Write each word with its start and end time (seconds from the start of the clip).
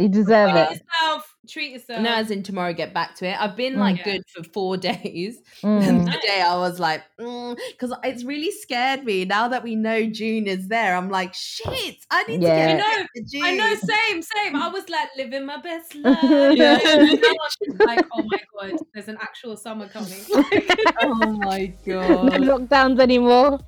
You 0.00 0.08
deserve 0.08 0.50
Treat 0.52 0.60
it. 0.60 0.70
yourself. 0.70 1.36
Treat 1.48 1.72
yourself. 1.72 2.02
No, 2.02 2.14
as 2.14 2.30
in 2.30 2.44
tomorrow, 2.44 2.72
get 2.72 2.94
back 2.94 3.16
to 3.16 3.26
it. 3.26 3.36
I've 3.40 3.56
been 3.56 3.74
Mm. 3.74 3.78
like 3.80 3.96
Yeah. 3.98 4.04
good 4.04 4.22
for 4.32 4.44
four 4.44 4.76
days. 4.90 5.40
Mm. 5.64 5.82
And 5.88 6.04
Nice. 6.04 6.20
today 6.20 6.40
I 6.40 6.54
was 6.54 6.78
like, 6.78 7.02
because 7.16 7.92
it's 8.04 8.22
really 8.22 8.52
scared 8.52 9.02
me. 9.04 9.24
Now 9.24 9.48
that 9.48 9.64
we 9.64 9.74
know 9.74 10.04
June 10.06 10.46
is 10.46 10.68
there, 10.68 10.96
I'm 10.96 11.10
like, 11.10 11.34
shit, 11.34 11.96
I 12.12 12.22
need 12.28 12.42
Yeah. 12.42 12.54
to 12.54 12.62
I 12.62 12.66
get 12.66 12.78
know. 12.78 13.02
back 13.02 13.08
to 13.16 13.22
June. 13.24 13.42
I 13.44 13.56
know, 13.56 13.74
same, 13.74 14.22
same. 14.22 14.54
I 14.54 14.68
was 14.68 14.88
like 14.88 15.08
living 15.16 15.44
my 15.44 15.56
best 15.60 15.92
life. 15.96 16.16
Yeah. 16.22 16.78
And 16.80 17.20
now 17.20 17.28
I'm 17.30 17.66
just 17.66 17.80
like, 17.80 18.06
oh 18.12 18.22
my 18.22 18.40
god, 18.70 18.78
there's 18.94 19.08
an 19.08 19.18
actual 19.20 19.56
summer 19.56 19.88
coming. 19.88 20.12
Oh 21.02 21.14
my 21.42 21.74
no 21.86 21.98
god. 22.30 22.40
lockdowns 22.42 23.00
anymore. 23.00 23.58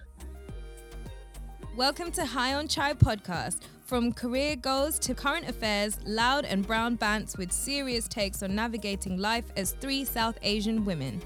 Welcome 1.77 2.13
to 2.13 2.25
High 2.25 2.55
on 2.55 2.69
Chai 2.69 2.95
podcast. 2.95 3.57
From 3.91 4.13
career 4.13 4.55
goals 4.55 5.01
to 5.01 5.17
current 5.17 5.49
affairs, 5.49 5.99
loud 6.07 6.45
and 6.45 6.65
brown 6.65 6.97
bants 6.97 7.37
with 7.37 7.51
serious 7.51 8.07
takes 8.07 8.41
on 8.41 8.55
navigating 8.55 9.19
life 9.19 9.47
as 9.57 9.73
three 9.73 10.05
South 10.05 10.39
Asian 10.43 10.85
women. 10.85 11.21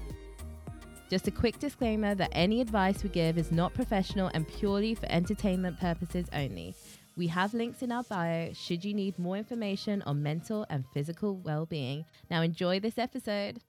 Just 1.07 1.27
a 1.27 1.31
quick 1.31 1.59
disclaimer 1.59 2.15
that 2.15 2.31
any 2.31 2.61
advice 2.61 3.03
we 3.03 3.09
give 3.09 3.37
is 3.37 3.51
not 3.51 3.75
professional 3.75 4.31
and 4.33 4.47
purely 4.47 4.95
for 4.95 5.05
entertainment 5.11 5.79
purposes 5.79 6.25
only. 6.33 6.73
We 7.15 7.27
have 7.27 7.53
links 7.53 7.83
in 7.83 7.91
our 7.91 8.01
bio 8.01 8.51
should 8.53 8.83
you 8.83 8.95
need 8.95 9.19
more 9.19 9.37
information 9.37 10.01
on 10.07 10.23
mental 10.23 10.65
and 10.71 10.85
physical 10.91 11.37
well 11.37 11.67
being. 11.67 12.03
Now, 12.31 12.41
enjoy 12.41 12.79
this 12.79 12.97
episode. 12.97 13.59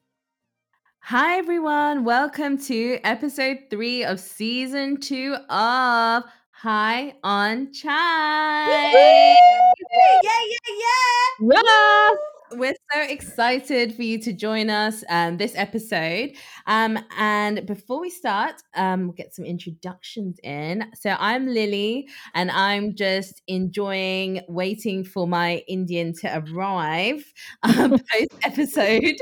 Hi 1.00 1.36
everyone, 1.36 2.02
welcome 2.04 2.56
to 2.62 2.98
episode 3.04 3.58
three 3.68 4.04
of 4.04 4.18
season 4.18 4.96
two 4.96 5.36
of 5.50 6.24
High 6.62 7.12
on 7.22 7.70
Chai. 7.70 8.70
yeah, 8.70 9.36
yeah, 10.22 10.30
yeah. 10.68 11.52
Yes. 11.52 12.18
We're 12.52 12.74
so 12.94 13.00
excited 13.00 13.94
for 13.94 14.02
you 14.02 14.18
to 14.22 14.32
join 14.32 14.70
us 14.70 15.04
um, 15.10 15.36
this 15.36 15.52
episode. 15.54 16.30
Um, 16.66 16.98
and 17.18 17.66
before 17.66 18.00
we 18.00 18.08
start, 18.08 18.54
um, 18.74 19.02
we'll 19.02 19.12
get 19.12 19.34
some 19.34 19.44
introductions 19.44 20.38
in. 20.42 20.90
So 20.94 21.14
I'm 21.18 21.46
Lily, 21.46 22.08
and 22.34 22.50
I'm 22.50 22.94
just 22.94 23.42
enjoying 23.48 24.40
waiting 24.48 25.04
for 25.04 25.28
my 25.28 25.62
Indian 25.68 26.14
to 26.20 26.42
arrive 26.46 27.22
um, 27.64 27.90
post 28.12 28.30
episode. 28.44 29.16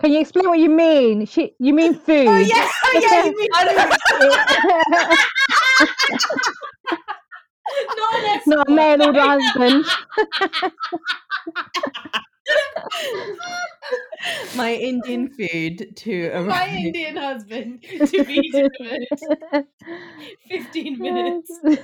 Can 0.00 0.12
you 0.12 0.20
explain 0.20 0.48
what 0.48 0.58
you 0.58 0.70
mean? 0.70 1.26
She, 1.26 1.54
you 1.60 1.72
mean 1.72 1.94
food? 1.94 2.26
oh 2.26 2.38
yeah, 2.38 2.70
oh 2.84 3.00
yeah. 3.00 3.24
You 3.26 3.36
mean, 3.38 3.48
I 3.54 5.16
no, 5.80 5.86
Not 8.46 8.68
a 8.68 8.72
mail 8.72 9.02
order 9.02 9.20
husband. 9.20 9.86
my 14.54 14.74
Indian 14.74 15.28
food 15.28 15.96
to 15.96 16.28
arrive. 16.28 16.46
my 16.46 16.68
Indian 16.68 17.16
husband 17.16 17.82
to 17.82 18.22
be 18.24 18.50
delivered. 18.50 19.66
15 20.48 21.00
minutes. 21.00 21.60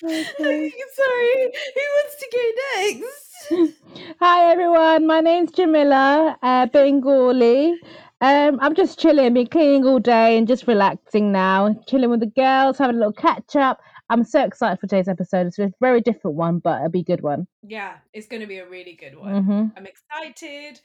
Sorry, 0.00 1.52
who 1.74 1.82
wants 1.96 2.16
to 2.20 2.28
go 2.32 2.44
next? 2.74 3.78
Hi 4.20 4.50
everyone, 4.52 5.06
my 5.06 5.20
name's 5.20 5.50
Jamila 5.52 6.36
uh, 6.42 6.66
Bengali. 6.66 7.80
Um, 8.20 8.58
I'm 8.60 8.74
just 8.74 8.98
chilling, 8.98 9.32
been 9.34 9.46
cleaning 9.46 9.84
all 9.84 10.00
day 10.00 10.36
and 10.36 10.48
just 10.48 10.66
relaxing 10.66 11.30
now, 11.30 11.72
chilling 11.86 12.10
with 12.10 12.20
the 12.20 12.26
girls, 12.26 12.76
having 12.76 12.96
a 12.96 12.98
little 12.98 13.12
catch 13.12 13.54
up. 13.54 13.80
I'm 14.10 14.24
so 14.24 14.42
excited 14.42 14.80
for 14.80 14.88
today's 14.88 15.06
episode. 15.06 15.46
It's 15.46 15.58
a 15.58 15.72
very 15.80 16.00
different 16.00 16.36
one, 16.36 16.58
but 16.58 16.78
it'll 16.78 16.90
be 16.90 17.00
a 17.00 17.04
good 17.04 17.22
one. 17.22 17.46
Yeah, 17.62 17.98
it's 18.12 18.26
going 18.26 18.40
to 18.40 18.48
be 18.48 18.58
a 18.58 18.68
really 18.68 18.94
good 18.94 19.16
one. 19.16 19.44
hmm 19.44 19.66
I'm 19.76 19.86
excited. 19.86 20.80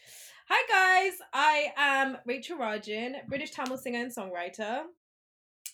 Hi 0.50 1.08
guys, 1.10 1.18
I 1.34 1.72
am 1.78 2.18
Rachel 2.26 2.58
Rajan, 2.58 3.28
British 3.28 3.52
Tamil 3.52 3.78
singer 3.78 4.00
and 4.02 4.14
songwriter. 4.14 4.82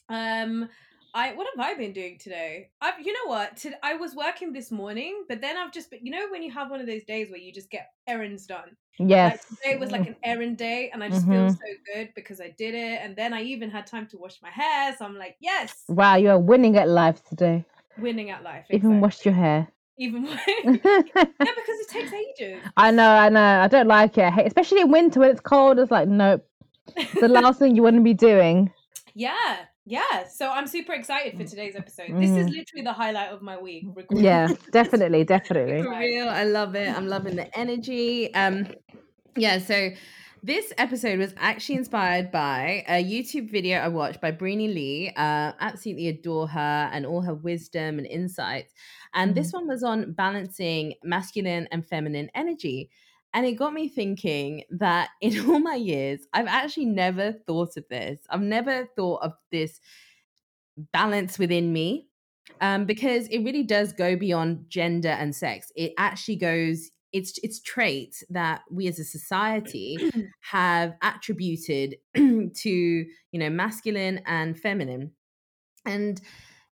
Um, 0.08 0.70
I 1.14 1.34
what 1.34 1.48
have 1.56 1.66
I 1.66 1.74
been 1.76 1.92
doing 1.94 2.18
today? 2.20 2.70
I 2.82 2.94
you 3.04 3.14
know 3.14 3.30
what? 3.30 3.58
To, 3.58 3.72
I 3.86 3.96
was 3.96 4.16
working 4.16 4.54
this 4.54 4.72
morning, 4.72 5.24
but 5.28 5.42
then 5.42 5.58
I've 5.58 5.72
just 5.72 5.90
been 5.90 6.06
you 6.06 6.12
know 6.12 6.28
when 6.32 6.44
you 6.44 6.52
have 6.52 6.70
one 6.70 6.80
of 6.82 6.88
those 6.88 7.04
days 7.04 7.30
where 7.30 7.40
you 7.40 7.52
just 7.52 7.70
get 7.70 7.90
errands 8.08 8.46
done. 8.46 8.76
Yes. 9.00 9.32
Like 9.34 9.62
today 9.62 9.78
was 9.80 9.92
like 9.92 10.08
an 10.08 10.16
errand 10.24 10.58
day, 10.58 10.90
and 10.94 11.04
I 11.04 11.10
just 11.10 11.26
feel 11.26 11.46
Mhm. 11.46 11.52
so 11.52 11.94
good 11.94 12.10
because 12.16 12.40
I 12.42 12.54
did 12.58 12.76
it, 12.76 13.00
and 13.02 13.16
then 13.16 13.34
I 13.34 13.42
even 13.44 13.70
had 13.70 13.88
time 13.88 14.08
to 14.08 14.18
wash 14.18 14.42
my 14.42 14.50
hair. 14.50 14.96
So 14.98 15.06
I'm 15.06 15.18
like, 15.18 15.38
yes, 15.40 15.84
Wow, 15.88 16.16
you 16.16 16.30
are 16.30 16.40
winning 16.40 16.78
at 16.78 16.88
life 16.90 17.24
today. 17.24 17.66
winning 17.98 18.30
at 18.30 18.44
life. 18.44 18.66
Even 18.70 19.00
washed 19.02 19.26
your 19.26 19.34
hair. 19.34 19.68
Even 19.98 20.26
yeah, 20.64 20.72
because 20.74 21.80
it 21.80 21.90
takes 21.90 22.14
ages. 22.14 22.62
I 22.78 22.92
know, 22.92 23.10
I 23.10 23.30
know. 23.30 23.62
I 23.62 23.68
don't 23.68 23.88
like 23.88 24.18
it. 24.18 24.32
Hate- 24.34 24.48
Especially 24.48 24.82
in 24.82 24.92
winter 24.92 25.20
when 25.22 25.32
it's 25.32 25.42
cold. 25.42 25.80
It's 25.80 25.92
like, 25.92 26.08
nope. 26.08 26.46
It's 26.96 27.20
the 27.22 27.28
last 27.28 27.60
thing 27.60 27.76
you 27.76 27.84
want 27.84 27.96
to 27.96 28.02
be 28.02 28.14
doing. 28.14 28.72
Yeah, 29.16 29.58
yeah. 29.90 30.28
So 30.28 30.50
I'm 30.50 30.68
super 30.68 30.94
excited 30.94 31.36
for 31.36 31.44
today's 31.44 31.76
episode. 31.76 32.10
This 32.18 32.30
is 32.30 32.46
Mm. 32.48 32.52
literally 32.58 32.84
the 32.84 32.94
highlight 32.94 33.32
of 33.32 33.42
my 33.42 33.58
week. 33.58 33.86
recording 33.96 34.24
Yeah, 34.24 34.48
definitely, 34.72 35.24
definitely. 35.24 35.82
For 35.88 35.98
real, 35.98 36.30
I 36.30 36.44
love 36.44 36.76
it. 36.76 36.88
I'm 36.96 37.08
loving 37.08 37.36
the 37.36 37.48
energy. 37.58 38.32
Um, 38.36 38.68
yeah. 39.36 39.58
So 39.58 39.90
this 40.44 40.72
episode 40.78 41.18
was 41.20 41.34
actually 41.38 41.76
inspired 41.76 42.32
by 42.32 42.86
a 42.88 43.04
YouTube 43.04 43.52
video 43.52 43.80
I 43.80 43.88
watched 43.88 44.22
by 44.22 44.32
Brini 44.32 44.74
Lee. 44.74 45.10
Uh, 45.18 45.52
absolutely 45.60 46.08
adore 46.08 46.48
her 46.48 46.90
and 46.94 47.06
all 47.06 47.22
her 47.22 47.34
wisdom 47.34 47.98
and 47.98 48.06
insights. 48.08 48.72
And 49.16 49.34
this 49.34 49.52
one 49.52 49.68
was 49.68 49.84
on 49.84 50.14
balancing 50.14 50.94
masculine 51.04 51.68
and 51.72 51.86
feminine 51.86 52.30
energy. 52.36 52.92
And 53.34 53.46
it 53.46 53.54
got 53.54 53.74
me 53.74 53.88
thinking 53.88 54.64
that 54.72 55.10
in 55.22 55.40
all 55.50 55.60
my 55.60 55.76
years, 55.76 56.22
I've 56.34 56.48
actually 56.48 56.86
never 56.86 57.34
thought 57.34 57.78
of 57.78 57.86
this. 57.90 58.20
I've 58.30 58.42
never 58.42 58.88
thought 58.96 59.22
of 59.24 59.34
this 59.52 59.80
balance 60.94 61.38
within 61.38 61.74
me 61.74 62.08
um, 62.62 62.86
because 62.86 63.28
it 63.28 63.40
really 63.40 63.64
does 63.64 63.94
go 63.94 64.16
beyond 64.16 64.66
gender 64.70 65.10
and 65.10 65.36
sex. 65.36 65.72
It 65.76 65.94
actually 65.98 66.38
goes. 66.38 66.90
It's 67.12 67.40
it's 67.42 67.60
traits 67.60 68.24
that 68.30 68.62
we 68.70 68.88
as 68.88 69.00
a 69.00 69.04
society 69.04 69.98
have 70.42 70.94
attributed 71.02 71.96
to 72.16 72.70
you 72.70 73.40
know 73.40 73.50
masculine 73.50 74.22
and 74.28 74.60
feminine, 74.60 75.14
and 75.86 76.22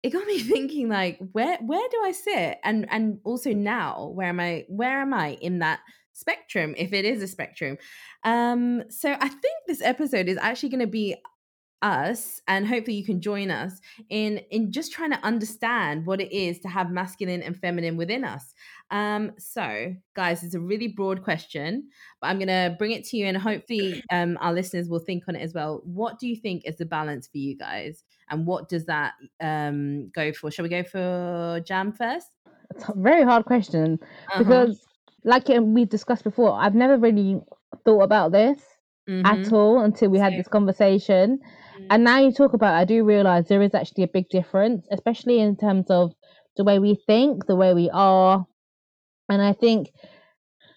it 0.04 0.10
got 0.12 0.28
me 0.28 0.40
thinking 0.54 0.90
like 0.90 1.20
where 1.32 1.58
where 1.60 1.88
do 1.90 2.02
I 2.04 2.12
sit 2.12 2.58
and 2.64 2.86
and 2.92 3.20
also 3.24 3.54
now 3.54 4.12
where 4.14 4.28
am 4.28 4.42
I 4.42 4.66
where 4.68 5.00
am 5.00 5.14
I 5.14 5.38
in 5.42 5.60
that 5.60 5.80
spectrum 6.16 6.74
if 6.78 6.94
it 6.94 7.06
is 7.06 7.22
a 7.22 7.28
spectrum. 7.28 7.78
Um, 8.24 8.84
so 8.90 9.12
I 9.12 9.28
think 9.30 9.56
this 9.68 9.82
episode 9.82 10.28
is 10.28 10.38
actually 10.38 10.70
going 10.70 10.80
to 10.82 10.88
be 10.88 11.16
us 11.82 12.42
and 12.48 12.66
hopefully 12.66 12.96
you 12.96 13.06
can 13.06 13.22
join 13.22 13.52
us 13.52 13.80
in 14.10 14.40
in 14.50 14.72
just 14.72 14.92
trying 14.92 15.12
to 15.12 15.20
understand 15.24 16.06
what 16.06 16.20
it 16.22 16.32
is 16.32 16.58
to 16.58 16.68
have 16.70 16.90
masculine 16.90 17.44
and 17.44 17.56
feminine 17.60 17.98
within 17.98 18.24
us 18.24 18.56
um 18.92 19.32
so 19.38 19.94
guys 20.16 20.42
it's 20.42 20.56
a 20.56 20.60
really 20.60 20.88
broad 20.88 21.22
question 21.22 21.88
but 22.22 22.28
i'm 22.28 22.40
gonna 22.40 22.74
bring 22.80 22.92
it 22.92 23.04
to 23.04 23.18
you 23.18 23.26
and 23.28 23.38
hopefully 23.38 24.02
um 24.12 24.38
our 24.42 24.54
listeners 24.54 24.90
will 24.90 25.00
think 25.00 25.26
on 25.28 25.36
it 25.36 25.42
as 25.42 25.54
well 25.54 25.82
what 25.84 26.18
do 26.18 26.28
you 26.28 26.36
think 26.36 26.64
is 26.66 26.78
the 26.78 26.86
balance 26.86 27.28
for 27.28 27.38
you 27.38 27.56
guys 27.58 28.04
and 28.30 28.48
what 28.48 28.68
does 28.70 28.86
that 28.86 29.14
um 29.42 30.10
go 30.16 30.32
for 30.32 30.50
shall 30.50 30.64
we 30.64 30.70
go 30.70 30.82
for 30.84 31.62
jam 31.68 31.92
first 31.92 32.30
It's 32.74 32.88
a 32.90 32.94
very 32.96 33.24
hard 33.24 33.46
question 33.46 34.00
Uh-huh. 34.02 34.40
because, 34.44 34.80
like 35.26 35.50
um, 35.50 35.74
we 35.74 35.86
discussed 35.86 36.24
before, 36.24 36.54
I've 36.54 36.76
never 36.76 36.98
really 36.98 37.42
thought 37.84 38.04
about 38.04 38.32
this 38.32 38.62
Mhm. 39.10 39.26
at 39.26 39.54
all 39.54 39.82
until 39.82 40.10
we 40.10 40.20
had 40.20 40.34
this 40.38 40.48
conversation. 40.48 41.40
Mm. 41.80 41.88
And 41.90 42.04
now 42.04 42.20
you 42.20 42.32
talk 42.32 42.54
about 42.54 42.76
it, 42.76 42.82
I 42.82 42.86
do 42.86 43.04
realize 43.04 43.48
there 43.48 43.62
is 43.62 43.76
actually 43.76 44.04
a 44.04 44.08
big 44.08 44.30
difference, 44.30 44.88
especially 44.92 45.40
in 45.40 45.56
terms 45.58 45.90
of 45.90 46.14
the 46.58 46.64
way 46.64 46.80
we 46.80 46.96
think, 47.08 47.46
the 47.46 47.56
way 47.56 47.74
we 47.74 47.90
are. 47.92 48.46
And 49.30 49.42
I 49.42 49.54
think 49.54 49.92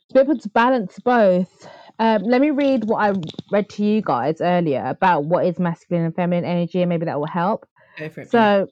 to 0.09 0.15
be 0.15 0.21
able 0.21 0.39
to 0.39 0.49
balance 0.51 0.99
both, 1.01 1.69
um, 1.99 2.23
let 2.23 2.41
me 2.41 2.51
read 2.51 2.85
what 2.85 2.99
I 2.99 3.15
read 3.51 3.69
to 3.71 3.85
you 3.85 4.03
guys 4.03 4.41
earlier 4.41 4.85
about 4.87 5.25
what 5.25 5.47
is 5.47 5.59
masculine 5.59 6.05
and 6.05 6.15
feminine 6.15 6.45
energy, 6.45 6.81
and 6.83 6.89
maybe 6.89 7.07
that 7.07 7.19
will 7.19 7.27
help. 7.27 7.67
it 7.99 8.31
So, 8.31 8.69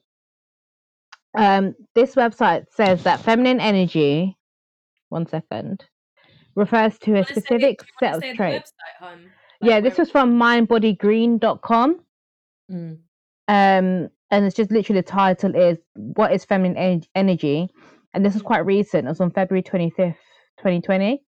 um, 1.35 1.75
this 1.93 2.15
website 2.15 2.65
says 2.71 3.03
that 3.03 3.21
feminine 3.21 3.59
energy, 3.59 4.36
one 5.09 5.27
second, 5.27 5.85
refers 6.55 6.97
to 6.99 7.15
a 7.17 7.23
say- 7.25 7.33
specific 7.33 7.81
set 7.99 8.15
of 8.15 8.23
traits. 8.35 8.73
website, 9.01 9.07
hun? 9.07 9.31
Yeah, 9.61 9.79
this 9.79 9.97
was 9.97 10.09
from 10.11 10.37
mindbodygreen.com. 10.37 11.99
Mm. 12.71 12.97
Um, 13.49 14.09
and 14.29 14.45
it's 14.45 14.55
just 14.55 14.71
literally 14.71 15.01
the 15.01 15.07
title 15.07 15.55
is 15.55 15.77
What 15.95 16.33
is 16.33 16.45
Feminine 16.45 16.77
en- 16.77 17.03
Energy? 17.15 17.69
And 18.13 18.25
this 18.25 18.33
was 18.33 18.43
quite 18.43 18.65
recent. 18.65 19.05
It 19.05 19.09
was 19.09 19.21
on 19.21 19.31
February 19.31 19.63
25th, 19.63 20.15
2020. 20.57 21.21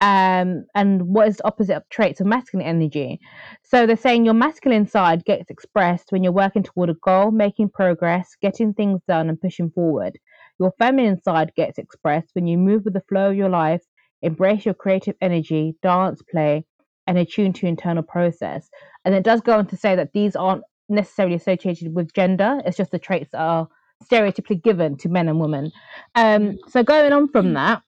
Um, 0.00 0.64
and 0.74 1.02
what 1.02 1.28
is 1.28 1.36
the 1.36 1.46
opposite 1.46 1.76
of 1.76 1.88
traits 1.88 2.20
of 2.20 2.26
masculine 2.26 2.66
energy? 2.66 3.20
So 3.62 3.86
they're 3.86 3.96
saying 3.96 4.24
your 4.24 4.34
masculine 4.34 4.86
side 4.86 5.24
gets 5.24 5.48
expressed 5.48 6.10
when 6.10 6.24
you're 6.24 6.32
working 6.32 6.62
toward 6.64 6.90
a 6.90 6.94
goal, 6.94 7.30
making 7.30 7.70
progress, 7.70 8.36
getting 8.40 8.74
things 8.74 9.00
done, 9.06 9.28
and 9.28 9.40
pushing 9.40 9.70
forward. 9.70 10.18
Your 10.62 10.72
feminine 10.78 11.20
side 11.20 11.52
gets 11.56 11.76
expressed 11.76 12.30
when 12.34 12.46
you 12.46 12.56
move 12.56 12.84
with 12.84 12.94
the 12.94 13.02
flow 13.08 13.30
of 13.30 13.36
your 13.36 13.48
life, 13.48 13.82
embrace 14.22 14.64
your 14.64 14.74
creative 14.74 15.16
energy, 15.20 15.74
dance, 15.82 16.22
play, 16.22 16.64
and 17.08 17.18
attune 17.18 17.52
to 17.54 17.66
internal 17.66 18.04
process. 18.04 18.70
And 19.04 19.12
it 19.12 19.24
does 19.24 19.40
go 19.40 19.54
on 19.58 19.66
to 19.66 19.76
say 19.76 19.96
that 19.96 20.12
these 20.12 20.36
aren't 20.36 20.62
necessarily 20.88 21.34
associated 21.34 21.96
with 21.96 22.14
gender, 22.14 22.60
it's 22.64 22.76
just 22.76 22.92
the 22.92 23.00
traits 23.00 23.32
that 23.32 23.40
are 23.40 23.66
stereotypically 24.04 24.62
given 24.62 24.96
to 24.98 25.08
men 25.08 25.28
and 25.28 25.40
women. 25.40 25.72
Um, 26.14 26.58
so 26.68 26.84
going 26.84 27.12
on 27.12 27.26
from 27.26 27.54
that, 27.54 27.82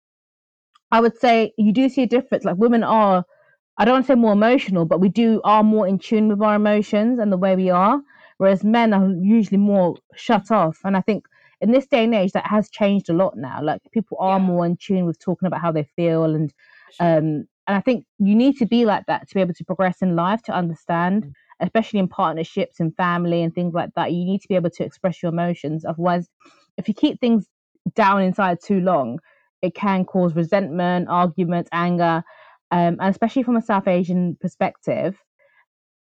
I 0.90 1.00
would 1.00 1.16
say 1.16 1.52
you 1.56 1.72
do 1.72 1.88
see 1.88 2.02
a 2.02 2.08
difference. 2.08 2.44
Like 2.44 2.56
women 2.56 2.82
are, 2.82 3.24
I 3.78 3.84
don't 3.84 3.94
want 3.94 4.06
to 4.06 4.12
say 4.14 4.16
more 4.16 4.32
emotional, 4.32 4.84
but 4.84 5.00
we 5.00 5.10
do 5.10 5.40
are 5.44 5.62
more 5.62 5.86
in 5.86 6.00
tune 6.00 6.26
with 6.26 6.42
our 6.42 6.56
emotions 6.56 7.20
and 7.20 7.30
the 7.30 7.36
way 7.36 7.54
we 7.54 7.70
are, 7.70 8.00
whereas 8.38 8.64
men 8.64 8.92
are 8.92 9.08
usually 9.22 9.58
more 9.58 9.96
shut 10.16 10.50
off. 10.50 10.80
And 10.82 10.96
I 10.96 11.02
think 11.02 11.24
in 11.64 11.72
this 11.72 11.86
day 11.86 12.04
and 12.04 12.14
age, 12.14 12.32
that 12.32 12.46
has 12.46 12.70
changed 12.70 13.10
a 13.10 13.14
lot 13.14 13.36
now. 13.36 13.60
Like 13.62 13.80
people 13.92 14.18
are 14.20 14.38
Yeah. 14.38 14.46
more 14.46 14.66
in 14.66 14.76
tune 14.76 15.06
with 15.06 15.18
talking 15.18 15.46
about 15.46 15.60
how 15.62 15.72
they 15.72 15.84
feel, 15.96 16.24
and 16.24 16.52
um, 17.00 17.46
and 17.66 17.76
I 17.76 17.80
think 17.80 18.06
you 18.18 18.34
need 18.34 18.58
to 18.58 18.66
be 18.66 18.84
like 18.84 19.06
that 19.06 19.28
to 19.28 19.34
be 19.34 19.40
able 19.40 19.54
to 19.54 19.64
progress 19.64 20.02
in 20.02 20.14
life, 20.16 20.42
to 20.44 20.52
understand, 20.52 21.32
especially 21.60 22.00
in 22.00 22.08
partnerships 22.08 22.80
and 22.80 22.94
family 22.96 23.42
and 23.42 23.54
things 23.54 23.74
like 23.74 23.90
that. 23.96 24.12
You 24.12 24.24
need 24.24 24.42
to 24.42 24.48
be 24.48 24.54
able 24.56 24.70
to 24.70 24.84
express 24.84 25.22
your 25.22 25.32
emotions. 25.32 25.84
Otherwise, 25.84 26.28
if 26.76 26.88
you 26.88 26.94
keep 26.94 27.20
things 27.20 27.48
down 27.94 28.22
inside 28.22 28.58
too 28.62 28.80
long, 28.80 29.18
it 29.62 29.74
can 29.74 30.04
cause 30.04 30.34
resentment, 30.34 31.08
arguments, 31.08 31.70
anger, 31.72 32.22
um, 32.70 32.98
and 33.00 33.08
especially 33.10 33.42
from 33.42 33.56
a 33.56 33.62
South 33.62 33.88
Asian 33.88 34.36
perspective, 34.40 35.16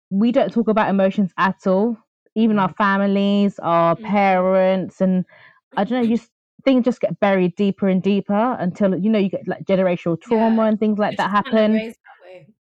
we 0.10 0.32
don't 0.32 0.52
talk 0.52 0.68
about 0.68 0.90
emotions 0.90 1.32
at 1.38 1.66
all. 1.68 1.98
Even 2.36 2.60
our 2.60 2.70
families, 2.70 3.60
our 3.60 3.96
Mm. 3.96 4.04
parents, 4.04 5.02
and 5.02 5.26
I 5.78 5.84
don't 5.84 6.02
know, 6.02 6.08
you 6.08 6.18
just 6.18 6.30
things 6.66 6.86
just 6.86 7.02
get 7.02 7.20
buried 7.20 7.56
deeper 7.56 7.90
and 7.90 8.02
deeper 8.02 8.56
until 8.60 8.98
you 8.98 9.10
know 9.10 9.20
you 9.20 9.30
get 9.30 9.48
like 9.48 9.66
generational 9.66 10.20
trauma 10.22 10.64
Yeah, 10.64 10.70
and 10.70 10.80
things 10.80 10.98
like 10.98 11.18
that 11.18 11.30
happen. 11.32 11.74
that. 11.78 11.96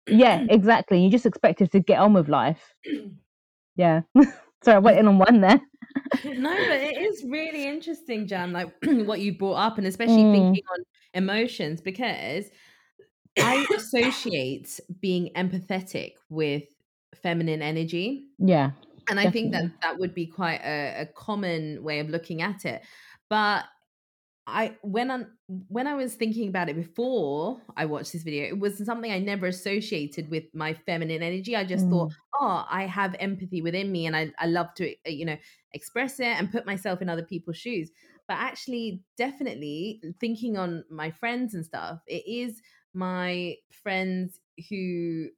Yeah, 0.08 0.44
exactly. 0.50 1.04
You 1.04 1.10
just 1.10 1.26
expect 1.26 1.62
us 1.62 1.70
to 1.70 1.80
get 1.80 2.00
on 2.00 2.14
with 2.14 2.30
life. 2.30 2.74
Yeah. 3.76 4.02
Sorry, 4.64 4.76
I 4.76 4.80
went 4.80 5.00
in 5.00 5.08
on 5.08 5.18
one 5.18 5.42
there. 5.42 5.60
no, 6.26 6.56
but 6.68 6.78
it 6.78 6.96
is 6.98 7.24
really 7.28 7.68
interesting, 7.68 8.28
Jan, 8.28 8.54
like 8.54 8.72
what 8.84 9.20
you 9.20 9.36
brought 9.38 9.56
up, 9.56 9.78
and 9.78 9.88
especially 9.88 10.26
Mm. 10.26 10.32
thinking 10.32 10.64
on 10.72 10.84
emotions, 11.16 11.82
because 11.82 12.46
I 13.40 13.66
associate 13.76 14.80
being 15.02 15.32
empathetic 15.36 16.14
with 16.30 16.64
feminine 17.16 17.62
energy. 17.62 18.28
Yeah. 18.38 18.72
And 19.10 19.20
I 19.20 19.28
think 19.28 19.52
that 19.52 19.66
that 19.82 20.00
would 20.00 20.14
be 20.14 20.28
quite 20.28 20.62
a, 20.64 21.02
a 21.02 21.06
common 21.08 21.84
way 21.84 22.00
of 22.00 22.10
looking 22.10 22.42
at 22.42 22.66
it. 22.66 22.84
But 23.30 23.66
I 24.46 24.78
when 24.82 25.10
I 25.12 25.26
when 25.48 25.88
I 25.88 25.96
was 25.96 26.16
thinking 26.16 26.50
about 26.50 26.70
it 26.70 26.76
before 26.76 27.62
I 27.78 27.86
watched 27.86 28.14
this 28.14 28.24
video, 28.24 28.46
it 28.46 28.60
was 28.60 28.84
something 28.86 29.12
I 29.12 29.20
never 29.20 29.48
associated 29.48 30.30
with 30.30 30.46
my 30.54 30.74
feminine 30.74 31.24
energy. 31.24 31.56
I 31.56 31.64
just 31.64 31.90
thought, 31.90 32.10
Mm. 32.10 32.16
oh, 32.42 32.66
I 32.70 32.86
have 32.86 33.16
empathy 33.20 33.62
within 33.62 33.92
me, 33.92 34.06
and 34.06 34.16
I 34.16 34.32
I 34.40 34.48
love 34.48 34.74
to 34.76 34.92
uh, 34.92 35.10
you 35.10 35.26
know 35.26 35.38
express 35.72 36.20
it 36.20 36.28
and 36.28 36.52
put 36.52 36.66
myself 36.66 37.02
in 37.02 37.10
other 37.10 37.24
people's 37.26 37.58
shoes. 37.58 37.92
But 38.28 38.36
actually, 38.38 39.04
definitely 39.18 40.02
thinking 40.20 40.58
on 40.58 40.84
my 40.90 41.12
friends 41.12 41.54
and 41.54 41.66
stuff, 41.66 42.02
it 42.08 42.24
is 42.28 42.62
my 42.94 43.56
friends 43.72 44.40
who 44.70 45.30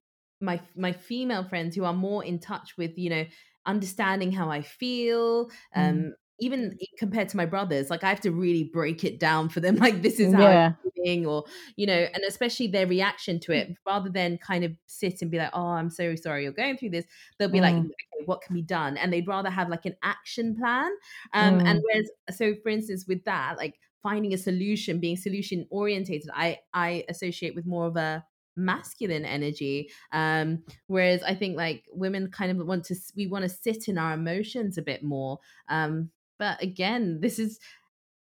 my 0.41 0.59
my 0.75 0.91
female 0.91 1.43
friends 1.43 1.75
who 1.75 1.83
are 1.85 1.93
more 1.93 2.23
in 2.23 2.39
touch 2.39 2.75
with 2.77 2.97
you 2.97 3.09
know 3.09 3.25
understanding 3.65 4.31
how 4.31 4.49
I 4.49 4.61
feel. 4.61 5.49
Mm. 5.75 6.01
Um, 6.01 6.15
even 6.39 6.77
compared 6.97 7.29
to 7.29 7.37
my 7.37 7.45
brothers, 7.45 7.89
like 7.89 8.03
I 8.03 8.09
have 8.09 8.19
to 8.21 8.31
really 8.31 8.65
break 8.65 9.03
it 9.05 9.19
down 9.19 9.49
for 9.49 9.61
them. 9.61 9.75
Like 9.85 10.01
this 10.01 10.19
is 10.19 10.33
how 10.33 10.41
Yeah. 10.41 10.75
I'm 10.85 10.91
feeling, 10.95 11.25
or 11.25 11.45
you 11.77 11.87
know, 11.87 12.07
and 12.13 12.23
especially 12.27 12.67
their 12.67 12.87
reaction 12.87 13.39
to 13.41 13.53
it, 13.53 13.77
rather 13.85 14.09
than 14.09 14.37
kind 14.39 14.63
of 14.65 14.77
sit 14.87 15.21
and 15.21 15.31
be 15.31 15.37
like, 15.37 15.51
"Oh, 15.53 15.67
I'm 15.67 15.89
so 15.89 16.15
sorry 16.15 16.43
you're 16.43 16.51
going 16.51 16.77
through 16.77 16.89
this." 16.91 17.05
They'll 17.39 17.49
be 17.49 17.61
like, 17.61 17.75
Mm. 17.75 17.91
"Okay, 18.19 18.25
what 18.25 18.41
can 18.41 18.53
be 18.55 18.61
done?" 18.61 18.97
And 18.97 19.13
they'd 19.13 19.27
rather 19.27 19.49
have 19.49 19.69
like 19.69 19.85
an 19.85 19.95
action 20.03 20.55
plan. 20.57 20.91
Um, 21.33 21.61
and 21.65 21.79
Mm. 21.79 21.85
whereas, 21.85 22.09
so 22.31 22.53
for 22.63 22.69
instance, 22.69 23.05
with 23.07 23.23
that, 23.25 23.57
like 23.57 23.79
finding 24.03 24.33
a 24.33 24.37
solution, 24.37 24.99
being 24.99 25.17
solution 25.17 25.67
orientated, 25.69 26.29
I 26.33 26.59
I 26.73 27.05
associate 27.09 27.55
with 27.55 27.65
more 27.65 27.87
of 27.87 27.95
a 27.97 28.25
masculine 28.55 29.25
energy 29.25 29.89
um 30.11 30.63
whereas 30.87 31.21
i 31.23 31.33
think 31.35 31.57
like 31.57 31.85
women 31.91 32.29
kind 32.31 32.51
of 32.51 32.65
want 32.67 32.83
to 32.85 32.95
we 33.15 33.27
want 33.27 33.43
to 33.43 33.49
sit 33.49 33.87
in 33.87 33.97
our 33.97 34.13
emotions 34.13 34.77
a 34.77 34.81
bit 34.81 35.03
more 35.03 35.39
um 35.69 36.09
but 36.39 36.61
again 36.61 37.19
this 37.21 37.39
is 37.39 37.59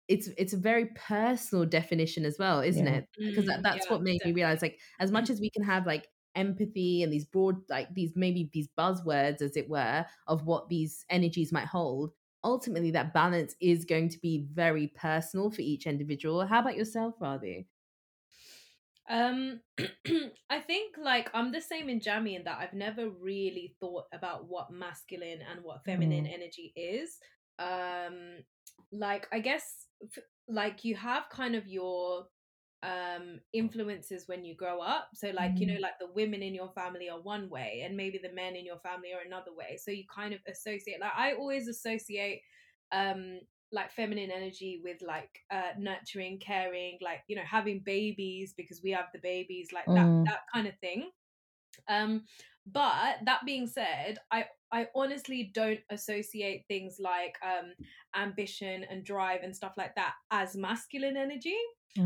it's 0.07 0.27
it's 0.37 0.53
a 0.53 0.57
very 0.57 0.87
personal 0.95 1.65
definition 1.65 2.25
as 2.25 2.37
well 2.39 2.59
isn't 2.61 2.87
Yeah. 2.87 2.95
it 2.97 3.05
because 3.27 3.45
that, 3.45 3.59
Mm, 3.59 3.63
that's 3.63 3.85
yeah, 3.85 3.91
what 3.91 4.01
made 4.01 4.21
me 4.25 4.31
realize 4.33 4.61
like 4.61 4.79
as 4.99 5.11
much 5.11 5.29
as 5.29 5.39
we 5.39 5.49
can 5.49 5.63
have 5.63 5.85
like 5.85 6.07
empathy 6.35 7.03
and 7.03 7.11
these 7.11 7.25
broad 7.25 7.57
like 7.69 7.93
these 7.93 8.11
maybe 8.15 8.49
these 8.53 8.67
buzzwords 8.77 9.41
as 9.41 9.55
it 9.57 9.69
were 9.69 10.05
of 10.27 10.45
what 10.45 10.69
these 10.69 11.05
energies 11.09 11.51
might 11.51 11.67
hold 11.67 12.11
ultimately 12.43 12.91
that 12.91 13.13
balance 13.13 13.55
is 13.59 13.85
going 13.85 14.09
to 14.09 14.19
be 14.19 14.47
very 14.53 14.87
personal 14.95 15.51
for 15.51 15.61
each 15.61 15.85
individual 15.85 16.45
how 16.45 16.59
about 16.59 16.77
yourself 16.77 17.15
Radhi? 17.19 17.65
Um, 19.09 19.61
I 20.49 20.59
think 20.61 20.95
like 20.97 21.29
I'm 21.33 21.51
the 21.51 21.61
same 21.61 21.89
in 21.89 21.99
Jamie 21.99 22.35
in 22.35 22.43
that 22.45 22.59
I've 22.59 22.73
never 22.73 23.09
really 23.09 23.75
thought 23.79 24.05
about 24.13 24.47
what 24.47 24.71
masculine 24.71 25.41
and 25.41 25.63
what 25.63 25.83
feminine 25.85 26.25
Mm. 26.25 26.33
energy 26.33 26.73
is. 26.75 27.17
Um, 27.57 28.43
like 28.91 29.27
I 29.31 29.39
guess 29.39 29.87
f- 30.15 30.23
like 30.47 30.85
you 30.85 30.95
have 30.95 31.29
kind 31.29 31.55
of 31.55 31.67
your 31.67 32.27
um 32.81 33.41
influences 33.51 34.27
when 34.27 34.45
you 34.45 34.55
grow 34.55 34.79
up 34.79 35.09
so 35.13 35.29
like 35.31 35.59
you 35.59 35.67
know 35.67 35.73
Mm. 35.75 35.81
like 35.81 35.99
the 35.99 36.07
women 36.13 36.41
in 36.41 36.55
your 36.55 36.69
family 36.71 37.09
are 37.09 37.19
one 37.21 37.49
way 37.49 37.81
and 37.85 37.97
maybe 37.97 38.17
the 38.17 38.31
men 38.31 38.55
in 38.55 38.65
your 38.65 38.79
family 38.79 39.11
are 39.13 39.19
another 39.25 39.53
way 39.53 39.77
so 39.77 39.91
you 39.91 40.05
kind 40.13 40.33
of 40.33 40.39
associate 40.47 40.99
like 41.01 41.11
i 41.17 41.33
always 41.33 41.67
associate 41.67 42.41
um 42.93 43.41
like 43.71 43.91
feminine 43.91 44.31
energy 44.31 44.81
with 44.83 45.01
like 45.01 45.29
uh 45.51 45.71
nurturing 45.77 46.39
caring 46.39 46.97
like 47.01 47.21
you 47.27 47.35
know 47.35 47.43
having 47.43 47.79
babies 47.79 48.53
because 48.57 48.81
we 48.83 48.91
have 48.91 49.05
the 49.13 49.19
babies 49.19 49.69
like 49.73 49.85
that 49.85 50.07
Mm. 50.07 50.25
that 50.25 50.39
kind 50.53 50.67
of 50.67 50.73
thing 50.79 51.09
um 51.87 52.23
but 52.65 53.17
that 53.25 53.41
being 53.45 53.67
said 53.67 54.17
i 54.31 54.45
i 54.71 54.87
honestly 54.95 55.51
don't 55.53 55.79
associate 55.89 56.65
things 56.67 56.97
like 56.99 57.37
um 57.45 57.73
ambition 58.15 58.83
and 58.89 59.03
drive 59.05 59.41
and 59.43 59.55
stuff 59.55 59.73
like 59.77 59.95
that 59.95 60.13
as 60.31 60.55
masculine 60.55 61.17
energy 61.17 61.57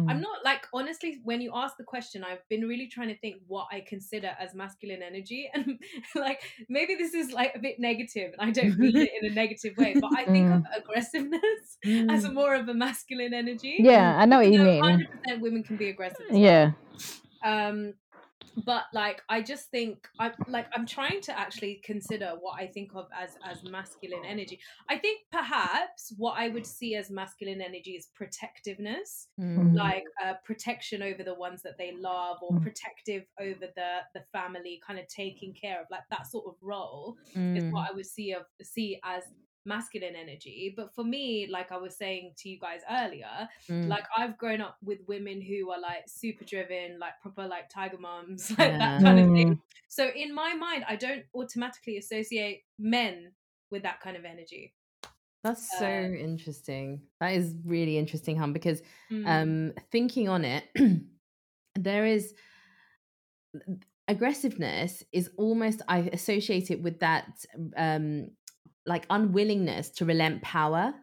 i'm 0.07 0.19
Mm. 0.19 0.21
not 0.21 0.43
like 0.43 0.65
honestly 0.73 1.19
when 1.23 1.41
you 1.41 1.51
ask 1.53 1.75
the 1.77 1.83
question 1.83 2.23
i've 2.23 2.47
been 2.49 2.61
really 2.67 2.87
trying 2.87 3.07
to 3.09 3.17
think 3.19 3.41
what 3.47 3.67
i 3.71 3.79
consider 3.87 4.35
as 4.39 4.53
masculine 4.53 5.01
energy 5.01 5.49
and 5.53 5.79
like 6.15 6.41
maybe 6.69 6.95
this 6.95 7.13
is 7.13 7.31
like 7.31 7.53
a 7.55 7.59
bit 7.59 7.79
negative 7.79 8.33
and 8.37 8.41
i 8.49 8.51
don't 8.51 8.77
mean 8.77 8.97
it 8.97 9.11
in 9.21 9.31
a 9.31 9.33
negative 9.33 9.75
way 9.77 9.97
but 9.99 10.11
i 10.15 10.25
think 10.25 10.49
of 10.51 10.61
Mm. 10.61 10.67
aggressiveness 10.75 11.77
as 12.09 12.23
Mm. 12.23 12.33
more 12.33 12.55
of 12.55 12.67
a 12.69 12.73
masculine 12.73 13.33
energy 13.33 13.85
Yeah, 13.85 14.17
I 14.17 14.25
know 14.25 14.37
what 14.37 14.51
you 14.51 14.59
though 14.59 14.63
mean. 14.63 14.83
100% 14.83 15.41
women 15.41 15.63
can 15.63 15.77
be 15.77 15.89
aggressive 15.89 16.25
as 16.31 16.41
well 16.41 16.51
Yeah. 16.51 16.73
um 17.45 17.93
but 18.65 18.83
like 18.93 19.21
i 19.29 19.41
just 19.41 19.69
think 19.71 20.07
i 20.19 20.31
like 20.47 20.67
i'm 20.75 20.85
trying 20.85 21.19
to 21.21 21.37
actually 21.37 21.81
consider 21.83 22.33
what 22.39 22.59
i 22.61 22.67
think 22.67 22.91
of 22.95 23.07
as 23.19 23.31
as 23.45 23.63
masculine 23.63 24.23
energy 24.25 24.59
i 24.89 24.97
think 24.97 25.21
perhaps 25.31 26.13
what 26.17 26.37
i 26.37 26.49
would 26.49 26.65
see 26.65 26.95
as 26.95 27.09
masculine 27.09 27.61
energy 27.61 27.91
is 27.91 28.07
protectiveness 28.15 29.27
Mm. 29.39 29.75
like 29.75 30.03
uh, 30.23 30.33
protection 30.45 31.03
over 31.03 31.23
the 31.23 31.33
ones 31.33 31.61
that 31.61 31.77
they 31.77 31.91
love 31.91 32.37
or 32.41 32.53
Mm. 32.53 32.63
protective 32.63 33.23
over 33.39 33.67
the 33.75 33.99
the 34.13 34.21
family 34.31 34.81
kind 34.85 34.99
of 34.99 35.07
taking 35.07 35.53
care 35.53 35.79
of 35.81 35.87
like 35.91 36.03
that 36.09 36.25
sort 36.27 36.45
of 36.47 36.55
role 36.61 37.17
is 37.35 37.63
Mm. 37.63 37.71
what 37.71 37.89
i 37.89 37.93
would 37.93 38.05
see 38.05 38.33
of 38.33 38.45
see 38.61 38.99
as 39.03 39.23
masculine 39.65 40.15
energy 40.15 40.73
but 40.75 40.93
for 40.93 41.03
me 41.03 41.47
like 41.49 41.71
i 41.71 41.77
was 41.77 41.95
saying 41.95 42.33
to 42.37 42.49
you 42.49 42.59
guys 42.59 42.81
earlier 42.91 43.47
Mm. 43.69 43.87
like 43.87 44.03
I've 44.17 44.37
grown 44.37 44.59
up 44.61 44.77
with 44.83 44.99
women 45.07 45.41
who 45.41 45.71
are 45.71 45.79
like 45.79 46.03
super 46.07 46.43
driven, 46.43 46.99
like 46.99 47.13
proper 47.21 47.47
like 47.47 47.69
tiger 47.69 47.97
moms, 47.97 48.49
like 48.57 48.77
that 48.77 49.01
kind 49.01 49.19
of 49.19 49.27
thing. 49.27 49.55
Mm. 49.55 49.59
So 49.87 50.09
in 50.13 50.33
my 50.35 50.53
mind, 50.53 50.83
I 50.87 50.95
don't 50.97 51.23
automatically 51.33 51.97
associate 51.97 52.63
men 52.77 53.31
with 53.71 53.83
that 53.83 54.01
kind 54.01 54.17
of 54.17 54.25
energy. 54.25 54.73
That's 55.43 55.77
so 55.79 55.85
Uh, 55.85 56.09
interesting. 56.29 57.01
That 57.21 57.33
is 57.33 57.55
really 57.65 57.97
interesting, 57.97 58.37
hon, 58.37 58.51
because 58.53 58.81
mm, 59.11 59.25
um 59.27 59.73
thinking 59.91 60.27
on 60.29 60.43
it, 60.45 60.63
there 61.75 62.05
is 62.05 62.33
aggressiveness 64.07 65.03
is 65.13 65.29
almost 65.37 65.81
I 65.87 65.99
associate 66.11 66.71
it 66.71 66.81
with 66.81 66.99
that 66.99 67.45
um 67.77 68.31
like 68.85 69.05
unwillingness 69.09 69.89
to 69.91 70.05
relent 70.05 70.41
power. 70.41 70.93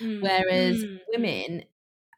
mm, 0.00 0.06
Whereas 0.20 0.86
mm, 0.86 0.98
mm, 1.16 1.32
women, 1.32 1.64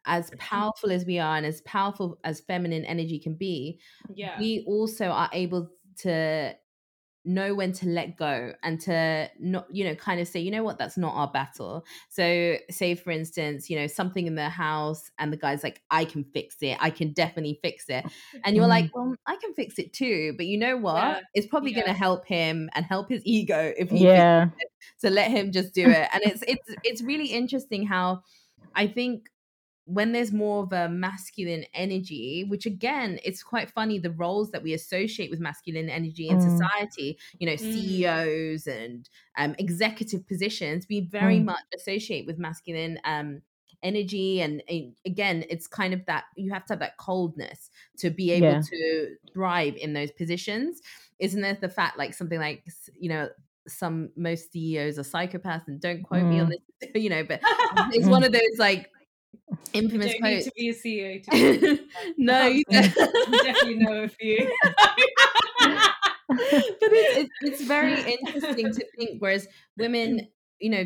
as 0.07 0.33
powerful 0.39 0.93
as 0.93 1.05
we 1.07 1.19
are 1.19 1.37
and 1.37 1.47
as 1.47 1.61
powerful 1.63 2.21
as 2.25 2.41
feminine 2.41 2.85
energy 2.85 3.19
can 3.21 3.35
be, 3.37 3.81
yeah, 4.09 4.37
we 4.37 4.65
also 4.67 5.07
are 5.09 5.31
able 5.33 5.71
to 5.99 6.57
know 7.25 7.55
when 7.55 7.73
to 7.73 7.87
let 7.87 8.17
go 8.17 8.53
and 8.63 8.81
to 8.81 9.29
not 9.39 9.67
you 9.71 9.85
know 9.85 9.95
kind 9.95 10.21
of 10.21 10.29
say 10.29 10.41
you 10.41 10.51
know 10.51 10.63
what? 10.63 10.79
That's 10.79 10.97
not 10.97 11.15
our 11.15 11.29
battle. 11.31 11.85
So 12.09 12.57
say 12.71 12.95
for 12.95 13.11
instance 13.11 13.69
you 13.69 13.79
know 13.79 13.87
something 13.87 14.27
in 14.27 14.35
the 14.35 14.49
house 14.49 15.11
and 15.19 15.33
the 15.33 15.37
guy's 15.37 15.63
like 15.63 15.83
i 15.91 16.05
can 16.05 16.25
fix 16.25 16.57
it. 16.63 16.77
I 16.81 16.91
can 16.91 17.13
definitely 17.13 17.59
fix 17.63 17.87
it. 17.89 18.05
And 18.45 18.57
you're 18.57 18.67
like 18.67 18.87
mm-hmm. 18.87 19.11
well 19.11 19.17
i 19.27 19.37
can 19.37 19.55
fix 19.55 19.79
it 19.79 19.93
too 19.93 20.35
but 20.37 20.47
you 20.47 20.59
know 20.59 20.77
what? 20.77 20.97
Yeah, 20.97 21.21
it's 21.35 21.47
probably 21.47 21.73
yeah. 21.73 21.81
going 21.81 21.89
to 21.89 21.99
help 21.99 22.27
him 22.27 22.71
and 22.75 22.85
help 22.85 23.09
his 23.09 23.23
ego 23.25 23.73
if 23.77 23.91
he 23.91 24.05
Yeah. 24.05 24.49
so 24.99 25.09
let 25.09 25.31
him 25.31 25.53
just 25.53 25.75
do 25.75 25.89
it. 25.89 26.09
And 26.13 26.23
it's 26.25 26.43
it's 26.47 26.75
it's 26.85 27.03
really 27.03 27.27
interesting 27.27 27.87
how 27.87 28.23
i 28.75 28.87
think 28.87 29.30
when 29.93 30.13
there's 30.13 30.33
more 30.33 30.63
of 30.63 30.73
a 30.73 30.89
masculine 30.89 31.65
energy, 31.75 32.45
which 32.45 32.67
again, 32.67 33.19
it's 33.25 33.43
quite 33.43 33.71
funny 33.71 33.99
the 33.99 34.11
roles 34.13 34.51
that 34.53 34.63
we 34.63 34.73
associate 34.73 35.31
with 35.31 35.41
masculine 35.41 35.91
energy 35.91 36.31
in 36.31 36.39
Mm. 36.39 36.41
society, 36.41 37.19
you 37.39 37.47
know, 37.47 37.57
Mm. 37.57 37.57
CEOs 37.57 38.67
and 38.67 39.09
um, 39.37 39.55
executive 39.59 40.27
positions, 40.29 40.87
we 40.89 41.01
very 41.01 41.41
Mm. 41.41 41.45
much 41.45 41.61
associate 41.75 42.27
with 42.27 42.39
masculine 42.39 43.01
um, 43.05 43.43
energy. 43.83 44.41
And, 44.41 44.63
and 44.69 44.95
again, 45.05 45.45
it's 45.49 45.67
kind 45.67 45.95
of 45.95 46.05
that 46.07 46.25
you 46.37 46.53
have 46.53 46.65
to 46.67 46.75
have 46.75 46.81
that 46.81 46.97
coldness 46.99 47.71
to 47.99 48.11
be 48.11 48.31
able 48.31 48.57
Yeah. 48.57 48.61
to 48.61 49.17
thrive 49.33 49.77
in 49.77 49.93
those 49.95 50.11
positions. 50.13 50.81
Isn't 51.19 51.41
there 51.41 51.55
the 51.61 51.69
fact 51.69 51.99
like 51.99 52.15
something 52.15 52.39
like, 52.39 52.65
you 52.99 53.09
know, 53.09 53.29
some 53.67 54.11
most 54.17 54.53
CEOs 54.53 54.99
are 54.99 55.03
psychopaths 55.03 55.69
and 55.69 55.81
don't 55.81 56.03
quote 56.03 56.27
me 56.27 56.39
on 56.41 56.49
Mm. 56.49 56.55
this, 56.81 56.91
you 56.95 57.11
know, 57.11 57.25
but 57.25 57.41
it's 57.91 58.09
one 58.09 58.25
of 58.25 58.33
those 58.33 58.59
like 58.59 58.83
you 58.83 59.00
infamous 59.73 60.13
don't 60.13 60.23
need 60.23 60.43
to 60.45 60.53
be 60.57 60.69
a 60.69 60.75
CEO 60.75 61.23
to 61.25 61.31
be 61.77 61.89
no, 62.19 62.47
you 62.47 62.65
You 62.71 63.41
definitely 63.43 63.77
know 63.77 64.03
a 64.05 64.09
few. 64.09 64.57
but 66.29 66.39
it's, 66.93 67.19
it's, 67.19 67.31
it's 67.43 67.63
very 67.63 68.01
interesting 68.01 68.73
to 68.73 68.85
think. 68.97 69.21
Whereas 69.21 69.49
women, 69.77 70.29
you 70.59 70.71
know, 70.71 70.85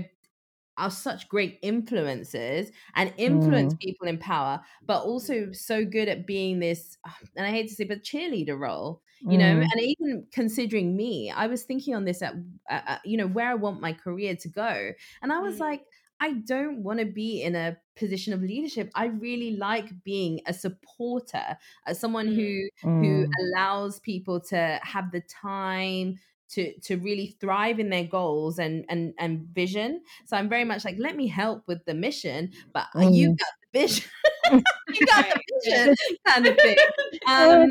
are 0.76 0.90
such 0.90 1.28
great 1.28 1.62
influencers 1.62 2.70
and 2.96 3.12
influence 3.16 3.74
people 3.80 4.08
in 4.08 4.18
power, 4.18 4.60
but 4.84 5.02
also 5.02 5.52
so 5.52 5.84
good 5.84 6.08
at 6.08 6.26
being 6.26 6.58
this, 6.58 6.98
and 7.36 7.46
I 7.46 7.50
hate 7.50 7.68
to 7.68 7.74
say, 7.74 7.84
but 7.84 8.02
cheerleader 8.02 8.58
role, 8.58 9.02
you 9.20 9.38
know. 9.38 9.54
Mm. 9.56 9.62
And 9.62 9.80
even 9.80 10.26
considering 10.32 10.96
me, 10.96 11.30
I 11.30 11.46
was 11.46 11.62
thinking 11.62 11.94
on 11.94 12.04
this 12.04 12.22
at, 12.22 12.34
uh, 12.68 12.80
uh, 12.86 12.98
you 13.04 13.16
know, 13.16 13.26
where 13.28 13.48
I 13.48 13.54
want 13.54 13.80
my 13.80 13.92
career 13.92 14.34
to 14.36 14.48
go, 14.48 14.92
and 15.22 15.32
I 15.32 15.38
was 15.38 15.56
Mm. 15.56 15.60
like, 15.60 15.82
I 16.24 16.32
don't 16.32 16.82
want 16.82 17.00
to 17.00 17.06
be 17.06 17.42
in 17.42 17.54
a 17.54 17.76
position 17.96 18.32
of 18.32 18.42
leadership. 18.42 18.90
I 18.94 19.06
really 19.06 19.56
like 19.56 20.02
being 20.04 20.40
a 20.46 20.54
supporter, 20.54 21.56
as 21.86 22.00
someone 22.00 22.26
Mm. 22.26 22.38
who 22.38 22.68
who 22.98 23.24
Mm. 23.24 23.36
allows 23.40 24.00
people 24.00 24.40
to 24.52 24.80
have 24.82 25.10
the 25.12 25.20
time 25.20 26.18
to 26.50 26.78
to 26.80 26.96
really 26.96 27.36
thrive 27.40 27.78
in 27.80 27.90
their 27.90 28.04
goals 28.06 28.58
and 28.58 28.84
and 28.88 29.14
and 29.18 29.48
vision. 29.54 30.02
So 30.26 30.36
I'm 30.36 30.48
very 30.48 30.64
much 30.64 30.84
like, 30.84 30.96
let 30.98 31.16
me 31.16 31.26
help 31.26 31.66
with 31.68 31.84
the 31.84 31.94
mission, 31.94 32.52
but 32.72 32.86
uh, 32.96 33.04
you 33.08 33.28
Mm. 33.28 33.38
got 33.38 33.52
the 33.72 33.80
vision. 33.80 34.10
you 34.92 35.06
got 35.06 35.24
the 35.28 35.40
vision 35.64 35.94
kind 36.26 36.46
of 36.46 36.60
thing. 36.60 36.78
Um, 37.26 37.62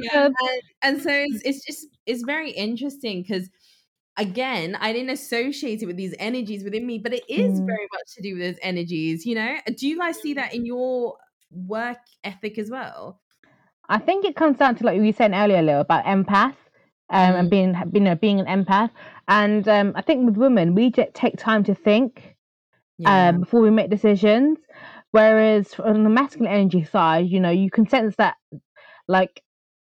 and, 0.42 0.62
and 0.82 1.02
so 1.02 1.10
it's, 1.12 1.42
it's 1.46 1.66
just 1.66 1.88
it's 2.06 2.24
very 2.24 2.52
interesting 2.52 3.22
because 3.22 3.50
again 4.18 4.76
i 4.80 4.94
didn't 4.94 5.10
associate 5.10 5.82
it 5.82 5.86
with 5.86 5.98
these 5.98 6.14
energies 6.20 6.64
within 6.64 6.86
me 6.86 6.98
but 7.00 7.14
it 7.14 7.24
is 7.30 7.60
Mm. 7.62 7.66
very 7.66 7.88
much 7.94 8.14
to 8.16 8.22
do 8.22 8.36
with 8.36 8.44
those 8.44 8.60
energies 8.62 9.26
you 9.26 9.36
know 9.36 9.56
do 9.78 9.88
you 9.88 9.98
guys 9.98 10.18
see 10.22 10.34
that 10.34 10.54
in 10.54 10.66
your 10.66 11.18
work 11.52 11.98
ethic 12.24 12.58
as 12.58 12.70
well 12.70 13.20
I 13.90 14.00
think 14.00 14.26
it 14.26 14.36
comes 14.36 14.58
down 14.58 14.76
to 14.76 14.86
like 14.86 15.00
we 15.00 15.08
were 15.08 15.14
saying 15.14 15.34
earlier, 15.34 15.62
Lil, 15.62 15.82
about 15.82 16.06
empath. 16.06 16.56
Um, 17.10 17.34
Mm. 17.34 17.40
and 17.40 17.50
being, 17.50 17.76
you 17.94 18.00
know, 18.00 18.16
being 18.16 18.40
an 18.40 18.48
empath, 18.48 18.90
and 19.28 19.68
um, 19.68 19.92
I 19.94 20.02
think 20.02 20.26
with 20.26 20.38
women 20.38 20.74
we 20.74 20.90
take 20.90 21.38
time 21.38 21.64
to 21.66 21.76
think, 21.76 22.34
um, 23.06 23.42
before 23.42 23.62
we 23.62 23.70
make 23.70 23.90
decisions. 23.90 24.58
Whereas 25.12 25.80
on 25.80 26.04
the 26.04 26.10
masculine 26.10 26.52
energy 26.52 26.84
side, 26.84 27.28
you 27.28 27.40
know, 27.40 27.52
you 27.52 27.70
can 27.70 27.88
sense 27.88 28.16
that, 28.16 28.36
like, 29.08 29.44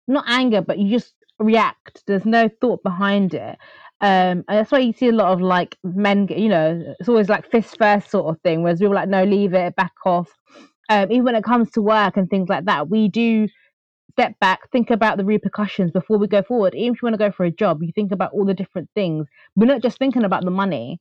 not 0.09 0.25
anger, 0.29 0.63
but 0.63 0.79
you 0.79 0.91
just 0.91 1.15
react. 1.39 2.03
There's 2.07 2.25
no 2.25 2.49
thought 2.49 2.83
behind 2.83 3.35
it. 3.35 3.59
Um, 4.03 4.45
and 4.49 4.59
that's 4.59 4.73
why 4.73 4.79
you 4.79 4.93
see 4.93 5.09
a 5.09 5.13
lot 5.13 5.33
of 5.33 5.41
like 5.41 5.77
men, 5.85 6.27
you 6.31 6.49
know, 6.49 6.95
it's 6.99 7.09
always 7.09 7.29
like 7.29 7.51
fist 7.51 7.77
first 7.79 8.11
sort 8.11 8.35
of 8.35 8.41
thing. 8.43 8.63
Whereas 8.63 8.81
we 8.81 8.89
were 8.89 8.95
like, 8.95 9.09
no, 9.09 9.25
leave 9.25 9.53
it, 9.55 9.77
back 9.77 9.93
off. 10.07 10.31
Um, 10.89 11.11
even 11.13 11.25
when 11.25 11.35
it 11.37 11.45
comes 11.45 11.71
to 11.73 11.83
work 11.83 12.17
and 12.17 12.29
things 12.31 12.49
like 12.49 12.65
that, 12.65 12.89
we 12.89 13.09
do 13.09 13.47
step 14.13 14.35
back, 14.41 14.71
think 14.73 14.91
about 14.91 15.19
the 15.19 15.25
repercussions 15.25 15.91
before 15.93 16.19
we 16.19 16.27
go 16.27 16.43
forward. 16.43 16.75
Even 16.75 16.95
if 16.95 17.03
you 17.03 17.07
want 17.07 17.15
to 17.15 17.19
go 17.19 17.31
for 17.31 17.45
a 17.45 17.51
job, 17.51 17.83
you 17.83 17.93
think 17.95 18.13
about 18.13 18.33
all 18.33 18.45
the 18.45 18.55
different 18.55 18.89
things. 18.95 19.27
We're 19.57 19.67
not 19.67 19.83
just 19.83 19.99
thinking 19.99 20.25
about 20.25 20.45
the 20.45 20.51
money 20.51 21.01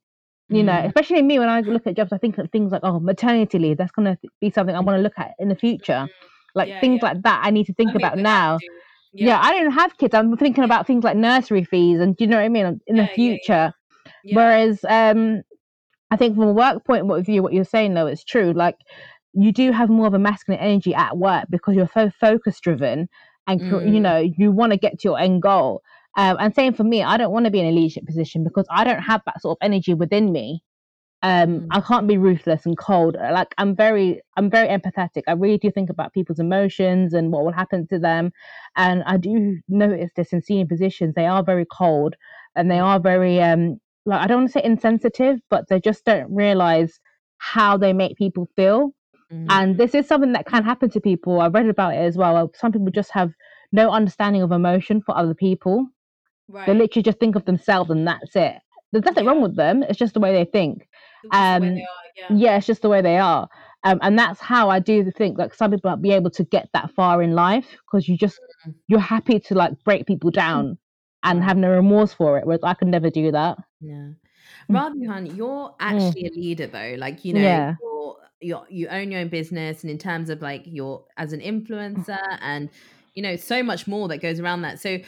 you 0.52 0.64
know, 0.64 0.74
Mm. 0.74 0.88
especially 0.88 1.22
me 1.22 1.38
when 1.40 1.48
I 1.50 1.62
look 1.62 1.86
at 1.86 1.96
jobs, 1.96 2.12
I 2.12 2.18
think 2.18 2.38
of 2.40 2.50
things 2.52 2.72
like, 2.72 2.82
oh, 2.84 3.00
maternity 3.00 3.60
leave. 3.60 3.78
That's 3.78 3.92
gonna 3.92 4.18
be 4.42 4.50
something 4.50 4.76
I 4.76 4.80
want 4.80 4.98
to 4.98 5.02
look 5.04 5.14
at 5.18 5.34
in 5.40 5.48
the 5.50 5.56
future. 5.56 6.08
Like 6.56 6.70
Yeah, 6.70 6.82
things 6.82 7.00
yeah. 7.04 7.10
like 7.10 7.22
that, 7.24 7.42
I 7.44 7.52
need 7.52 7.68
to 7.68 7.74
think 7.74 7.92
I 7.92 7.94
mean, 7.94 7.98
about 8.00 8.18
now. 8.18 8.60
To. 9.18 9.24
Yeah. 9.26 9.40
I 9.42 9.52
don't 9.54 9.72
have 9.72 9.98
kids. 9.98 10.14
I'm 10.14 10.36
thinking 10.38 10.64
about 10.64 10.88
things 10.88 11.04
like 11.04 11.18
nursery 11.18 11.64
fees, 11.64 12.00
and 12.00 12.16
do 12.16 12.24
you 12.24 12.30
know 12.30 12.38
what 12.38 12.44
I 12.46 12.50
mean 12.50 12.66
in 12.88 12.96
Yeah, 12.96 13.02
yeah, 13.02 13.02
the 13.04 13.08
yeah. 13.08 13.16
future. 13.16 13.74
Yeah. 14.24 14.36
Whereas, 14.36 14.86
um, 14.88 15.42
I 16.12 16.16
think 16.18 16.36
from 16.36 16.46
a 16.46 16.54
work 16.54 16.86
point 16.86 17.10
of 17.10 17.26
view, 17.26 17.44
what 17.44 17.54
you're 17.54 17.64
saying 17.66 17.94
though 17.94 18.08
is 18.08 18.24
true. 18.24 18.54
Like 18.54 18.76
you 19.34 19.52
do 19.52 19.72
have 19.72 19.90
more 19.90 20.08
of 20.08 20.14
a 20.14 20.20
masculine 20.20 20.60
energy 20.60 20.94
at 20.96 21.18
work 21.18 21.46
because 21.50 21.76
you're 21.76 21.90
so 21.94 22.10
focus 22.20 22.60
driven, 22.60 23.08
and 23.48 23.60
cr- 23.70 23.84
you 23.86 24.00
Mm. 24.00 24.02
know 24.02 24.18
you 24.18 24.52
want 24.52 24.72
to 24.74 24.78
get 24.78 25.00
to 25.00 25.10
your 25.10 25.20
end 25.20 25.42
goal. 25.42 25.82
Um, 26.18 26.38
and 26.40 26.56
same 26.56 26.74
for 26.74 26.84
me, 26.84 27.04
I 27.04 27.18
don't 27.18 27.32
want 27.32 27.46
to 27.46 27.52
be 27.52 27.60
in 27.60 27.68
a 27.68 27.72
leadership 27.72 28.06
position 28.06 28.44
because 28.44 28.66
I 28.72 28.84
don't 28.84 29.02
have 29.02 29.22
that 29.26 29.42
sort 29.42 29.58
of 29.58 29.66
energy 29.66 29.94
within 29.94 30.32
me 30.32 30.64
um 31.22 31.50
Mm. 31.62 31.68
i 31.72 31.82
can't 31.82 32.08
be 32.08 32.18
ruthless 32.18 32.66
and 32.66 32.78
cold. 32.78 33.16
Like 33.20 33.54
i'm 33.58 33.76
very 33.76 34.22
i'm 34.38 34.50
very 34.50 34.68
empathetic. 34.70 35.24
I 35.28 35.34
really 35.34 35.58
do 35.58 35.70
think 35.72 35.90
about 35.90 36.14
people's 36.14 36.40
emotions 36.40 37.14
and 37.14 37.32
what 37.32 37.44
will 37.44 37.52
happen 37.52 37.88
to 37.88 38.00
them. 38.00 38.32
And 38.78 39.04
i 39.06 39.18
do 39.18 39.60
notice 39.68 40.12
this 40.16 40.32
in 40.34 40.42
senior 40.42 40.66
positions. 40.66 41.14
They 41.16 41.26
are 41.26 41.44
very 41.44 41.66
cold 41.66 42.16
and 42.56 42.72
they 42.72 42.80
are 42.80 43.00
very 43.00 43.42
um 43.42 43.80
like 44.06 44.22
i 44.22 44.28
don't 44.28 44.40
want 44.40 44.50
to 44.50 44.54
say 44.54 44.64
insensitive 44.64 45.40
but 45.50 45.68
they 45.70 45.80
just 45.80 46.06
don't 46.06 46.34
realize 46.34 47.00
how 47.38 47.78
they 47.78 47.94
make 47.94 48.18
people 48.18 48.48
feel. 48.56 48.92
Mm. 49.32 49.46
and 49.50 49.78
this 49.78 49.94
is 49.94 50.08
something 50.08 50.34
that 50.34 50.48
can 50.48 50.64
happen 50.64 50.90
to 50.90 51.00
people. 51.00 51.40
I've 51.42 51.54
read 51.54 51.68
about 51.68 51.94
it 51.94 51.98
as 52.00 52.18
well. 52.18 52.52
Some 52.56 52.72
people 52.72 52.90
just 52.90 53.12
have 53.12 53.32
no 53.72 53.92
understanding 53.92 54.42
of 54.42 54.52
emotion 54.52 55.02
for 55.06 55.16
other 55.16 55.36
people. 55.36 55.86
Right. 56.48 56.66
they 56.66 56.74
literally 56.74 57.04
just 57.04 57.20
think 57.20 57.36
of 57.36 57.46
themselves 57.46 57.92
and 57.92 58.08
that's 58.08 58.36
it. 58.36 58.56
There's 58.92 59.06
nothing 59.06 59.26
wrong 59.28 59.40
with 59.44 59.56
them. 59.56 59.84
It's 59.84 60.00
just 60.00 60.16
the 60.16 60.20
way 60.20 60.34
they 60.34 60.46
think. 60.46 60.76
Just 60.80 60.84
the 60.84 60.88
way 60.88 60.89
um, 61.32 61.64
are, 61.64 61.70
yeah. 61.70 62.28
yeah 62.30 62.58
it's 62.58 62.68
just 62.68 62.82
the 62.82 62.90
way 62.90 63.02
they 63.02 63.18
are 63.18 63.48
um, 63.84 64.00
and 64.02 64.18
that's 64.18 64.40
how 64.40 64.70
i 64.70 64.80
do 64.80 65.10
think 65.12 65.38
like 65.38 65.54
some 65.54 65.72
people 65.72 65.90
might 65.90 66.02
be 66.02 66.12
able 66.12 66.30
to 66.30 66.44
get 66.44 66.70
that 66.74 66.92
far 66.96 67.22
in 67.24 67.34
life 67.34 67.68
because 67.86 68.08
you 68.08 68.18
just 68.18 68.40
Mm. 68.68 68.76
you're 68.88 69.00
happy 69.00 69.40
to 69.40 69.56
like 69.56 69.72
break 69.86 70.06
people 70.06 70.32
down 70.32 70.78
and 71.24 71.42
have 71.42 71.56
no 71.56 71.70
remorse 71.70 72.14
for 72.14 72.38
it 72.38 72.46
whereas 72.46 72.60
i 72.64 72.74
could 72.74 72.90
never 72.90 73.10
do 73.10 73.32
that 73.32 73.58
Yeah. 73.80 74.10
Mm. 74.70 74.76
Radhuhan, 74.76 75.38
you're 75.38 75.76
actually 75.80 76.26
a 76.28 76.32
leader 76.32 76.68
though. 76.68 76.96
Like, 76.98 77.24
you 77.26 77.34
know, 77.34 77.42
Yeah. 77.42 77.76
you're, 77.82 78.18
you're 78.42 78.66
you 78.70 78.88
own 78.88 79.12
your 79.12 79.22
own 79.22 79.30
business 79.30 79.84
and 79.84 79.92
in 79.92 79.98
terms 79.98 80.30
of 80.30 80.42
like 80.42 80.64
you're 80.66 81.04
as 81.18 81.34
an 81.34 81.40
influencer 81.40 82.20
and 82.42 82.70
you 83.16 83.24
know, 83.24 83.36
so 83.36 83.64
much 83.64 83.88
more 83.88 84.08
that 84.08 84.20
goes 84.22 84.40
around 84.40 84.62
that. 84.62 84.80
So 84.80 85.00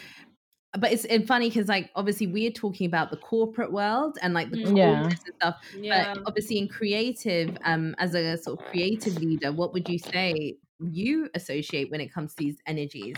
but 0.78 0.90
it's, 0.92 1.04
it's 1.04 1.26
funny 1.26 1.48
because 1.48 1.68
like 1.68 1.90
obviously 1.94 2.26
we're 2.26 2.50
talking 2.50 2.86
about 2.86 3.10
the 3.10 3.16
corporate 3.18 3.70
world 3.72 4.18
and 4.22 4.32
like 4.34 4.50
the 4.50 4.64
Mm. 4.64 4.76
Yeah. 4.76 5.04
and 5.04 5.18
stuff. 5.36 5.56
yeah. 5.76 6.14
But 6.14 6.22
obviously 6.26 6.58
in 6.58 6.68
creative, 6.68 7.56
um, 7.64 7.94
as 7.98 8.14
a 8.14 8.36
sort 8.38 8.58
of 8.60 8.66
creative 8.66 9.16
leader, 9.18 9.52
what 9.52 9.72
would 9.74 9.88
you 9.88 9.98
say 9.98 10.56
you 10.90 11.28
associate 11.34 11.90
when 11.90 12.00
it 12.00 12.12
comes 12.12 12.34
to 12.34 12.44
these 12.44 12.56
energies? 12.66 13.16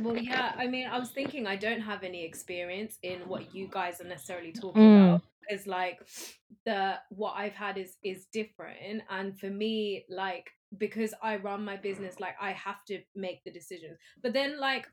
Well, 0.00 0.16
yeah. 0.16 0.52
I 0.56 0.66
mean, 0.66 0.86
I 0.86 0.98
was 0.98 1.10
thinking 1.10 1.46
I 1.46 1.56
don't 1.56 1.80
have 1.80 2.04
any 2.04 2.24
experience 2.24 2.98
in 3.02 3.20
what 3.28 3.54
you 3.54 3.68
guys 3.70 4.00
are 4.00 4.04
necessarily 4.08 4.52
talking 4.52 4.82
Mm. 4.82 5.08
about. 5.08 5.22
Is 5.50 5.66
like 5.66 5.98
the 6.64 6.94
what 7.10 7.32
I've 7.36 7.52
had 7.54 7.76
is 7.76 7.96
is 8.04 8.26
different, 8.32 9.02
and 9.10 9.36
for 9.40 9.50
me, 9.50 10.04
like 10.08 10.50
because 10.78 11.12
I 11.20 11.36
run 11.36 11.64
my 11.64 11.76
business, 11.76 12.20
like 12.20 12.36
I 12.40 12.52
have 12.52 12.84
to 12.86 13.00
make 13.16 13.42
the 13.44 13.50
decisions. 13.50 13.98
But 14.22 14.32
then, 14.34 14.58
like, 14.60 14.86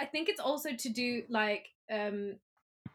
I 0.00 0.06
think 0.06 0.28
it's 0.28 0.40
also 0.40 0.74
to 0.74 0.88
do 0.88 1.24
like 1.28 1.68
um 1.90 2.38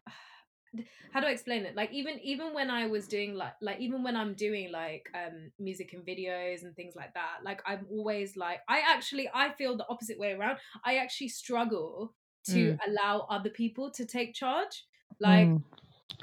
how 1.12 1.20
do 1.20 1.28
I 1.28 1.32
explain 1.32 1.66
it? 1.66 1.76
Like 1.76 1.92
even 1.92 2.20
even 2.20 2.54
when 2.54 2.70
I 2.70 2.88
was 2.88 3.08
doing 3.08 3.34
like 3.36 3.56
like 3.62 3.80
even 3.80 4.04
when 4.04 4.16
I'm 4.16 4.34
doing 4.34 4.72
like 4.72 5.10
um 5.14 5.52
music 5.60 5.94
and 5.94 6.06
videos 6.06 6.64
and 6.64 6.76
things 6.76 6.96
like 6.96 7.14
that, 7.16 7.40
like 7.44 7.62
I'm 7.66 7.88
always 7.90 8.38
like 8.38 8.62
I 8.68 8.82
actually 8.82 9.30
I 9.34 9.52
feel 9.54 9.78
the 9.78 9.88
opposite 9.90 10.20
way 10.20 10.32
around. 10.34 10.60
I 10.86 10.98
actually 10.98 11.30
struggle 11.30 12.16
to 12.52 12.74
allow 12.88 13.22
other 13.30 13.50
people 13.50 13.92
to 13.92 14.06
take 14.06 14.34
charge. 14.34 14.86
Like 15.20 15.54
Mm. 15.54 15.64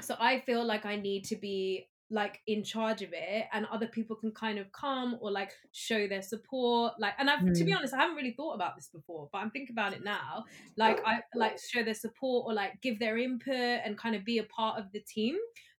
so 0.01 0.15
I 0.19 0.41
feel 0.41 0.65
like 0.65 0.85
I 0.85 0.95
need 0.95 1.25
to 1.25 1.35
be 1.35 1.89
like 2.11 2.41
in 2.47 2.63
charge 2.63 3.01
of 3.03 3.09
it 3.13 3.45
and 3.53 3.65
other 3.67 3.87
people 3.87 4.15
can 4.15 4.31
kind 4.31 4.57
of 4.57 4.71
come 4.71 5.17
or 5.21 5.31
like 5.31 5.51
show 5.71 6.07
their 6.07 6.21
support 6.23 6.93
like 6.99 7.13
and 7.19 7.29
i've 7.29 7.43
to 7.53 7.63
be 7.63 7.71
Mm. 7.71 7.77
honest 7.77 7.93
i 7.93 7.97
haven't 7.97 8.15
really 8.15 8.31
thought 8.33 8.53
about 8.53 8.75
this 8.75 8.87
before 8.87 9.29
but 9.31 9.39
i'm 9.39 9.51
thinking 9.51 9.73
about 9.73 9.93
it 9.93 10.03
now 10.03 10.43
like 10.75 10.99
i 11.05 11.19
like 11.35 11.59
show 11.59 11.83
their 11.83 11.93
support 11.93 12.45
or 12.47 12.53
like 12.53 12.81
give 12.81 12.97
their 12.99 13.17
input 13.17 13.81
and 13.85 13.97
kind 13.97 14.15
of 14.15 14.25
be 14.25 14.39
a 14.39 14.43
part 14.45 14.79
of 14.79 14.91
the 14.91 15.01
team 15.01 15.35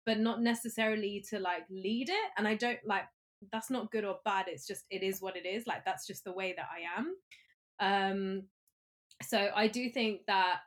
but 0.05 0.19
not 0.19 0.41
necessarily 0.41 1.24
to 1.29 1.39
like 1.39 1.63
lead 1.69 2.09
it 2.09 2.31
and 2.38 2.48
i 2.48 2.53
don't 2.55 2.79
like 2.86 3.05
that's 3.51 3.69
not 3.71 3.91
good 3.91 4.03
or 4.05 4.19
bad 4.25 4.45
it's 4.48 4.67
just 4.67 4.86
it 4.89 5.01
is 5.01 5.21
what 5.21 5.36
it 5.36 5.45
is 5.45 5.65
like 5.65 5.83
that's 5.86 6.05
just 6.05 6.24
the 6.25 6.31
way 6.31 6.53
that 6.55 6.67
i 6.71 7.00
am 7.00 7.15
um 7.79 8.43
so 9.24 9.50
i 9.55 9.67
do 9.67 9.89
think 9.89 10.21
that 10.27 10.59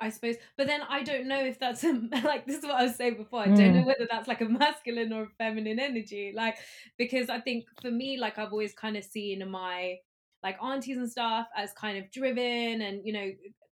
I 0.00 0.08
suppose, 0.10 0.36
but 0.56 0.66
then 0.66 0.80
I 0.88 1.02
don't 1.02 1.28
know 1.28 1.44
if 1.44 1.58
that's 1.58 1.84
a, 1.84 1.92
like 2.24 2.46
this 2.46 2.56
is 2.58 2.62
what 2.64 2.76
I 2.76 2.84
was 2.84 2.96
saying 2.96 3.16
before. 3.16 3.40
I 3.40 3.50
don't 3.50 3.72
know 3.74 3.82
Mm. 3.82 3.86
whether 3.86 4.06
that's 4.10 4.28
like 4.28 4.40
a 4.40 4.46
masculine 4.46 5.12
or 5.12 5.24
a 5.24 5.28
feminine 5.38 5.78
energy. 5.78 6.32
Like 6.34 6.56
because 6.98 7.28
I 7.28 7.40
think 7.40 7.66
for 7.82 7.90
me, 7.90 8.18
like 8.18 8.38
I've 8.38 8.52
always 8.52 8.72
kind 8.74 8.96
of 8.96 9.04
seen 9.04 9.48
my 9.50 9.96
like 10.42 10.56
aunties 10.62 10.96
and 10.96 11.10
stuff 11.10 11.48
as 11.56 11.72
kind 11.72 11.98
of 11.98 12.10
driven 12.10 12.80
and 12.80 13.04
you 13.04 13.12
know 13.12 13.30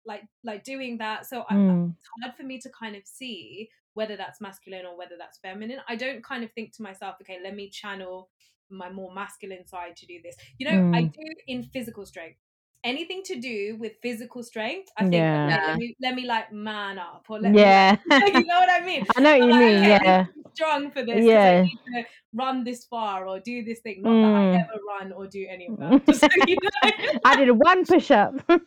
like 0.06 0.24
like 0.44 0.64
doing 0.64 0.98
that. 1.00 1.26
So 1.28 1.46
I, 1.50 1.56
Mm. 1.56 1.90
it's 2.00 2.10
hard 2.24 2.36
for 2.36 2.44
me 2.44 2.60
to 2.60 2.70
kind 2.70 2.96
of 2.96 3.04
see 3.06 3.70
whether 3.94 4.16
that's 4.18 4.42
masculine 4.42 4.86
or 4.86 4.98
whether 4.98 5.16
that's 5.18 5.38
feminine. 5.40 5.80
I 5.88 5.96
don't 5.96 6.24
kind 6.24 6.44
of 6.44 6.52
think 6.52 6.74
to 6.74 6.84
myself, 6.84 7.16
okay, 7.22 7.40
let 7.44 7.56
me 7.56 7.70
channel 7.70 8.30
my 8.70 8.90
more 8.90 9.14
masculine 9.14 9.66
side 9.66 9.96
to 9.98 10.06
do 10.06 10.20
this. 10.24 10.36
You 10.58 10.68
know, 10.70 10.82
I 10.94 11.04
Mm. 11.04 11.14
do 11.14 11.36
in 11.48 11.64
physical 11.64 12.06
strength. 12.06 12.40
Anything 12.86 13.24
to 13.26 13.36
do 13.42 13.78
with 13.80 13.94
physical 14.02 14.44
strength, 14.44 14.92
I 14.98 15.06
think 15.06 15.14
Yeah. 15.14 15.46
okay, 15.50 15.58
let 15.68 15.78
me 15.78 15.96
let 16.02 16.16
me 16.16 16.26
like 16.26 16.52
man 16.54 17.00
up 17.00 17.26
or 17.30 17.40
let 17.40 17.52
me 17.54 17.62
Yeah. 17.62 17.98
like, 18.22 18.34
you 18.40 18.46
know 18.46 18.60
what 18.60 18.70
I 18.70 18.86
mean? 18.86 19.06
I 19.16 19.22
know 19.22 19.32
what 19.32 19.42
you 19.42 19.50
like, 19.50 19.60
mean. 19.60 19.84
okay, 19.84 20.00
Yeah. 20.06 20.26
strong 20.54 20.92
for 20.92 21.04
this. 21.04 21.26
Yeah. 21.26 21.64
need 21.64 21.80
to 21.88 22.04
run 22.34 22.64
this 22.64 22.86
far 22.86 23.28
or 23.28 23.40
do 23.40 23.64
this 23.64 23.80
thing. 23.82 24.04
Not 24.04 24.22
that 24.22 24.34
I 24.36 24.46
Mm. 24.46 24.56
ever 24.64 24.80
run 24.88 25.12
or 25.12 25.28
do 25.28 25.46
any 25.50 25.68
of 25.68 25.78
that. 25.80 26.06
Just 26.06 26.22
so 26.22 26.38
you 26.48 26.58
know. 26.62 26.92
I 27.26 27.36
did 27.36 27.52
one 27.52 27.86
push 27.86 28.12
up. 28.12 28.36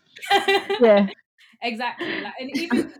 yeah. 0.80 1.06
exactly. 1.62 2.20
Like, 2.20 2.34
and 2.40 2.50
even 2.50 2.92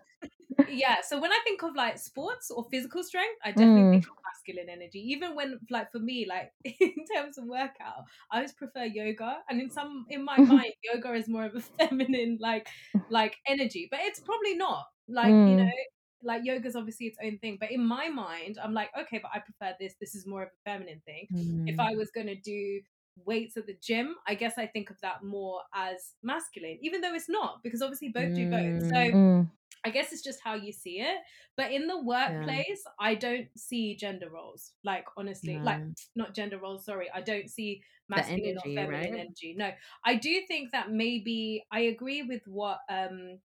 yeah. 0.66 0.96
So 1.02 1.20
when 1.20 1.32
I 1.32 1.40
think 1.44 1.62
of 1.62 1.74
like 1.74 1.98
sports 1.98 2.50
or 2.50 2.66
physical 2.70 3.02
strength, 3.02 3.38
I 3.44 3.52
definitely 3.52 3.88
think 3.90 4.04
of 4.06 4.16
masculine 4.26 4.68
energy. 4.68 4.98
Even 5.12 5.34
when 5.34 5.58
like 5.70 5.90
for 5.92 5.98
me, 5.98 6.26
like 6.28 6.52
in 6.64 7.04
terms 7.14 7.38
of 7.38 7.44
workout, 7.46 8.04
I 8.30 8.36
always 8.36 8.52
prefer 8.52 8.84
yoga. 8.84 9.38
And 9.48 9.60
in 9.60 9.70
some 9.70 10.06
in 10.10 10.24
my 10.24 10.38
mind, 10.40 10.72
yoga 10.82 11.14
is 11.14 11.28
more 11.28 11.44
of 11.46 11.54
a 11.54 11.60
feminine 11.78 12.38
like 12.40 12.68
like 13.08 13.36
energy, 13.46 13.88
but 13.90 14.00
it's 14.02 14.20
probably 14.20 14.54
not. 14.54 14.86
Like 15.08 15.36
you 15.44 15.56
know. 15.56 15.62
Mm. 15.62 15.72
Like 16.20 16.42
yoga's 16.44 16.74
obviously 16.74 17.06
its 17.06 17.18
own 17.22 17.38
thing, 17.38 17.58
but 17.60 17.70
in 17.70 17.86
my 17.86 18.08
mind, 18.08 18.58
I'm 18.60 18.74
like, 18.74 18.90
okay, 18.98 19.20
but 19.22 19.30
I 19.32 19.38
prefer 19.38 19.76
this. 19.78 19.94
This 20.00 20.16
is 20.16 20.26
more 20.26 20.42
of 20.42 20.48
a 20.48 20.68
feminine 20.68 21.00
thing. 21.06 21.28
If 21.64 21.76
Mm. 21.76 21.78
I 21.78 21.94
was 21.94 22.10
gonna 22.12 22.34
do 22.34 22.80
weights 23.24 23.56
at 23.56 23.66
the 23.66 23.76
gym, 23.80 24.16
I 24.26 24.34
guess 24.34 24.58
I 24.58 24.66
think 24.66 24.90
of 24.90 25.00
that 25.02 25.22
more 25.22 25.62
as 25.72 26.14
masculine, 26.24 26.78
even 26.82 27.02
though 27.02 27.14
it's 27.14 27.28
not, 27.28 27.62
because 27.62 27.82
obviously 27.82 28.08
both 28.08 28.34
do 28.34 28.48
both. 28.48 28.74
So 28.92 29.12
Mm. 29.14 29.50
I 29.84 29.90
guess 29.90 30.12
it's 30.12 30.22
just 30.22 30.40
how 30.42 30.54
you 30.54 30.72
see 30.72 31.00
it. 31.00 31.18
But 31.56 31.72
in 31.72 31.86
the 31.86 32.02
workplace, 32.02 32.82
I 33.00 33.14
don't 33.14 33.48
see 33.56 33.96
gender 33.96 34.30
roles. 34.30 34.72
Like 34.84 35.06
honestly, 35.16 35.60
like 35.64 35.80
not 36.14 36.34
gender 36.34 36.58
roles. 36.58 36.84
Sorry, 36.84 37.08
I 37.12 37.20
don't 37.20 37.48
see 37.50 37.82
masculine 38.08 38.56
energy, 38.56 38.58
or 38.58 38.82
feminine 38.82 39.14
right? 39.14 39.14
energy. 39.14 39.54
No, 39.56 39.70
I 40.04 40.16
do 40.16 40.42
think 40.46 40.72
that 40.72 40.90
maybe 40.90 41.64
I 41.70 41.80
agree 41.80 42.22
with 42.22 42.42
what 42.46 42.80
um 42.88 43.40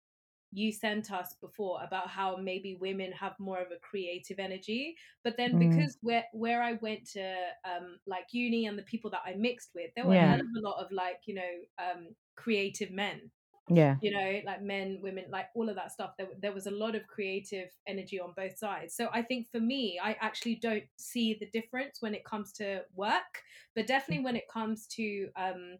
you 0.51 0.71
sent 0.71 1.11
us 1.11 1.35
before 1.41 1.83
about 1.83 2.07
how 2.09 2.35
maybe 2.35 2.75
women 2.81 3.11
have 3.11 3.39
more 3.39 3.59
of 3.59 3.71
a 3.71 3.79
creative 3.81 4.39
energy 4.39 4.95
but 5.23 5.37
then 5.37 5.53
Mm. 5.53 5.59
because 5.59 5.95
where 6.01 6.25
where 6.33 6.63
i 6.63 6.73
went 6.73 7.05
to 7.05 7.35
um 7.65 7.99
like 8.07 8.25
uni 8.31 8.65
and 8.65 8.77
the 8.77 8.81
people 8.83 9.11
that 9.11 9.21
i 9.25 9.35
mixed 9.35 9.69
with 9.75 9.91
there 9.95 10.07
were 10.07 10.15
a 10.15 10.15
Yeah. 10.15 10.37
a 10.57 10.61
lot 10.61 10.83
of 10.83 10.91
like 10.91 11.19
you 11.27 11.35
know 11.35 11.51
um 11.77 12.15
creative 12.35 12.89
men 12.91 13.29
Yeah. 13.69 13.97
you 14.01 14.11
know 14.11 14.39
like 14.45 14.61
men 14.61 14.99
women 15.01 15.25
like 15.29 15.47
all 15.55 15.69
of 15.69 15.75
that 15.75 15.91
stuff 15.91 16.11
there, 16.17 16.27
there 16.41 16.53
was 16.53 16.67
a 16.67 16.71
lot 16.71 16.95
of 16.95 17.05
creative 17.07 17.69
energy 17.87 18.19
on 18.19 18.33
both 18.35 18.57
sides 18.57 18.95
so 18.95 19.09
i 19.13 19.21
think 19.21 19.47
for 19.51 19.59
me 19.59 19.99
i 20.03 20.15
actually 20.21 20.55
don't 20.55 20.83
see 20.97 21.35
the 21.39 21.47
difference 21.47 22.01
when 22.01 22.13
it 22.15 22.23
comes 22.25 22.51
to 22.53 22.81
work 22.95 23.43
but 23.75 23.87
definitely 23.87 24.23
when 24.23 24.35
it 24.35 24.47
comes 24.49 24.87
to 24.87 25.29
um 25.35 25.77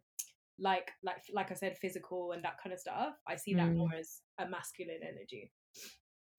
like 0.60 0.92
like 1.04 1.24
like 1.34 1.52
i 1.52 1.54
said 1.54 1.78
physical 1.78 2.34
and 2.34 2.44
that 2.44 2.58
kind 2.62 2.74
of 2.74 2.80
stuff 2.80 3.16
i 3.28 3.36
see 3.36 3.54
that 3.54 3.68
Mm. 3.70 3.78
more 3.78 3.94
as 3.98 4.22
a 4.40 4.48
masculine 4.50 5.00
energy 5.02 5.52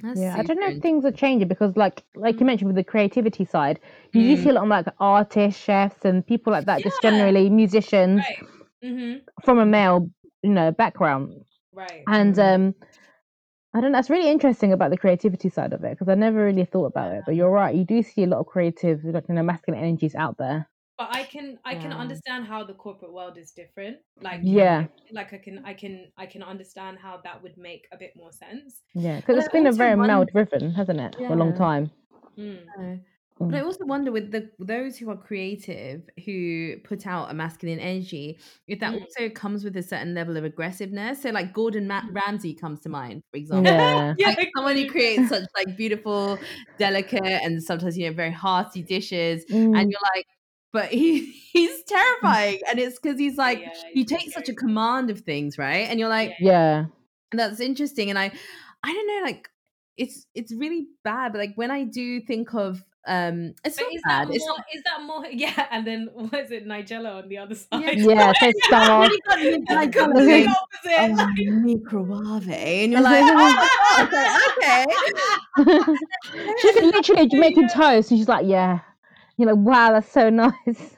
That's 0.03 0.21
Yeah, 0.21 0.37
I 0.39 0.43
don't 0.43 0.59
know 0.61 0.69
if 0.69 0.79
things 0.83 1.05
are 1.05 1.13
changing 1.13 1.49
because, 1.49 1.77
like, 1.77 2.05
like 2.15 2.41
you 2.41 2.45
Mm. 2.45 2.47
mentioned 2.47 2.69
with 2.69 2.77
the 2.77 2.85
creativity 2.85 3.45
side, 3.45 3.81
you 4.13 4.23
do 4.23 4.37
Mm. 4.37 4.43
see 4.43 4.49
a 4.51 4.53
lot 4.55 4.65
of 4.65 4.69
like 4.69 4.87
artists, 4.99 5.61
chefs, 5.61 6.05
and 6.05 6.27
people 6.27 6.53
like 6.53 6.67
that. 6.67 6.83
Just 6.83 7.01
generally 7.03 7.49
musicians 7.51 8.21
right 8.21 8.39
mm-hmm 8.83 9.19
from 9.45 9.59
a 9.59 9.67
male, 9.67 10.11
you 10.43 10.51
know, 10.51 10.71
background. 10.73 11.45
right 11.73 12.05
And 12.07 12.35
Mm. 12.37 12.55
um, 12.55 12.75
I 13.75 13.81
don't 13.81 13.93
know. 13.93 13.99
It's 13.99 14.11
really 14.11 14.31
interesting 14.31 14.73
about 14.73 14.91
the 14.91 14.97
creativity 14.99 15.49
side 15.49 15.73
of 15.73 15.85
it 15.85 15.91
because 15.93 16.09
I 16.09 16.15
never 16.15 16.45
really 16.45 16.65
thought 16.65 16.87
about 16.87 17.13
it. 17.13 17.23
But 17.27 17.37
you're 17.37 17.51
right. 17.51 17.75
You 17.75 17.85
do 17.85 18.03
see 18.03 18.25
a 18.25 18.27
lot 18.27 18.41
of 18.41 18.47
creative, 18.47 19.05
like 19.05 19.29
you 19.29 19.35
know, 19.35 19.43
masculine 19.43 19.81
energies 19.83 20.15
out 20.15 20.37
there. 20.39 20.69
but 20.99 21.09
i 21.11 21.23
can 21.25 21.59
i 21.65 21.75
can 21.75 21.93
Yeah. 21.93 21.99
understand 22.05 22.45
how 22.47 22.65
the 22.65 22.75
corporate 22.75 23.13
world 23.13 23.39
is 23.39 23.53
different 23.53 23.97
like 24.21 24.41
Yeah, 24.43 24.87
like 25.13 25.33
i 25.33 25.39
can 25.39 25.63
i 25.65 25.75
can 25.75 25.95
i 26.19 26.27
can 26.27 26.43
understand 26.43 26.99
how 26.99 27.15
that 27.25 27.43
would 27.43 27.57
make 27.57 27.87
a 27.93 27.97
bit 27.97 28.13
more 28.17 28.33
sense 28.33 28.83
yeah. 28.95 29.17
Because 29.17 29.39
it's 29.39 29.49
been 29.49 29.67
a 29.67 29.69
also 29.71 29.79
very 29.85 29.97
male 29.97 30.25
driven 30.25 30.73
hasn't 30.73 31.01
it, 31.01 31.17
for 31.17 31.33
a 31.33 31.37
long 31.37 31.55
time. 31.55 31.91
Mm. 32.39 33.01
But 33.49 33.57
I 33.57 33.61
Mm. 33.61 33.65
also 33.65 33.85
wonder 33.85 34.13
with 34.13 34.31
the 34.31 34.51
those 34.61 34.97
who 34.99 35.11
are 35.11 35.17
creative 35.17 36.09
who 36.25 36.77
put 36.85 37.07
out 37.07 37.31
a 37.31 37.35
masculine 37.35 37.81
energy, 37.81 38.39
if 38.69 38.79
that 38.81 38.95
Mm. 38.95 39.01
also 39.01 39.29
comes 39.29 39.65
with 39.65 39.77
a 39.77 39.83
certain 39.83 40.15
level 40.15 40.37
of 40.37 40.45
aggressiveness. 40.45 41.23
So 41.23 41.31
like 41.31 41.53
Gordon 41.53 41.89
Ma- 41.89 42.03
Mm. 42.03 42.15
Ramsay 42.15 42.55
comes 42.55 42.81
to 42.81 42.89
mind, 42.89 43.23
for 43.33 43.39
example. 43.39 44.05
Yeah. 44.05 44.15
yeah 44.17 44.31
Like 44.39 44.51
someone 44.57 44.77
who 44.77 44.87
creates 44.87 45.29
such 45.29 45.45
like 45.57 45.77
beautiful, 45.77 46.43
delicate, 46.79 47.23
and 47.25 47.63
sometimes 47.63 47.99
you 47.99 48.09
know 48.09 48.15
very 48.15 48.31
hearty 48.33 48.83
dishes, 48.83 49.45
and 49.75 49.85
Mm. 49.85 49.91
you're 49.91 50.01
like, 50.15 50.27
but 50.73 50.91
he 50.91 51.33
he's 51.53 51.83
terrifying, 51.85 52.61
and 52.69 52.79
it's 52.79 52.99
because 53.01 53.19
he's 53.19 53.37
like 53.37 53.73
yeah 53.95 54.05
so 54.05 54.05
takes 54.05 54.33
such 54.35 54.49
a 54.49 54.55
command 54.55 55.11
of 55.11 55.21
things, 55.21 55.59
right? 55.59 55.89
And 55.89 55.99
you're 55.99 56.09
like, 56.09 56.37
yeah 56.39 56.85
Yeah. 56.85 56.87
that's 57.33 57.61
interesting 57.61 58.11
and 58.11 58.19
i 58.19 58.33
i 58.83 58.93
don't 58.93 59.07
know 59.07 59.23
like 59.23 59.49
it's 59.97 60.27
it's 60.35 60.53
really 60.55 60.89
bad 61.05 61.33
but 61.33 61.39
like 61.39 61.53
when 61.57 61.71
i 61.71 61.85
do 61.85 62.21
think 62.21 62.55
of 62.55 62.85
um 63.07 63.55
it's 63.65 63.77
But 63.77 63.85
not 63.85 63.95
is 63.95 64.03
that 64.03 64.27
bad 64.27 64.35
it's 64.35 64.47
more? 64.47 64.57
not 64.57 64.65
Is 64.75 64.83
that 64.85 65.03
more? 65.03 65.27
Yeah, 65.33 65.67
and 65.71 65.87
then 65.87 66.09
what 66.13 66.35
is 66.35 66.51
it? 66.51 66.67
Nigella 66.67 67.23
on 67.23 67.29
the 67.29 67.39
other 67.39 67.55
yeah 67.55 67.91
side. 67.91 67.97
Yeah. 67.97 68.33
So 68.33 68.47
and 68.47 68.55
stars. 68.63 69.11
then 69.11 69.11
you 69.11 69.19
got 69.27 69.39
the 69.39 69.59
it's 69.59 69.67
guy 69.69 69.87
coming 69.87 70.17
completely 70.17 70.27
saying 70.27 70.49
opposite. 70.49 71.27
oh 71.27 71.61
microwave 71.63 72.49
and 72.51 72.93
you're 72.93 73.01
like 73.01 73.25
oh 73.27 73.35
my 73.35 73.53
god 73.53 74.13
like, 74.13 74.43
okay 74.59 74.87
she 76.61 76.73
could 76.73 76.85
literally 76.85 77.29
So 77.31 77.37
make 77.39 77.57
you 77.57 77.69
toast, 77.69 78.11
and 78.11 78.19
she's 78.19 78.29
like, 78.29 78.47
"Yeah." 78.47 78.81
You're 79.37 79.55
like, 79.55 79.65
"Wow, 79.67 79.93
that's 79.93 80.11
so 80.11 80.29
nice." 80.31 80.53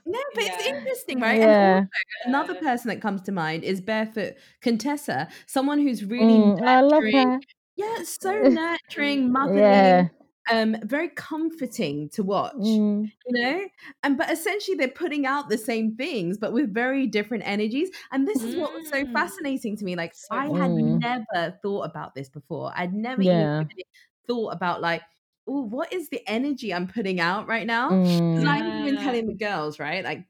no 0.04 0.18
but 0.34 0.44
it's 0.44 0.66
interesting 0.66 1.20
right 1.20 1.40
and 1.40 1.50
Yeah. 1.50 1.74
also 1.74 1.86
another 2.26 2.54
person 2.56 2.88
that 2.88 3.00
comes 3.00 3.22
to 3.22 3.32
mind 3.32 3.62
is 3.64 3.80
barefoot 3.80 4.34
contessa 4.60 5.28
someone 5.46 5.78
who's 5.78 6.04
really 6.04 6.38
Mm, 6.38 6.62
I 6.66 6.80
love 6.80 7.02
nurturing 7.02 7.14
her. 7.14 7.40
yeah 7.76 8.02
so 8.04 8.30
nurturing 8.42 9.30
motherly 9.32 9.60
Yeah. 9.60 10.08
Um 10.50 10.76
very 10.84 11.08
comforting 11.10 12.08
to 12.10 12.22
watch 12.22 12.82
Mm, 12.82 13.12
you 13.26 13.40
know? 13.40 13.68
And 14.02 14.18
but 14.18 14.30
essentially 14.30 14.76
they're 14.76 14.88
putting 14.88 15.26
out 15.26 15.48
the 15.48 15.58
same 15.58 15.96
things 15.96 16.38
but 16.38 16.52
with 16.52 16.74
very 16.74 17.06
different 17.06 17.44
energies. 17.46 17.90
And 18.10 18.26
this 18.26 18.42
is 18.44 18.56
what 18.56 18.72
was 18.72 18.88
so 18.92 19.04
Mm. 19.04 19.14
fascinating 19.14 19.76
to 19.76 19.84
me 19.84 19.94
like 19.96 20.14
i 20.30 20.46
had 20.60 20.72
mm, 20.76 21.02
never 21.02 21.58
thought 21.62 21.82
about 21.84 22.14
this 22.14 22.28
before. 22.28 22.72
I'd 22.74 22.94
never 22.94 23.22
even 23.22 23.48
yeah. 23.48 23.64
really 23.68 23.84
thought 24.28 24.50
about 24.50 24.80
like 24.80 25.02
oh 25.48 25.62
what 25.62 25.92
is 25.92 26.08
the 26.10 26.22
energy 26.28 26.72
i'm 26.74 26.86
putting 26.88 27.20
out 27.20 27.46
right 27.48 27.66
now? 27.66 28.00
Because 28.34 28.44
Mm, 28.44 28.56
i 28.56 28.62
was 28.62 28.74
even 28.80 28.98
telling 28.98 29.26
the 29.26 29.34
girls 29.36 29.78
right? 29.78 30.04
Like 30.04 30.26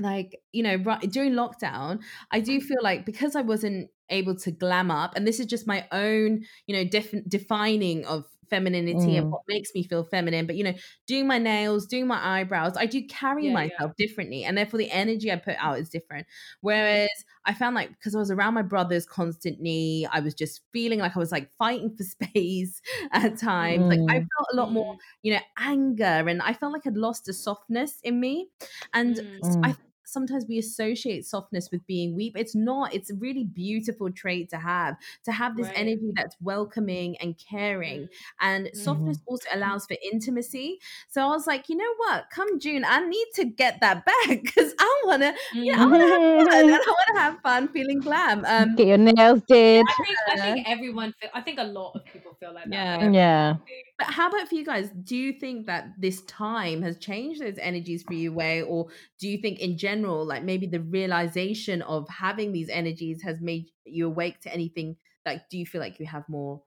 like 0.00 0.42
you 0.52 0.62
know 0.62 0.76
right 0.76 1.10
during 1.10 1.32
lockdown 1.32 2.02
i 2.30 2.38
do 2.38 2.60
feel 2.60 2.76
like 2.82 3.06
because 3.06 3.34
i 3.34 3.40
wasn't 3.40 3.90
able 4.10 4.36
to 4.36 4.50
glam 4.50 4.90
up 4.90 5.16
and 5.16 5.26
this 5.26 5.40
is 5.40 5.46
just 5.46 5.66
my 5.66 5.88
own 5.90 6.44
you 6.66 6.76
know 6.76 6.84
def- 6.84 7.24
defining 7.28 8.04
of 8.04 8.26
femininity 8.48 9.16
and 9.16 9.26
mm, 9.26 9.30
what 9.30 9.42
makes 9.48 9.70
me 9.74 9.82
feel 9.82 10.04
feminine 10.04 10.46
but 10.46 10.56
you 10.56 10.64
know 10.64 10.74
doing 11.06 11.26
my 11.26 11.38
nails 11.38 11.86
doing 11.86 12.06
my 12.06 12.40
eyebrows 12.40 12.76
i 12.76 12.86
do 12.86 13.04
carry 13.06 13.48
Yeah, 13.48 13.58
yeah. 13.60 13.80
myself 13.80 13.94
differently 13.96 14.44
and 14.44 14.56
therefore 14.56 14.78
the 14.78 14.90
energy 14.90 15.30
i 15.32 15.36
put 15.36 15.56
out 15.58 15.78
is 15.78 15.88
different 15.88 16.26
whereas 16.60 17.08
i 17.44 17.52
found 17.54 17.74
like 17.74 17.90
because 17.90 18.14
i 18.14 18.18
was 18.18 18.30
around 18.30 18.54
my 18.54 18.62
brothers 18.62 19.06
constantly 19.06 20.06
i 20.12 20.20
was 20.20 20.34
just 20.34 20.62
feeling 20.72 20.98
like 20.98 21.16
i 21.16 21.18
was 21.18 21.32
like 21.32 21.50
fighting 21.58 21.94
for 21.96 22.02
space 22.04 22.80
at 23.12 23.36
times 23.38 23.84
like 23.90 24.00
i 24.08 24.14
mm, 24.14 24.28
felt 24.36 24.48
a 24.52 24.56
lot 24.56 24.72
more 24.72 24.84
Mm. 24.84 24.98
you 25.22 25.32
know 25.32 25.40
anger 25.58 26.04
and 26.28 26.42
i 26.42 26.52
felt 26.52 26.72
like 26.72 26.86
i'd 26.86 26.96
lost 26.96 27.28
a 27.28 27.32
softness 27.32 28.00
in 28.02 28.20
me 28.20 28.48
and 28.92 29.20
Mm. 29.42 29.60
I 29.62 29.74
mm, 29.74 29.85
sometimes 30.06 30.46
we 30.48 30.58
associate 30.58 31.26
softness 31.26 31.70
with 31.70 31.86
being 31.86 32.14
weak. 32.16 32.32
It's 32.36 32.54
not. 32.54 32.94
It's 32.94 33.10
a 33.10 33.14
really 33.14 33.44
beautiful 33.44 34.10
trait 34.10 34.48
to 34.50 34.58
have. 34.58 34.96
To 35.24 35.32
have 35.32 35.56
this 35.56 35.66
Right. 35.68 35.78
energy 35.78 36.12
that's 36.14 36.36
welcoming 36.40 37.16
and 37.18 37.36
caring. 37.38 38.02
Mm. 38.02 38.08
And 38.40 38.70
softness 38.74 39.18
also 39.26 39.48
allows 39.52 39.86
for 39.86 39.96
intimacy. 40.12 40.78
So 41.08 41.22
I 41.22 41.26
was 41.26 41.46
like, 41.46 41.68
you 41.68 41.76
know 41.76 41.94
what? 41.98 42.30
Come 42.30 42.58
June, 42.58 42.84
I 42.86 43.00
need 43.06 43.26
to 43.34 43.44
get 43.44 43.80
that 43.80 44.04
back 44.04 44.28
because 44.28 44.72
I 44.78 45.02
wanna, 45.06 45.34
you 45.52 45.72
know, 45.76 45.82
I 45.82 45.86
wanna 45.86 46.06
have 46.08 46.22
fun. 46.48 46.70
I 46.70 46.94
wanna 47.08 47.20
have 47.20 47.40
fun 47.42 47.68
feeling 47.68 48.00
glam. 48.00 48.44
Um 48.46 48.76
Get 48.76 48.86
your 48.86 48.98
nails 48.98 49.42
did. 49.48 49.84
I 49.88 49.92
think 50.04 50.18
I 50.28 50.36
think 50.52 50.68
everyone 50.68 51.14
I 51.34 51.40
think 51.40 51.58
a 51.58 51.64
lot 51.64 51.92
of 51.96 52.04
people 52.04 52.25
feel 52.38 52.54
like. 52.54 52.66
Yeah. 52.70 52.96
right? 53.04 53.14
Yeah. 53.14 53.54
But 53.98 54.08
how 54.08 54.28
about 54.28 54.48
for 54.48 54.54
you 54.54 54.64
guys? 54.64 54.90
Do 55.04 55.16
you 55.16 55.32
think 55.32 55.66
that 55.66 55.88
this 55.98 56.22
time 56.22 56.82
has 56.82 56.98
changed 56.98 57.40
those 57.40 57.58
energies 57.58 58.02
for 58.02 58.14
you, 58.14 58.32
way, 58.32 58.62
or 58.62 58.88
do 59.18 59.28
you 59.28 59.38
think 59.38 59.60
in 59.60 59.78
general, 59.78 60.24
like 60.24 60.44
maybe 60.44 60.66
the 60.66 60.80
realization 60.80 61.82
of 61.82 62.08
having 62.08 62.52
these 62.52 62.68
energies 62.68 63.22
has 63.22 63.40
made 63.40 63.70
you 63.84 64.06
awake 64.06 64.40
to 64.42 64.52
anything? 64.52 64.96
Like, 65.24 65.48
do 65.48 65.58
you 65.58 65.66
feel 65.66 65.80
like 65.80 65.98
you 65.98 66.06
have 66.06 66.28
more? 66.28 66.62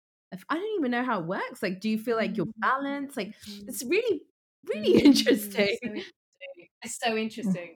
I 0.50 0.56
don't 0.56 0.80
even 0.80 0.92
know 0.92 1.04
how 1.04 1.20
it 1.22 1.26
works. 1.26 1.64
Like, 1.64 1.82
do 1.82 1.90
you 1.90 1.98
feel 1.98 2.16
like 2.18 2.38
you're 2.38 2.48
balanced? 2.58 3.18
Like, 3.18 3.34
it's 3.68 3.84
really, 3.84 4.22
really 4.68 5.02
Mm, 5.02 5.06
interesting. 5.06 5.52
So 5.52 5.90
interesting. 5.90 6.04
It's 6.84 7.00
so 7.04 7.16
interesting. 7.18 7.76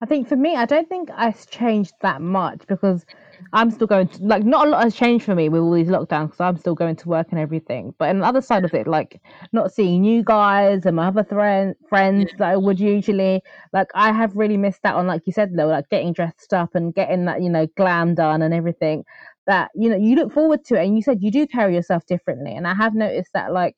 I 0.00 0.06
think 0.06 0.28
for 0.28 0.36
me, 0.36 0.54
I 0.54 0.64
don't 0.64 0.88
think 0.88 1.10
it's 1.18 1.46
changed 1.46 1.92
that 2.02 2.20
much 2.20 2.60
because 2.68 3.04
I'm 3.52 3.70
still 3.70 3.86
going 3.86 4.08
to 4.08 4.22
like 4.24 4.44
not 4.44 4.66
a 4.66 4.70
lot 4.70 4.84
has 4.84 4.94
changed 4.94 5.24
for 5.24 5.34
me 5.34 5.48
with 5.48 5.60
all 5.60 5.72
these 5.72 5.88
lockdowns 5.88 6.26
because 6.26 6.40
I'm 6.40 6.56
still 6.56 6.74
going 6.74 6.96
to 6.96 7.08
work 7.08 7.28
and 7.30 7.40
everything. 7.40 7.94
But 7.98 8.10
on 8.10 8.20
the 8.20 8.26
other 8.26 8.40
side 8.40 8.64
of 8.64 8.74
it, 8.74 8.86
like 8.86 9.20
not 9.52 9.72
seeing 9.72 10.04
you 10.04 10.22
guys 10.22 10.86
and 10.86 10.96
my 10.96 11.08
other 11.08 11.24
thre- 11.24 11.72
friends 11.88 12.30
that 12.38 12.48
I 12.48 12.56
would 12.56 12.78
usually 12.78 13.42
like, 13.72 13.88
I 13.94 14.12
have 14.12 14.36
really 14.36 14.56
missed 14.56 14.84
out 14.84 14.96
on 14.96 15.06
like 15.06 15.22
you 15.26 15.32
said, 15.32 15.50
though, 15.56 15.66
like 15.66 15.88
getting 15.88 16.12
dressed 16.12 16.52
up 16.52 16.74
and 16.74 16.94
getting 16.94 17.24
that 17.24 17.42
you 17.42 17.50
know 17.50 17.66
glam 17.76 18.14
done 18.14 18.42
and 18.42 18.54
everything. 18.54 19.04
That 19.46 19.70
you 19.74 19.88
know 19.90 19.96
you 19.96 20.14
look 20.14 20.32
forward 20.32 20.64
to 20.66 20.74
it, 20.76 20.86
and 20.86 20.94
you 20.94 21.02
said 21.02 21.22
you 21.22 21.30
do 21.30 21.46
carry 21.46 21.74
yourself 21.74 22.06
differently, 22.06 22.54
and 22.54 22.66
I 22.68 22.74
have 22.74 22.94
noticed 22.94 23.32
that 23.34 23.52
like. 23.52 23.76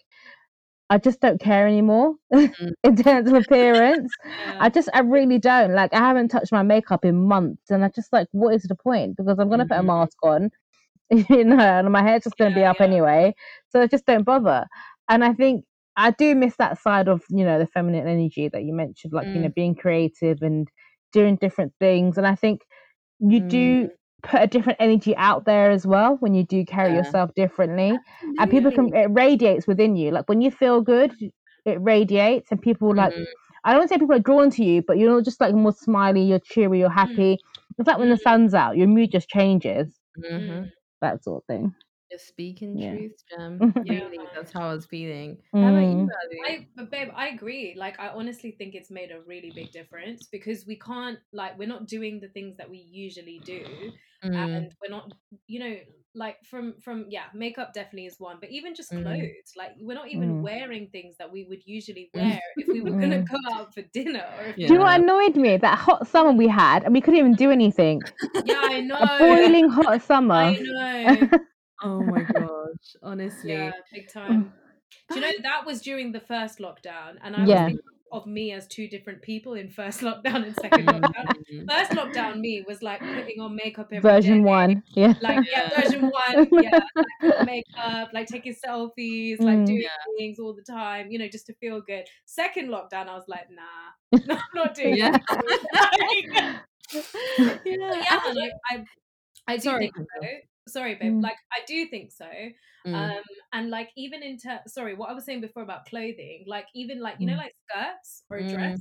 I 0.90 0.98
just 0.98 1.20
don't 1.20 1.40
care 1.40 1.66
anymore 1.68 2.16
mm. 2.34 2.52
in 2.84 2.96
terms 2.96 3.28
of 3.30 3.34
appearance. 3.36 4.12
Yeah. 4.24 4.60
I 4.60 4.70
just, 4.70 4.90
I 4.94 5.00
really 5.00 5.38
don't. 5.38 5.74
Like, 5.74 5.94
I 5.94 5.98
haven't 5.98 6.28
touched 6.30 6.52
my 6.52 6.62
makeup 6.62 7.04
in 7.04 7.26
months, 7.28 7.70
and 7.70 7.84
I 7.84 7.90
just 7.90 8.12
like, 8.12 8.28
what 8.32 8.54
is 8.54 8.64
the 8.64 8.76
point? 8.76 9.16
Because 9.16 9.38
I'm 9.38 9.50
gonna 9.50 9.66
put 9.66 9.78
a 9.78 9.82
Mhm. 9.82 9.86
mask 9.86 10.18
on, 10.24 10.50
you 11.10 11.44
know, 11.44 11.58
and 11.60 11.92
my 11.92 12.02
hair's 12.02 12.24
just 12.24 12.36
gonna 12.38 12.54
be 12.54 12.64
up 12.64 12.80
yeah. 12.80 12.86
anyway. 12.86 13.34
So 13.70 13.82
I 13.82 13.88
just 13.88 14.06
don't 14.06 14.24
bother. 14.24 14.66
And 15.08 15.24
I 15.24 15.34
think 15.34 15.64
I 15.96 16.12
do 16.12 16.34
miss 16.36 16.56
that 16.58 16.78
side 16.80 17.08
of 17.08 17.22
you 17.30 17.44
know 17.44 17.58
the 17.58 17.66
feminine 17.66 18.08
energy 18.08 18.48
that 18.50 18.64
you 18.64 18.74
mentioned, 18.74 19.12
like 19.14 19.28
you 19.34 19.40
know, 19.40 19.48
mm. 19.48 19.54
being 19.54 19.74
creative 19.76 20.42
and 20.42 20.68
doing 21.12 21.36
different 21.36 21.74
things. 21.80 22.18
And 22.18 22.26
I 22.26 22.36
think 22.36 22.62
you 23.20 23.40
do 23.40 23.86
mm. 23.86 23.90
Put 24.22 24.42
a 24.42 24.46
different 24.46 24.78
energy 24.80 25.16
out 25.16 25.44
there 25.44 25.70
as 25.70 25.86
well 25.86 26.16
when 26.20 26.34
you 26.34 26.44
do 26.44 26.64
carry 26.64 26.92
Yeah. 26.92 26.98
yourself 26.98 27.30
differently 27.34 27.98
and 28.38 28.50
people 28.50 28.70
can 28.72 28.94
it 28.94 29.08
radiates 29.10 29.66
within 29.66 29.96
you 29.96 30.10
like 30.10 30.28
when 30.28 30.40
you 30.40 30.50
feel 30.50 30.80
good 30.80 31.12
it 31.66 31.78
radiates 31.80 32.50
and 32.50 32.60
people 32.62 32.94
like 32.94 33.12
Mm. 33.12 33.24
i 33.64 33.70
don't 33.72 33.80
want 33.80 33.90
to 33.90 33.94
say 33.94 33.98
people 33.98 34.14
are 34.16 34.20
drawn 34.20 34.50
to 34.50 34.64
you 34.64 34.82
but 34.86 34.98
you're 34.98 35.10
not 35.14 35.24
just 35.24 35.40
like 35.40 35.54
more 35.54 35.72
smiley 35.72 36.22
you're 36.22 36.38
cheery 36.40 36.78
you're 36.80 36.90
happy 36.90 37.38
it's 37.78 37.86
like 37.86 37.98
when 37.98 38.08
the 38.10 38.16
Mm. 38.16 38.22
sun's 38.22 38.54
out 38.54 38.76
your 38.76 38.86
mood 38.88 39.10
just 39.12 39.28
changes 39.28 39.98
Mhm. 40.18 40.48
Mm. 40.48 40.70
that 41.00 41.22
sort 41.24 41.42
of 41.42 41.46
thing 41.46 41.74
Just 42.10 42.26
speaking 42.28 42.76
Yeah. 42.78 42.96
truth, 42.96 43.12
Jam. 43.30 43.72
Yeah. 43.84 44.00
Really, 44.00 44.18
that's 44.34 44.52
how 44.52 44.68
I 44.68 44.74
was 44.74 44.86
feeling. 44.86 45.38
How 45.54 45.68
about 45.68 45.86
you, 45.86 45.96
Mm. 45.96 46.08
Ali? 46.08 46.40
I, 46.48 46.66
but 46.76 46.90
babe, 46.90 47.08
I 47.14 47.28
agree. 47.28 47.74
Like, 47.76 48.00
I 48.00 48.08
honestly 48.08 48.50
think 48.52 48.74
it's 48.74 48.90
made 48.90 49.10
a 49.12 49.20
really 49.22 49.52
big 49.54 49.70
difference 49.72 50.26
because 50.26 50.66
we 50.66 50.76
can't, 50.76 51.18
like, 51.32 51.58
we're 51.58 51.68
not 51.68 51.86
doing 51.86 52.18
the 52.20 52.28
things 52.28 52.56
that 52.56 52.68
we 52.68 52.78
usually 52.78 53.40
do, 53.44 53.92
Mm. 54.24 54.34
and 54.56 54.72
we're 54.82 54.90
not, 54.90 55.12
you 55.46 55.60
know, 55.60 55.76
like 56.12 56.38
from 56.44 56.74
from 56.80 57.06
yeah, 57.08 57.26
makeup 57.34 57.72
definitely 57.72 58.06
is 58.06 58.18
one, 58.18 58.38
but 58.40 58.50
even 58.50 58.74
just 58.74 58.90
Mm. 58.92 59.02
clothes, 59.02 59.52
like, 59.56 59.72
we're 59.80 59.94
not 59.94 60.08
even 60.08 60.30
Mm. 60.30 60.42
wearing 60.42 60.88
things 60.88 61.16
that 61.18 61.30
we 61.30 61.44
would 61.44 61.62
usually 61.64 62.10
Mm. 62.16 62.30
wear 62.30 62.40
if 62.56 62.66
we 62.72 62.80
were 62.80 62.96
gonna 63.00 63.22
Mm. 63.22 63.30
go 63.30 63.38
out 63.54 63.72
for 63.74 63.82
dinner. 63.82 64.24
Or 64.38 64.44
if 64.46 64.56
do 64.56 64.62
you 64.62 64.74
know 64.74 64.80
what 64.80 65.00
annoyed 65.00 65.36
me 65.36 65.56
that 65.56 65.78
hot 65.78 66.06
summer 66.08 66.32
we 66.32 66.48
had 66.48 66.82
and 66.84 66.92
we 66.92 67.00
couldn't 67.00 67.20
even 67.20 67.34
do 67.34 67.50
anything 67.50 68.02
yeah, 68.44 68.60
I 68.60 68.80
know. 68.80 68.96
a 69.00 69.06
boiling 69.18 69.68
hot 69.68 70.02
summer 70.10 70.34
I 70.34 70.58
know. 70.60 71.28
Oh 71.82 72.04
my 72.04 72.24
gosh, 72.24 72.96
honestly. 73.02 73.52
Yeah, 73.52 73.70
big 73.92 74.08
time. 74.12 74.54
Do 75.12 75.20
you 75.20 75.26
know 75.26 75.32
that 75.42 75.66
was 75.66 75.80
during 75.82 76.12
the 76.12 76.20
first 76.20 76.58
lockdown, 76.58 77.18
and 77.22 77.36
I 77.36 77.46
Yeah. 77.46 77.46
was 77.46 77.62
thinking 77.62 77.80
of 78.12 78.26
me 78.26 78.52
as 78.52 78.66
two 78.68 78.88
different 78.88 79.22
people 79.22 79.54
in 79.54 79.70
first 79.70 80.00
lockdown 80.02 80.44
and 80.44 80.56
second 80.56 80.86
lockdown. 80.88 81.26
Mm. 81.52 81.68
First 81.68 81.92
lockdown, 81.92 82.40
me 82.40 82.64
was 82.66 82.82
like 82.82 83.02
putting 83.14 83.40
on 83.40 83.56
makeup 83.56 83.88
every 83.92 84.16
version 84.18 84.42
day, 84.42 84.44
one 84.44 84.82
yeah 84.96 85.14
Like 85.20 85.42
yeah, 85.44 85.68
version 85.80 86.02
one, 86.10 86.36
yeah, 86.56 86.70
like 86.96 87.38
makeup, 87.40 88.10
like 88.14 88.28
taking 88.28 88.54
selfies, 88.54 89.44
like 89.44 89.58
Mm. 89.58 89.66
doing 89.66 89.82
Yeah. 89.82 89.88
things 90.18 90.38
all 90.40 90.54
the 90.54 90.64
time, 90.70 91.10
you 91.10 91.18
know, 91.18 91.28
just 91.28 91.46
to 91.46 91.54
feel 91.56 91.80
good. 91.82 92.06
Second 92.26 92.68
lockdown, 92.68 93.08
I 93.08 93.14
was 93.16 93.28
like, 93.28 93.50
nah, 93.50 93.92
no, 94.26 94.34
I'm 94.34 94.40
not 94.54 94.74
doing 94.74 94.96
Yeah. 94.96 95.12
it. 95.22 95.22
yeah. 96.34 96.52
yeah, 97.64 98.18
I, 98.30 98.50
I, 98.70 98.84
I 99.48 99.56
do 99.58 99.62
Sorry, 99.62 99.78
think 99.78 99.94
so. 99.96 100.28
Sorry, 100.70 100.94
babe. 100.94 101.12
Mm. 101.14 101.22
Like 101.22 101.36
I 101.52 101.60
do 101.66 101.86
think 101.86 102.12
so. 102.12 102.26
Mm. 102.86 102.94
Um, 102.94 103.22
and 103.52 103.70
like 103.70 103.90
even 103.96 104.22
in 104.22 104.38
ter- 104.38 104.62
sorry, 104.66 104.94
what 104.94 105.10
I 105.10 105.12
was 105.12 105.24
saying 105.24 105.42
before 105.42 105.62
about 105.62 105.84
clothing, 105.86 106.44
like 106.46 106.66
even 106.74 107.00
like 107.00 107.16
you 107.18 107.26
know 107.26 107.34
Mm. 107.34 107.44
like 107.44 107.54
skirts 107.68 108.22
or 108.30 108.38
a 108.38 108.42
Mm. 108.42 108.54
dress. 108.54 108.80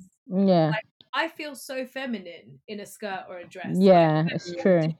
yeah 0.51 0.71
I 1.11 1.27
feel 1.27 1.55
so 1.55 1.87
feminine 1.87 2.59
in 2.67 2.79
a 2.81 2.85
skirt 2.85 3.25
or 3.27 3.39
a 3.39 3.47
dress. 3.47 3.75
yeah 3.79 4.21
like, 4.21 4.33
it's 4.33 4.53
true 4.61 4.93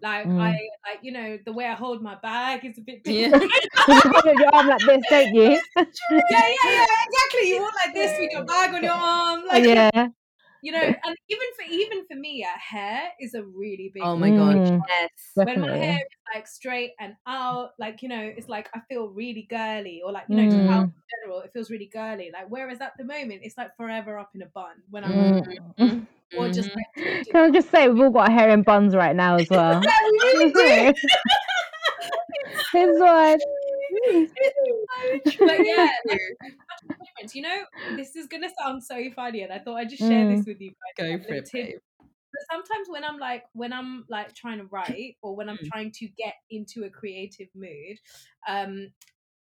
like 0.00 0.24
Mm. 0.26 0.40
I 0.40 0.52
like 0.86 1.00
you 1.02 1.12
know 1.12 1.36
the 1.44 1.52
way 1.52 1.66
I 1.66 1.74
hold 1.74 2.00
my 2.00 2.14
bag 2.22 2.64
is 2.64 2.78
a 2.78 2.80
bit 2.82 3.00
Yeah. 3.04 3.30
different. 3.30 3.52
you 3.88 4.00
hold 4.14 4.38
your 4.38 4.54
arm 4.54 4.68
like 4.68 4.80
this 4.86 5.04
don't 5.10 5.34
you 5.34 5.42
yeah, 5.50 6.20
yeah, 6.30 6.70
yeah, 6.78 6.86
exactly. 7.08 7.48
You 7.50 7.60
walk 7.66 7.74
like 7.84 7.94
this 7.94 8.12
with 8.20 8.30
your 8.32 8.44
bag 8.44 8.74
on 8.74 8.82
your 8.84 8.92
arm, 8.92 9.44
like 9.48 9.64
yeah 9.64 10.08
you 10.66 10.72
know. 10.72 10.82
And 10.82 11.16
even 11.28 11.48
for 11.56 11.64
even 11.70 11.98
for 12.10 12.16
me, 12.18 12.40
yeah, 12.44 12.58
hair 12.58 13.08
is 13.20 13.34
a 13.34 13.44
really 13.44 13.90
big. 13.94 14.02
Oh 14.02 14.16
my 14.16 14.30
god! 14.30 14.56
Mm. 14.56 14.80
yes. 14.88 15.10
when 15.34 15.60
my 15.60 15.76
hair 15.76 15.98
is 15.98 16.34
like 16.34 16.46
straight 16.48 16.92
and 16.98 17.14
out, 17.26 17.70
like 17.78 18.02
you 18.02 18.08
know, 18.08 18.20
it's 18.36 18.48
like 18.48 18.68
I 18.74 18.80
feel 18.88 19.08
really 19.08 19.46
girly, 19.48 20.02
or 20.04 20.10
like 20.10 20.24
you 20.28 20.36
know, 20.36 20.44
just 20.44 20.56
out 20.74 20.86
Mm. 20.86 20.92
in 20.96 21.02
general, 21.12 21.40
it 21.42 21.50
feels 21.52 21.70
really 21.70 21.86
girly. 21.92 22.30
Like 22.32 22.46
whereas 22.48 22.80
at 22.80 22.92
the 22.98 23.04
moment, 23.04 23.40
it's 23.44 23.56
like 23.56 23.76
forever 23.76 24.18
up 24.18 24.30
in 24.34 24.42
a 24.42 24.46
bun 24.46 24.76
when 24.90 25.04
I'm 25.04 25.12
Mm. 25.78 26.06
or 26.36 26.48
just 26.48 26.70
Mhm. 26.70 26.74
like. 26.74 27.26
Can 27.30 27.44
I 27.44 27.50
just 27.50 27.70
say 27.70 27.88
we've 27.88 28.02
all 28.02 28.10
got 28.10 28.32
hair 28.32 28.50
in 28.50 28.62
buns 28.62 28.94
right 28.96 29.14
now 29.14 29.36
as 29.36 29.48
well? 29.50 29.80
Yeah, 29.82 30.50
we. 30.54 30.94
His 32.72 32.98
one. 33.00 33.38
but 35.38 35.58
yeah, 35.64 35.88
like, 36.06 36.54
such 36.68 36.90
a 36.90 36.95
difference. 37.16 37.34
You 37.34 37.42
know, 37.42 37.64
this 37.96 38.16
is 38.16 38.26
gonna 38.28 38.50
sound 38.62 38.84
so 38.84 39.10
funny, 39.14 39.42
and 39.42 39.52
I 39.52 39.58
thought 39.58 39.76
I'd 39.76 39.90
just 39.90 40.04
share 40.06 40.26
this 40.26 40.44
with 40.46 40.60
you 40.60 40.70
guys. 40.70 40.76
Go 40.96 41.18
for 41.26 41.34
it, 41.34 41.50
babe. 41.52 41.78
But 42.32 42.42
sometimes 42.52 42.88
when 42.88 43.04
I'm 43.04 43.18
like 43.18 43.44
when 43.52 43.72
I'm 43.72 44.04
like 44.08 44.34
trying 44.34 44.58
to 44.58 44.64
write 44.66 45.16
or 45.22 45.36
when 45.36 45.48
I'm 45.48 45.58
Mm. 45.60 45.70
trying 45.72 45.92
to 45.92 46.08
get 46.08 46.34
into 46.50 46.84
a 46.84 46.90
creative 46.90 47.48
mood, 47.54 47.98
um, 48.48 48.92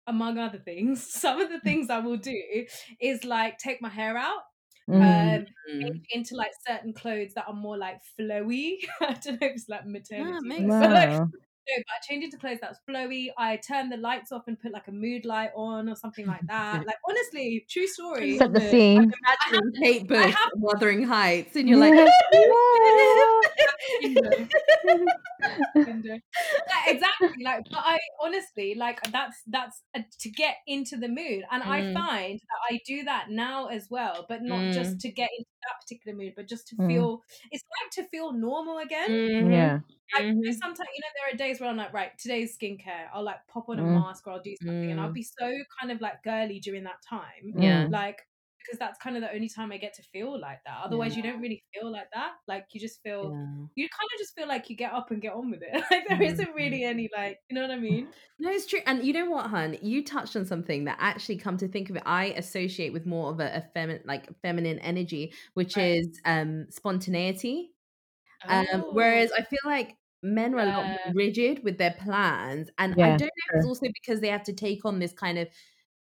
among 0.07 0.37
other 0.39 0.59
things, 0.59 1.05
some 1.13 1.41
of 1.41 1.49
the 1.49 1.59
things 1.61 1.89
I 1.89 1.99
will 1.99 2.17
do 2.17 2.65
is 3.01 3.23
like 3.25 3.57
take 3.59 3.81
my 3.81 3.89
hair 3.89 4.17
out, 4.17 4.41
Mm. 4.87 5.39
um, 5.39 5.45
Mm. 5.69 6.07
into 6.13 6.35
like 6.35 6.51
certain 6.67 6.93
clothes 6.93 7.33
that 7.35 7.47
are 7.47 7.53
more 7.53 7.77
like 7.77 7.99
flowy. 8.19 8.77
I 9.01 9.13
don't 9.13 9.41
know 9.41 9.47
if 9.47 9.53
it's 9.55 9.69
like 9.69 9.85
maternity, 9.87 10.39
makes 10.43 10.77
clothes, 10.77 10.77
but 10.79 10.91
like 10.91 11.09
Wow. 11.09 11.31
No, 11.69 11.75
but 11.77 11.93
I 11.93 11.99
change 12.07 12.23
into 12.23 12.37
clothes 12.37 12.59
that's 12.61 12.79
flowy. 12.89 13.27
I 13.37 13.57
turn 13.57 13.89
the 13.89 13.97
lights 13.97 14.31
off 14.31 14.43
and 14.47 14.59
put 14.59 14.71
like 14.71 14.87
a 14.87 14.91
mood 14.91 15.25
light 15.25 15.51
on 15.55 15.89
or 15.89 15.95
something 15.95 16.25
like 16.25 16.41
that. 16.47 16.85
Like 16.85 16.97
honestly, 17.07 17.65
true 17.69 17.87
story. 17.87 18.37
Set 18.37 18.53
the 18.53 18.61
it. 18.63 18.71
scene. 18.71 19.11
Imagine 19.51 19.71
Kate 19.81 20.07
Bush, 20.07 20.33
have- 20.33 20.51
Wuthering 20.55 21.03
Heights, 21.03 21.55
and 21.55 21.67
you're 21.67 21.77
like, 21.79 21.93
window. 24.01 24.29
window. 25.75 26.15
Yeah, 26.15 26.19
exactly. 26.93 27.43
Like, 27.43 27.63
but 27.69 27.79
I 27.83 27.99
honestly 28.21 28.75
like 28.75 28.99
that's 29.11 29.37
that's 29.47 29.81
a, 29.95 30.03
to 30.21 30.29
get 30.29 30.55
into 30.67 30.97
the 30.97 31.07
mood, 31.07 31.43
and 31.51 31.63
I 31.63 31.77
Mm. 31.81 31.93
find 31.93 32.39
that 32.39 32.73
I 32.73 32.79
do 32.85 33.03
that 33.03 33.29
now 33.29 33.67
as 33.67 33.87
well, 33.89 34.25
but 34.27 34.41
not 34.41 34.73
just 34.73 34.99
to 35.01 35.09
get 35.11 35.29
into 35.37 35.49
that 35.67 35.81
particular 35.81 36.15
mood, 36.17 36.33
but 36.35 36.47
just 36.47 36.67
to 36.69 36.77
Mm. 36.79 36.87
feel. 36.87 37.23
It's 37.51 37.63
like 37.81 37.91
to 37.93 38.09
feel 38.09 38.33
normal 38.33 38.79
again. 38.79 39.09
Mhm. 39.09 39.49
yeah. 39.51 39.81
Like 40.15 40.25
you 40.41 40.51
know, 40.51 40.51
Mhm. 40.51 40.63
sometimes 40.63 40.89
you 40.95 41.01
know 41.01 41.07
there 41.17 41.33
are 41.33 41.37
days 41.37 41.59
where 41.59 41.69
I'm 41.69 41.77
like, 41.77 41.93
right, 41.93 42.17
today's 42.17 42.57
skincare. 42.57 43.09
I'll 43.13 43.23
like 43.23 43.45
pop 43.47 43.69
on 43.69 43.79
a 43.79 43.83
Mm. 43.83 44.03
mask 44.05 44.27
or 44.27 44.31
I'll 44.33 44.41
do 44.41 44.55
something, 44.65 44.91
and 44.91 44.99
I'll 45.01 45.11
Mm. 45.11 45.13
be 45.13 45.23
so 45.23 45.51
kind 45.81 45.91
of 45.91 46.01
like 46.01 46.23
girly 46.23 46.59
during 46.59 46.83
that 46.85 47.01
time. 47.07 47.55
Yeah. 47.55 47.89
Like 47.89 48.19
because 48.67 48.79
that's 48.79 48.99
kind 48.99 49.15
of 49.15 49.21
the 49.23 49.33
only 49.33 49.49
time 49.49 49.71
I 49.71 49.77
get 49.77 49.93
to 49.95 50.03
feel 50.03 50.39
like 50.39 50.59
that. 50.65 50.79
Otherwise, 50.83 51.15
you 51.15 51.23
don't 51.23 51.41
really 51.41 51.63
feel 51.73 51.91
like 51.91 52.09
that. 52.13 52.33
Like 52.47 52.67
you 52.73 52.79
just 52.81 53.01
feel 53.03 53.33
Yeah. 53.33 53.67
you 53.75 53.87
kind 53.89 54.09
of 54.15 54.19
just 54.19 54.35
feel 54.35 54.47
like 54.47 54.69
you 54.69 54.75
get 54.75 54.93
up 54.93 55.11
and 55.11 55.21
get 55.21 55.33
on 55.33 55.51
with 55.51 55.61
it. 55.63 55.71
Like 55.91 56.05
there 56.07 56.21
Mhm. 56.21 56.31
isn't 56.31 56.53
really 56.55 56.83
any 56.83 57.09
like 57.15 57.39
you 57.49 57.55
know 57.55 57.61
what 57.61 57.71
I 57.71 57.79
mean? 57.79 58.11
No, 58.39 58.51
it's 58.51 58.65
true. 58.67 58.81
And 58.85 59.03
you 59.05 59.13
know 59.13 59.29
what, 59.29 59.47
hun? 59.49 59.77
You 59.81 60.03
touched 60.03 60.35
on 60.35 60.45
something 60.45 60.85
that 60.85 60.97
actually, 60.99 61.37
come 61.37 61.57
to 61.57 61.67
think 61.67 61.89
of 61.89 61.95
it, 61.95 62.03
I 62.05 62.25
associate 62.27 62.93
with 62.93 63.05
more 63.05 63.31
of 63.31 63.39
a, 63.39 63.55
a 63.57 63.61
feminine, 63.73 64.03
like 64.05 64.29
feminine 64.41 64.79
energy, 64.79 65.33
which 65.55 65.75
Right. 65.75 65.77
is 65.77 66.19
um 66.25 66.67
spontaneity. 66.69 67.71
Um, 68.49 68.85
whereas 68.91 69.31
I 69.33 69.43
feel 69.43 69.59
like 69.65 69.97
men 70.23 70.53
are 70.55 70.59
a 70.61 70.65
lot 70.67 70.87
more 70.87 71.13
rigid 71.15 71.63
with 71.63 71.77
their 71.79 71.93
plans, 71.99 72.69
and 72.79 72.95
I 73.01 73.11
don't 73.11 73.27
know 73.27 73.27
if 73.51 73.55
it's 73.55 73.65
also 73.65 73.87
because 73.93 74.21
they 74.21 74.29
have 74.29 74.43
to 74.45 74.53
take 74.53 74.85
on 74.85 74.99
this 74.99 75.13
kind 75.13 75.39
of 75.39 75.49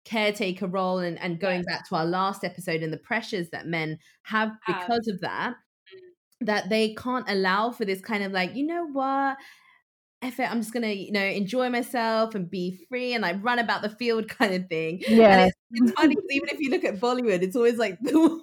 caretaker 0.06 0.66
role, 0.66 0.98
and 1.00 1.18
and 1.20 1.38
going 1.38 1.58
Yes. 1.58 1.66
back 1.66 1.88
to 1.90 1.96
our 1.96 2.06
last 2.06 2.44
episode 2.44 2.82
and 2.82 2.90
the 2.92 2.96
pressures 2.98 3.50
that 3.50 3.66
men 3.66 3.98
have 4.22 4.52
because 4.66 5.06
of 5.08 5.20
that, 5.20 5.54
Mm. 5.92 6.46
that 6.46 6.68
they 6.70 6.94
can't 6.94 7.28
allow 7.28 7.70
for 7.72 7.84
this 7.84 8.00
kind 8.00 8.22
of 8.24 8.32
like, 8.32 8.54
you 8.56 8.64
know 8.66 8.86
what? 8.86 9.36
F 10.22 10.40
it, 10.40 10.50
I'm 10.50 10.60
just 10.62 10.72
gonna, 10.72 10.92
you 10.92 11.12
know, 11.12 11.22
enjoy 11.24 11.68
myself 11.68 12.34
and 12.34 12.48
be 12.50 12.80
free 12.88 13.12
and 13.12 13.20
like 13.22 13.36
run 13.44 13.58
about 13.58 13.82
the 13.82 13.90
field 13.90 14.28
kind 14.38 14.54
of 14.54 14.66
thing. 14.68 15.02
And 15.08 15.16
Yeah. 15.18 15.44
it's, 15.46 15.56
it's 15.72 15.92
funny 15.92 16.14
because 16.14 16.30
even 16.30 16.48
if 16.48 16.58
you 16.60 16.70
look 16.70 16.84
at 16.84 16.98
Bollywood, 17.00 17.42
it's 17.42 17.54
always 17.54 17.76
like 17.76 17.98
the 18.00 18.12
woman 18.18 18.38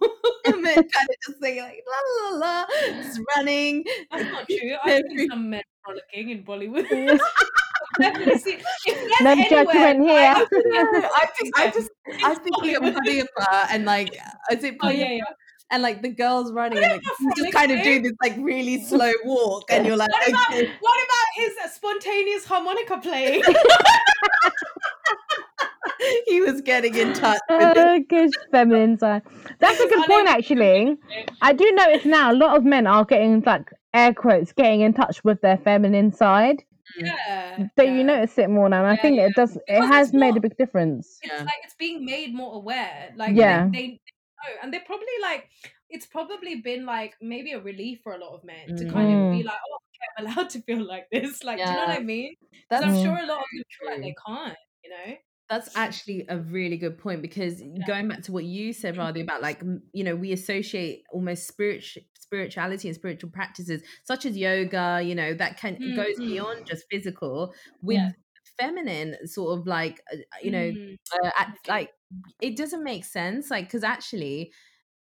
kind 0.45 1.09
of 1.09 1.15
just 1.27 1.41
saying 1.41 1.61
like 1.63 1.83
la 1.89 2.29
la 2.29 2.37
la, 2.37 2.39
la 2.59 2.65
just 3.01 3.19
running. 3.35 3.83
That's 4.11 4.23
not 4.31 4.47
true. 4.47 4.75
Every- 4.85 5.17
seen 5.17 5.29
some 5.31 5.49
men 5.49 5.63
frolicking 5.83 6.29
in 6.29 6.43
Bollywood. 6.45 7.19
Definitely 7.99 8.37
see- 8.45 8.57
if 8.87 9.21
No 9.21 9.35
there's 9.35 9.49
judgment 9.49 9.77
anywhere- 9.77 10.35
here. 10.35 10.47
I 11.15 11.27
think 11.39 11.59
I 11.59 11.71
just 11.71 11.89
I 12.23 12.35
think 12.35 12.55
of 12.81 12.93
Khalifa 12.95 13.67
and 13.71 13.85
like 13.85 14.13
is 14.51 14.63
it 14.63 14.75
Oh 14.81 14.89
yeah, 14.89 15.11
yeah. 15.11 15.23
and 15.71 15.81
like 15.83 16.01
the 16.01 16.09
girls 16.09 16.51
running 16.51 16.77
and 16.83 16.93
like 16.93 17.01
Khalifa 17.03 17.35
just 17.37 17.53
kind 17.53 17.71
of 17.71 17.77
frolicking? 17.79 18.01
doing 18.01 18.03
this 18.03 18.13
like 18.21 18.35
really 18.39 18.83
slow 18.83 19.11
walk 19.25 19.63
and 19.69 19.85
you're 19.85 19.95
like 19.97 20.11
What 20.11 20.27
about 20.29 20.47
okay. 20.53 20.71
what 20.79 20.97
about 21.05 21.27
his 21.35 21.51
uh, 21.63 21.67
spontaneous 21.69 22.45
harmonica 22.45 22.97
playing? 22.97 23.43
he 26.25 26.41
was 26.41 26.61
getting 26.61 26.95
in 26.95 27.13
touch 27.13 27.39
with 27.49 27.61
it. 27.61 27.77
Oh, 27.77 27.99
good 28.09 28.31
feminine 28.51 28.97
side. 28.97 29.21
That's 29.59 29.79
a 29.79 29.83
was 29.85 29.93
good 29.93 30.05
point, 30.07 30.27
actually. 30.27 30.97
I 31.41 31.53
do 31.53 31.69
notice 31.73 32.05
now 32.05 32.31
a 32.31 32.35
lot 32.35 32.57
of 32.57 32.63
men 32.65 32.87
are 32.87 33.05
getting 33.05 33.41
like 33.41 33.71
air 33.93 34.13
quotes, 34.13 34.51
getting 34.53 34.81
in 34.81 34.93
touch 34.93 35.23
with 35.23 35.39
their 35.41 35.57
feminine 35.57 36.11
side. 36.11 36.63
Yeah. 36.97 37.57
So 37.77 37.83
yeah. 37.83 37.91
you 37.93 38.03
notice 38.03 38.37
it 38.37 38.49
more 38.49 38.69
now. 38.69 38.83
And 38.85 38.87
I 38.87 39.01
think 39.01 39.17
yeah. 39.17 39.27
it 39.27 39.35
does. 39.35 39.57
It 39.67 39.81
has 39.81 40.07
it's 40.09 40.13
made 40.13 40.37
a 40.37 40.39
big 40.39 40.57
difference. 40.57 41.19
it's 41.21 41.31
Yeah. 41.33 41.39
like 41.43 41.61
it's 41.63 41.75
being 41.75 42.05
made 42.05 42.33
more 42.33 42.55
aware. 42.55 43.11
Like 43.15 43.35
Yeah. 43.35 43.65
they, 43.71 43.71
they 43.71 43.87
know, 43.87 44.59
and 44.61 44.73
they're 44.73 44.83
probably 44.85 45.05
like 45.21 45.49
it's 45.89 46.05
probably 46.05 46.55
been 46.61 46.85
like 46.85 47.13
maybe 47.21 47.51
a 47.53 47.59
relief 47.59 47.99
for 48.03 48.13
a 48.13 48.17
lot 48.17 48.33
of 48.33 48.43
men 48.43 48.75
to 48.75 48.85
kind 48.89 49.09
of 49.13 49.19
Mm. 49.19 49.37
be 49.37 49.43
like, 49.43 49.59
oh, 49.69 49.77
okay, 49.77 50.07
I'm 50.17 50.25
allowed 50.37 50.49
to 50.51 50.61
feel 50.61 50.83
like 50.85 51.07
this. 51.11 51.43
Like, 51.43 51.57
do 51.57 51.63
you 51.63 51.69
know 51.71 51.85
what 51.85 51.89
I 51.89 51.99
mean? 51.99 52.35
'Cause 52.41 52.49
That's 52.69 52.85
I'm 52.85 52.93
Mm. 52.93 53.03
sure 53.03 53.17
a 53.17 53.25
lot 53.27 53.39
of 53.39 53.45
them 53.53 53.63
feel 53.79 53.89
like 53.91 54.01
they 54.01 54.15
can't. 54.25 54.57
You 54.83 54.89
know? 54.89 55.15
That's 55.49 55.75
actually 55.75 56.25
a 56.29 56.37
really 56.39 56.77
good 56.77 56.97
point 56.97 57.21
because 57.21 57.61
going 57.85 58.07
back 58.07 58.23
to 58.23 58.31
what 58.31 58.43
you 58.43 58.73
said, 58.73 58.95
Radhi, 58.95 59.21
about 59.21 59.41
like 59.41 59.61
you 59.91 60.03
know 60.03 60.15
we 60.15 60.31
associate 60.31 61.03
almost 61.11 61.47
spiritual 61.47 62.03
spirituality 62.33 62.87
and 62.87 62.95
spiritual 62.95 63.29
practices 63.31 63.83
such 64.03 64.25
as 64.25 64.37
yoga, 64.37 65.01
you 65.03 65.15
know 65.15 65.33
that 65.33 65.57
can 65.57 65.79
Mm, 65.79 65.93
goes 65.93 66.15
beyond 66.25 66.65
just 66.67 66.85
physical 66.91 67.53
with 67.81 68.01
Yeah. 68.01 68.13
feminine 68.57 69.15
sort 69.27 69.57
of 69.59 69.67
like 69.67 70.01
uh, 70.13 70.17
you 70.41 70.51
know 70.51 70.75
Mm. 70.75 70.95
uh, 71.23 71.31
at, 71.37 71.57
like 71.67 71.91
it 72.41 72.55
doesn't 72.57 72.83
make 72.83 73.05
sense 73.05 73.49
like 73.51 73.65
because 73.65 73.83
actually 73.83 74.53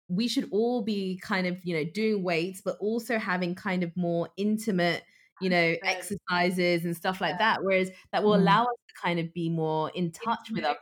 we 0.08 0.28
should 0.28 0.47
all 0.51 0.84
be 0.84 1.19
kind 1.23 1.47
of 1.47 1.63
you 1.65 1.75
know 1.75 1.84
doing 1.93 2.23
weights 2.23 2.62
but 2.63 2.78
also 2.80 3.17
having 3.17 3.56
kind 3.56 3.84
of 3.84 3.95
more 3.97 4.30
intimate 4.38 5.04
you 5.39 5.49
know 5.49 5.75
100%. 5.82 6.12
exercises 6.30 6.86
and 6.86 6.95
stuff 6.95 7.21
like 7.21 7.38
that 7.39 7.63
whereas 7.63 7.91
that 8.12 8.23
will 8.23 8.36
Mm. 8.36 8.36
allow 8.36 8.63
us 8.63 8.75
to 8.88 8.93
kind 9.01 9.19
of 9.19 9.34
be 9.34 9.49
more 9.49 9.91
in 9.95 10.12
touch 10.12 10.51
with 10.54 10.65
our. 10.65 10.78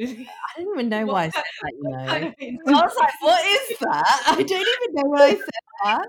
I 0.56 0.62
don't 0.62 0.74
even 0.74 0.88
know 0.88 1.06
why 1.06 1.24
I 1.24 1.30
said 1.30 1.42
that, 1.62 1.72
you 1.80 1.88
know. 1.88 2.32
I 2.68 2.82
was 2.82 2.96
like, 3.00 3.20
what 3.20 3.44
is 3.46 3.78
that? 3.80 4.22
I 4.28 4.42
don't 4.42 4.52
even 4.52 4.94
know 4.94 5.08
why 5.10 5.24
I 5.26 5.34
said 5.34 5.46
that. 5.84 6.08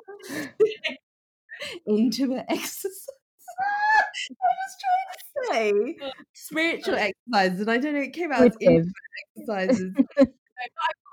Intimate 1.88 2.45
exercise. 2.49 3.08
I 3.60 4.47
was 4.47 4.77
trying 4.82 5.10
to 5.13 5.54
say 5.54 5.99
spiritual 6.34 6.95
exercises, 6.95 7.62
and 7.62 7.71
I 7.71 7.77
don't 7.77 7.93
know, 7.93 8.01
it 8.01 8.13
came 8.13 8.32
out 8.32 8.47
as 8.47 8.58
intimate 8.60 8.93
exercises. 9.38 9.93
I 9.97 10.23
know 10.23 10.27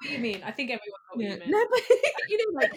what 0.03 0.13
you 0.13 0.19
mean? 0.19 0.43
I 0.45 0.51
think 0.53 0.71
everyone 0.71 1.01
what 1.15 1.25
Yeah. 1.25 1.33
you 1.35 1.39
meant. 1.39 1.51
No, 1.51 1.67
but 1.71 1.83
you 2.29 2.39
know, 2.39 2.61
like 2.61 2.73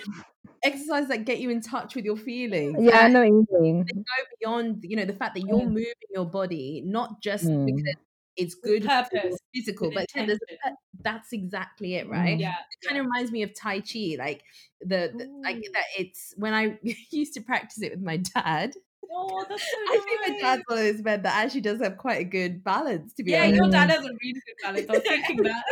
exercises 0.63 1.09
that 1.09 1.25
get 1.25 1.39
you 1.39 1.49
in 1.49 1.61
touch 1.61 1.95
with 1.95 2.05
your 2.05 2.17
feelings. 2.17 2.77
Yeah, 2.79 2.99
I 2.99 3.07
know 3.07 3.19
what 3.21 3.27
you 3.29 3.45
mean. 3.61 3.85
They 3.87 3.93
go 3.93 4.25
beyond, 4.39 4.83
you 4.83 4.95
know, 4.95 5.05
the 5.05 5.13
fact 5.13 5.35
that 5.35 5.41
you're 5.41 5.59
Mm. 5.61 5.69
moving 5.69 5.93
your 6.13 6.25
body, 6.25 6.81
not 6.85 7.21
just 7.21 7.45
Mm. 7.45 7.65
because 7.65 7.95
it's 8.37 8.55
With 8.63 8.73
good 8.73 8.83
for 8.83 8.91
purpose, 9.11 9.39
physical, 9.53 9.91
but 9.91 10.05
yeah, 10.15 10.23
there's 10.25 10.39
a 10.41 10.47
intention. 10.47 10.57
pur- 10.63 10.75
that's 11.01 11.33
exactly 11.33 11.95
it, 11.95 12.07
right? 12.09 12.37
Mm. 12.37 12.39
Yeah. 12.39 12.55
it 12.71 12.87
kind 12.87 12.99
of 12.99 13.05
reminds 13.05 13.31
me 13.31 13.43
of 13.43 13.53
Tai 13.53 13.81
Chi, 13.81 14.15
like 14.17 14.43
the, 14.81 15.13
the 15.17 15.29
like 15.43 15.57
that. 15.73 15.85
It's 15.97 16.33
when 16.37 16.53
I 16.53 16.79
used 17.11 17.33
to 17.35 17.41
practice 17.41 17.81
it 17.81 17.91
with 17.91 18.01
my 18.01 18.17
dad. 18.17 18.75
Oh, 19.13 19.45
that's 19.49 19.69
so 19.69 19.77
I 19.89 19.99
think 19.99 20.21
my 20.21 20.35
dad's 20.39 20.63
one 20.67 20.79
of 20.79 20.85
those 20.85 21.03
men 21.03 21.21
that 21.23 21.35
actually 21.35 21.61
does 21.61 21.81
have 21.81 21.97
quite 21.97 22.21
a 22.21 22.23
good 22.23 22.63
balance. 22.63 23.13
To 23.13 23.23
be 23.23 23.33
Yeah, 23.33 23.41
honest, 23.43 23.55
your 23.55 23.69
Mm. 23.69 23.71
dad 23.71 23.89
has 23.89 24.05
a 24.05 24.09
really 24.21 24.41
good 24.45 24.55
balance. 24.63 24.89
I 24.89 24.93
was 24.93 25.03
thinking 25.07 25.41
that. 25.43 25.63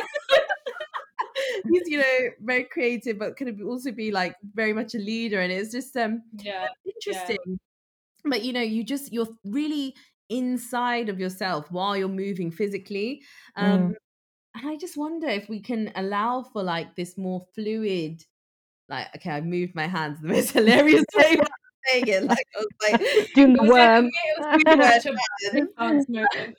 he's 1.70 1.84
you 1.88 1.98
know 1.98 2.30
very 2.42 2.64
creative, 2.66 3.18
but 3.20 3.38
could 3.38 3.62
also 3.62 3.92
be 3.92 4.12
like 4.12 4.36
very 4.54 4.74
much 4.74 4.96
a 4.96 5.00
leader, 5.00 5.40
and 5.40 5.52
it's 5.52 5.72
just 5.72 5.96
um 5.98 6.24
Yeah. 6.42 6.68
interesting. 6.86 7.60
But 8.26 8.44
you 8.44 8.54
know, 8.54 8.62
you 8.62 8.84
just 8.84 9.14
you're 9.14 9.28
really 9.46 9.96
inside 10.30 11.10
of 11.10 11.20
yourself 11.20 11.72
while 11.72 11.98
you're 11.98 12.08
moving 12.08 12.52
physically. 12.52 13.22
Um, 13.56 13.96
and 14.56 14.70
I 14.70 14.78
just 14.78 14.98
wonder 14.98 15.28
if 15.28 15.50
we 15.50 15.60
can 15.62 15.92
allow 15.96 16.44
for 16.44 16.64
like 16.64 16.96
this 16.96 17.18
more 17.18 17.46
fluid, 17.56 18.24
like 18.88 19.08
okay, 19.16 19.32
I 19.32 19.42
moved 19.42 19.76
my 19.76 19.88
hands 19.88 20.20
the 20.22 20.28
most 20.30 20.52
hilarious 20.54 21.06
way 21.16 21.38
of 21.40 21.48
saying 21.86 22.08
it. 22.08 22.24
Like 22.24 22.46
I 22.56 22.60
was 22.60 22.68
like 22.92 23.34
Doing 23.36 23.54
the 23.54 23.64
like 23.64 23.72
worm. 23.72 24.06
it 24.08 24.40
was 24.40 24.64
pretty 24.64 24.78
much 24.80 25.06
a 25.06 25.16
Patrick 25.44 25.78
Dance 25.78 26.10
moment. 26.10 26.58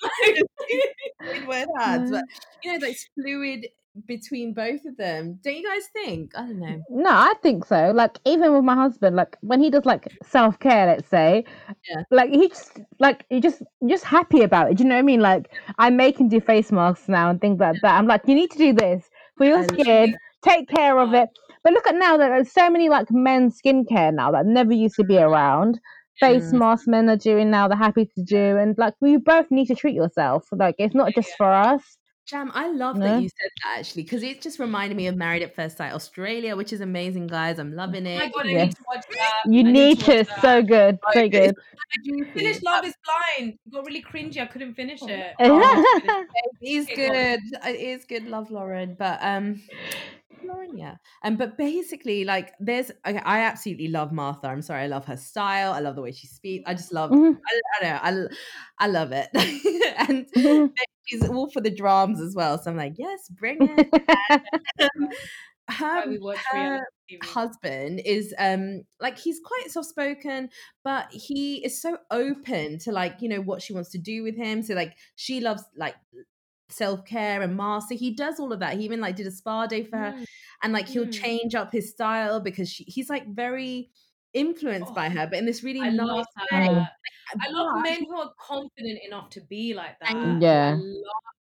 fluid 1.20 1.48
word 1.48 1.68
hands, 1.78 2.10
but 2.10 2.24
you 2.62 2.72
know, 2.72 2.78
those 2.78 3.06
fluid 3.14 3.66
between 4.06 4.54
both 4.54 4.84
of 4.84 4.96
them. 4.96 5.38
Don't 5.42 5.56
you 5.56 5.64
guys 5.68 5.82
think? 5.92 6.32
I 6.36 6.42
don't 6.42 6.60
know. 6.60 6.80
No, 6.90 7.10
I 7.10 7.34
think 7.42 7.64
so. 7.64 7.90
Like 7.94 8.18
even 8.24 8.54
with 8.54 8.64
my 8.64 8.74
husband, 8.74 9.16
like 9.16 9.36
when 9.40 9.60
he 9.60 9.70
does 9.70 9.84
like 9.84 10.06
self 10.22 10.58
care, 10.58 10.86
let's 10.86 11.08
say, 11.08 11.44
Yeah. 11.88 12.02
like 12.10 12.30
he 12.30 12.48
just 12.48 12.80
like 12.98 13.24
he 13.30 13.40
just 13.40 13.62
just 13.88 14.04
happy 14.04 14.42
about 14.42 14.70
it. 14.70 14.76
Do 14.76 14.84
you 14.84 14.88
know 14.88 14.94
what 14.96 15.00
I 15.00 15.02
mean? 15.02 15.20
Like 15.20 15.50
I 15.78 15.90
make 15.90 16.18
him 16.20 16.28
do 16.28 16.40
face 16.40 16.70
masks 16.72 17.08
now 17.08 17.30
and 17.30 17.40
things 17.40 17.58
like 17.60 17.76
that. 17.82 17.98
I'm 17.98 18.06
like, 18.06 18.22
you 18.26 18.34
need 18.34 18.50
to 18.52 18.58
do 18.58 18.72
this 18.72 19.10
for 19.36 19.44
your 19.46 19.62
skin. 19.64 20.16
Take 20.42 20.68
care 20.68 20.98
of 20.98 21.12
it. 21.14 21.28
But 21.62 21.72
look 21.74 21.86
at 21.86 21.94
now 21.96 22.16
that 22.16 22.28
there's 22.28 22.52
so 22.52 22.70
many 22.70 22.88
like 22.88 23.10
men's 23.10 23.60
skincare 23.60 24.14
now 24.14 24.30
that 24.32 24.46
never 24.46 24.72
used 24.72 24.96
to 24.96 25.04
be 25.04 25.18
around. 25.18 25.78
Face 26.20 26.52
Mm. 26.52 26.58
masks 26.58 26.86
men 26.86 27.08
are 27.08 27.16
doing 27.16 27.50
now. 27.50 27.66
They're 27.68 27.76
happy 27.78 28.04
to 28.14 28.22
do, 28.22 28.56
and 28.58 28.76
like 28.78 28.94
we 29.00 29.16
both 29.16 29.50
need 29.50 29.66
to 29.66 29.74
treat 29.74 29.94
yourself. 29.94 30.46
Like 30.52 30.74
it's 30.78 30.94
not 30.94 31.12
just 31.14 31.30
for 31.36 31.50
us. 31.50 31.96
Jam, 32.30 32.52
I 32.54 32.70
love 32.70 32.96
No? 32.96 33.06
that 33.06 33.22
you 33.22 33.28
said 33.28 33.50
that 33.64 33.78
actually 33.80 34.04
because 34.04 34.22
it 34.22 34.40
just 34.40 34.58
reminded 34.60 34.96
me 34.96 35.08
of 35.08 35.16
Married 35.16 35.42
at 35.42 35.54
First 35.56 35.76
Sight 35.76 35.92
Australia, 35.92 36.54
which 36.54 36.72
is 36.72 36.80
amazing, 36.80 37.26
guys. 37.26 37.58
I'm 37.58 37.74
loving 37.74 38.06
Oh 38.06 38.10
it. 38.10 38.18
my 38.18 38.28
god, 38.28 38.46
I 38.46 38.50
Yes. 38.50 38.66
need 38.68 38.76
to 38.76 38.82
watch 38.86 39.04
that. 39.12 39.42
You 39.52 39.60
I 39.60 39.72
need 39.72 39.96
watch 39.98 40.06
to. 40.06 40.24
that. 40.24 40.40
So 40.40 40.62
good. 40.62 40.98
Oh, 41.04 41.10
So 41.12 41.20
it's- 41.24 41.46
good. 41.48 41.54
Juicy. 42.04 42.30
Finish 42.34 42.62
Love 42.62 42.84
is 42.84 42.94
Blind. 43.04 43.54
It 43.66 43.72
got 43.72 43.84
really 43.84 44.02
cringy. 44.02 44.38
I 44.40 44.46
couldn't 44.46 44.74
finish 44.74 45.00
it. 45.02 45.34
Oh. 45.40 45.84
It 46.60 46.68
is 46.70 46.86
Okay, 46.86 46.94
go 46.96 47.02
on. 47.06 47.10
good. 47.12 47.40
It 47.74 47.80
is 47.80 48.04
good. 48.04 48.26
Love 48.28 48.50
Lauren, 48.52 48.94
but 48.96 49.18
um, 49.22 49.60
Lauren, 50.44 50.76
yeah. 50.76 50.96
Um, 51.24 51.36
but 51.36 51.56
basically, 51.58 52.24
like, 52.24 52.52
there's. 52.60 52.90
Okay, 53.06 53.18
I 53.24 53.40
absolutely 53.40 53.88
love 53.88 54.12
Martha. 54.12 54.48
I'm 54.48 54.62
sorry, 54.62 54.82
I 54.82 54.86
love 54.86 55.04
her 55.06 55.16
style. 55.16 55.72
I 55.72 55.80
love 55.80 55.96
the 55.96 56.02
way 56.02 56.12
she 56.12 56.26
speaks. 56.26 56.64
I 56.66 56.74
just 56.74 56.92
love. 56.92 57.10
Mhm. 57.10 57.36
I, 57.46 57.54
I 57.56 57.84
don't 57.84 58.20
know. 58.22 58.28
I, 58.78 58.84
I 58.84 58.86
love 58.88 59.12
it, 59.12 59.28
and 60.08 60.26
Mhm. 60.36 60.70
she's 61.06 61.28
all 61.28 61.50
for 61.50 61.60
the 61.60 61.70
drums 61.70 62.20
as 62.20 62.34
well. 62.34 62.58
So 62.58 62.70
I'm 62.70 62.76
like, 62.76 62.94
yes, 62.98 63.28
bring 63.28 63.62
it. 63.62 63.86
Um, 64.80 65.08
her, 65.68 66.04
her 66.52 66.80
husband 67.22 68.00
is 68.04 68.34
um 68.38 68.82
like 69.00 69.18
he's 69.18 69.40
quite 69.44 69.70
soft 69.70 69.88
spoken 69.88 70.48
but 70.84 71.06
he 71.12 71.64
is 71.64 71.80
so 71.80 71.98
open 72.10 72.78
to 72.78 72.92
like 72.92 73.16
you 73.20 73.28
know 73.28 73.40
what 73.40 73.60
she 73.60 73.72
wants 73.72 73.90
to 73.90 73.98
do 73.98 74.22
with 74.22 74.36
him 74.36 74.62
so 74.62 74.74
like 74.74 74.94
she 75.16 75.40
loves 75.40 75.62
like 75.76 75.96
self-care 76.72 77.42
and 77.42 77.56
master 77.56 77.94
he 77.94 78.10
does 78.14 78.38
all 78.40 78.52
of 78.52 78.60
that 78.60 78.76
he 78.78 78.84
even 78.84 79.00
like 79.00 79.16
did 79.16 79.26
a 79.26 79.30
spa 79.30 79.66
day 79.66 79.82
for 79.84 79.96
her 79.98 80.12
Mm. 80.12 80.24
and 80.62 80.72
like 80.72 80.88
he'll 80.88 81.06
Mm. 81.06 81.12
change 81.22 81.54
up 81.54 81.72
his 81.72 81.90
style 81.90 82.40
because 82.40 82.68
she, 82.68 82.84
he's 82.84 83.08
like 83.10 83.26
very 83.28 83.90
influenced 84.32 84.94
by 84.94 85.06
Oh, 85.06 85.10
her 85.10 85.26
but 85.26 85.38
in 85.38 85.46
this 85.46 85.62
really 85.64 85.80
I 85.80 85.90
nice 85.90 86.06
love 86.06 86.26
way 86.52 86.68
that. 86.68 86.88
I 87.40 87.50
love 87.50 87.82
men 87.82 88.04
who 88.04 88.14
are 88.16 88.32
confident 88.38 88.98
enough 89.06 89.30
to 89.30 89.40
be 89.40 89.74
like 89.74 89.98
that. 90.00 90.14
And- 90.14 90.40
Yeah. 90.42 90.78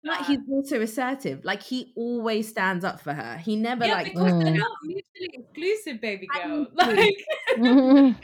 I 0.08 0.18
But 0.18 0.26
he's 0.26 0.38
also 0.48 0.80
assertive. 0.82 1.44
Like 1.44 1.62
he 1.62 1.92
always 1.96 2.48
stands 2.48 2.84
up 2.84 3.00
for 3.00 3.12
her. 3.12 3.38
He 3.38 3.56
never 3.56 3.84
yeah, 3.86 3.94
like 3.94 4.06
because 4.14 4.32
they're 4.40 4.52
Mm. 4.52 4.58
not 4.58 4.76
mutually 4.84 5.30
exclusive, 5.32 6.00
baby 6.00 6.28
girl. 6.28 6.66
Like 6.74 7.14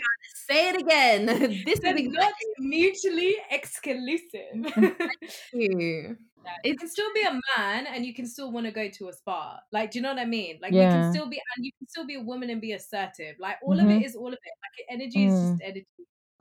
say 0.46 0.68
it 0.70 0.80
again. 0.80 1.26
this 1.66 1.80
they're 1.80 1.96
is 1.96 2.08
not 2.12 2.32
mutually 2.60 3.36
exclusive. 3.50 4.54
you. 5.52 6.16
You 6.64 6.76
can 6.76 6.88
still 6.88 7.12
be 7.14 7.22
a 7.22 7.33
man 7.57 7.87
and 7.87 8.05
you 8.07 8.14
can 8.14 8.26
still 8.26 8.52
want 8.52 8.66
to 8.66 8.72
go 8.72 8.88
to 8.88 9.09
a 9.09 9.12
spa. 9.12 9.61
Like, 9.72 9.90
do 9.90 9.98
you 9.98 10.02
know 10.02 10.11
what 10.11 10.18
I 10.20 10.24
mean? 10.24 10.59
Like, 10.62 10.72
you 10.72 10.81
can 10.81 11.11
still 11.12 11.28
be, 11.28 11.40
and 11.57 11.64
you 11.64 11.72
can 11.78 11.88
still 11.88 12.07
be 12.07 12.14
a 12.14 12.20
woman 12.20 12.50
and 12.50 12.61
be 12.61 12.72
assertive. 12.72 13.37
Like, 13.38 13.57
all 13.62 13.78
of 13.78 13.87
Mhm. 13.87 14.00
it 14.00 14.05
is 14.05 14.16
all 14.16 14.28
of 14.28 14.35
it. 14.35 14.38
Like, 14.40 15.00
energy 15.00 15.26
is 15.26 15.40
just 15.40 15.62
energy. 15.62 15.87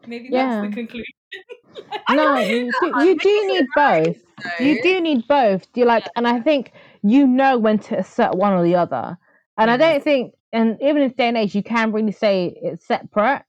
Maybe 0.08 0.30
that's 0.30 0.62
the 0.62 0.70
conclusion. 0.70 1.14
no, 2.10 2.40
you 2.40 2.72
do, 2.82 3.06
you 3.06 3.20
do 3.20 3.48
need 3.48 3.66
both. 3.76 4.18
You 4.60 4.82
do 4.82 5.02
need 5.02 5.28
both. 5.28 5.72
Do 5.74 5.82
you 5.82 5.86
like? 5.86 6.06
And 6.16 6.28
I 6.28 6.40
think 6.40 6.72
you 7.04 7.28
know 7.28 7.58
when 7.58 7.80
to 7.80 8.00
assert 8.00 8.36
one 8.36 8.54
or 8.54 8.64
the 8.64 8.76
other. 8.76 9.18
And 9.58 9.70
I 9.70 9.78
don't 9.78 10.04
think, 10.04 10.34
and 10.52 10.78
even 10.82 10.98
in 10.98 11.10
this 11.10 11.18
day 11.18 11.28
and 11.28 11.38
age, 11.38 11.54
you 11.54 11.64
can 11.64 11.92
really 11.92 12.12
say 12.12 12.58
it's 12.62 12.86
separate. 12.86 13.44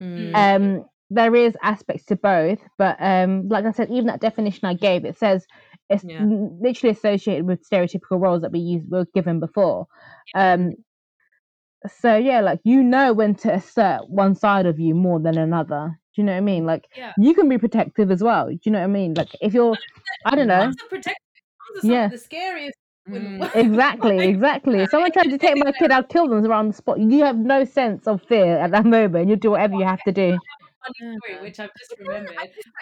Mm. 0.00 0.34
Um, 0.34 0.84
there 1.10 1.34
is 1.34 1.56
aspects 1.62 2.04
to 2.06 2.16
both, 2.16 2.60
but 2.76 2.96
um, 3.00 3.48
like 3.48 3.64
I 3.64 3.72
said, 3.72 3.90
even 3.90 4.06
that 4.06 4.20
definition 4.20 4.66
I 4.66 4.74
gave, 4.74 5.04
it 5.04 5.16
says 5.16 5.46
it's 5.90 6.04
Yeah. 6.04 6.22
literally 6.24 6.92
associated 6.92 7.46
with 7.46 7.68
stereotypical 7.68 8.20
roles 8.20 8.42
that 8.42 8.52
we 8.52 8.58
use 8.60 8.84
were 8.88 9.06
given 9.14 9.40
before. 9.40 9.86
Um, 10.34 10.72
so 12.00 12.16
yeah, 12.16 12.40
like 12.40 12.60
you 12.64 12.82
know 12.82 13.12
when 13.12 13.34
to 13.36 13.54
assert 13.54 14.08
one 14.08 14.34
side 14.34 14.66
of 14.66 14.78
you 14.80 14.94
more 14.94 15.20
than 15.20 15.38
another. 15.38 15.98
Do 16.14 16.22
you 16.22 16.26
know 16.26 16.32
what 16.32 16.38
I 16.38 16.40
mean? 16.42 16.66
Like 16.66 16.86
Yeah. 16.96 17.12
you 17.18 17.34
can 17.34 17.48
be 17.48 17.58
protective 17.58 18.10
as 18.10 18.22
well. 18.22 18.48
Do 18.48 18.58
you 18.64 18.72
know 18.72 18.78
what 18.80 18.84
I 18.84 18.88
mean? 18.88 19.14
Like 19.14 19.28
if 19.40 19.54
you're, 19.54 19.76
I 20.24 20.34
don't 20.34 20.48
know. 20.48 20.64
Mums 20.64 20.76
protective. 20.88 21.14
Mums 21.74 21.78
are 21.78 21.80
some 21.82 21.90
Yeah. 21.90 22.08
the 22.08 22.18
scariest. 22.18 22.78
Mm. 23.08 23.50
Exactly, 23.54 24.18
exactly. 24.28 24.80
If 24.80 24.90
someone 24.90 25.12
tried 25.12 25.30
to 25.30 25.38
take 25.38 25.56
my 25.56 25.72
kid, 25.72 25.90
I'll 25.92 26.02
kill 26.02 26.28
them 26.28 26.44
around 26.44 26.68
the 26.68 26.74
spot. 26.74 26.98
You 27.00 27.24
have 27.24 27.38
no 27.38 27.64
sense 27.64 28.06
of 28.06 28.20
fear 28.24 28.58
at 28.58 28.70
that 28.72 28.84
moment. 28.84 29.28
You 29.30 29.36
do 29.36 29.52
whatever 29.52 29.76
you 29.76 29.84
have 29.84 30.02
to 30.04 30.12
do. 30.12 30.36
Funny 30.86 31.18
story, 31.18 31.42
which 31.42 31.60
I've 31.60 31.70
just 31.78 31.94
remembered. 31.98 32.34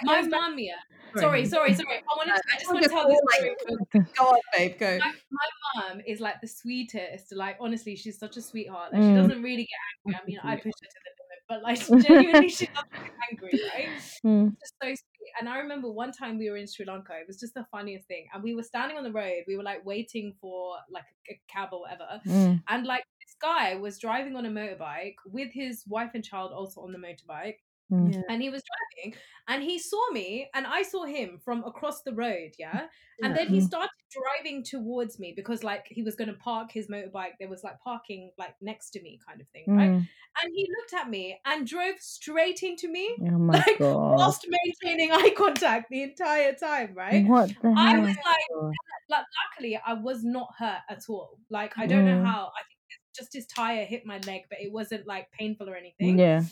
My 0.03 0.23
mum, 0.23 0.59
yeah. 0.59 0.75
Sorry, 1.17 1.45
sorry, 1.47 1.75
sorry. 1.75 1.97
I 1.99 2.17
wanted. 2.17 2.35
To, 2.35 2.43
I 2.55 2.59
just 2.59 2.73
want 2.73 2.83
to 2.85 2.89
tell 2.91 3.09
this 3.09 3.21
story. 3.35 4.07
Go 4.19 4.25
on, 4.25 4.39
babe. 4.57 4.79
Go. 4.79 4.99
my, 4.99 5.13
my 5.31 5.85
mum 5.89 6.01
is 6.07 6.21
like 6.21 6.41
the 6.41 6.49
sweetest. 6.49 7.35
Like 7.35 7.57
honestly, 7.61 7.97
she's 7.97 8.19
such 8.19 8.37
a 8.37 8.43
sweetheart. 8.43 8.93
Like 8.93 9.03
she 9.03 9.09
Mm. 9.09 9.17
doesn't 9.23 9.43
really 9.43 9.67
get 9.67 10.15
angry. 10.15 10.21
I 10.23 10.27
mean, 10.27 10.39
I 10.43 10.57
push 10.63 10.73
her 10.83 10.89
to 10.89 11.01
the 11.07 11.13
limit, 11.23 11.43
but 11.49 11.63
like 11.63 12.05
genuinely, 12.07 12.49
she 12.49 12.67
doesn't 12.67 12.93
get 12.93 13.13
angry, 13.31 13.61
right? 13.75 13.89
Mm. 14.25 14.51
Just 14.61 14.75
so 14.83 14.89
sweet. 14.89 15.33
And 15.41 15.49
I 15.49 15.59
remember 15.59 15.91
one 15.91 16.13
time 16.13 16.39
we 16.39 16.51
were 16.51 16.57
in 16.57 16.67
Sri 16.67 16.85
Lanka. 16.87 17.13
It 17.21 17.27
was 17.27 17.39
just 17.39 17.55
the 17.55 17.67
funniest 17.71 18.07
thing. 18.09 18.27
And 18.33 18.43
we 18.43 18.55
were 18.55 18.63
standing 18.63 18.97
on 18.97 19.05
the 19.05 19.13
road. 19.13 19.43
We 19.47 19.57
were 19.57 19.63
like 19.63 19.85
waiting 19.85 20.35
for 20.41 20.77
like 20.91 21.05
a, 21.29 21.33
a 21.35 21.41
cab 21.53 21.71
or 21.73 21.81
whatever. 21.81 22.21
Mm. 22.27 22.63
And 22.69 22.87
like 22.87 23.05
this 23.21 23.37
guy 23.41 23.75
was 23.75 23.99
driving 23.99 24.37
on 24.37 24.47
a 24.47 24.51
motorbike 24.51 25.17
with 25.27 25.49
his 25.53 25.83
wife 25.87 26.11
and 26.15 26.25
child 26.25 26.53
also 26.53 26.81
on 26.83 26.93
the 26.93 26.99
motorbike 26.99 27.57
Mm. 27.93 28.13
Yeah. 28.13 28.23
and 28.29 28.43
he 28.43 28.51
was 28.51 28.63
driving 28.71 29.15
and 29.47 29.63
he 29.63 29.79
saw 29.79 30.01
me 30.11 30.49
and 30.55 30.67
I 30.67 30.83
saw 30.83 31.05
him 31.05 31.39
from 31.45 31.63
across 31.65 32.03
the 32.03 32.13
road, 32.13 32.51
yeah. 32.59 32.89
And 33.23 33.31
Yeah. 33.31 33.37
then 33.37 33.47
he 33.49 33.61
Mm. 33.61 33.67
started 33.67 33.91
driving 34.11 34.65
towards 34.65 35.21
me 35.21 35.33
because 35.37 35.63
like 35.63 35.85
he 35.89 36.03
was 36.03 36.17
going 36.17 36.27
to 36.29 36.35
park 36.39 36.73
his 36.73 36.89
motorbike. 36.89 37.35
There 37.39 37.49
was 37.49 37.63
like 37.63 37.79
parking 37.79 38.33
like 38.39 38.55
next 38.61 38.91
to 38.91 39.03
me 39.03 39.21
kind 39.25 39.41
of 39.41 39.47
thing, 39.51 39.65
right? 39.69 39.91
Mm. 39.91 40.09
And 40.43 40.53
he 40.53 40.69
looked 40.77 40.95
at 40.95 41.09
me 41.09 41.39
and 41.45 41.65
drove 41.65 42.01
straight 42.01 42.65
into 42.65 42.89
me 42.91 43.15
Oh 43.21 43.39
my 43.39 43.55
like 43.55 43.79
god! 43.79 44.19
whilst 44.19 44.45
maintaining 44.49 45.13
eye 45.13 45.33
contact 45.37 45.87
the 45.89 46.03
entire 46.03 46.55
time, 46.55 46.93
right? 46.95 47.25
What 47.25 47.51
the 47.63 47.73
I 47.77 47.99
was 48.01 48.09
like, 48.17 48.47
like 49.11 49.25
luckily 49.55 49.81
I 49.87 49.93
was 49.95 50.25
not 50.25 50.49
hurt 50.59 50.81
at 50.91 51.03
all. 51.09 51.39
Like 51.51 51.79
I 51.79 51.87
don't 51.87 52.05
know 52.05 52.21
Mm. 52.23 52.27
how. 52.27 52.47
I 52.47 52.63
think 52.67 52.81
just 53.15 53.33
his 53.33 53.47
tire 53.47 53.85
hit 53.85 54.05
my 54.05 54.19
leg, 54.27 54.43
but 54.51 54.59
it 54.61 54.73
wasn't 54.73 55.07
like 55.07 55.31
painful 55.31 55.71
or 55.71 55.77
anything. 55.77 56.19
Yeah. 56.19 56.43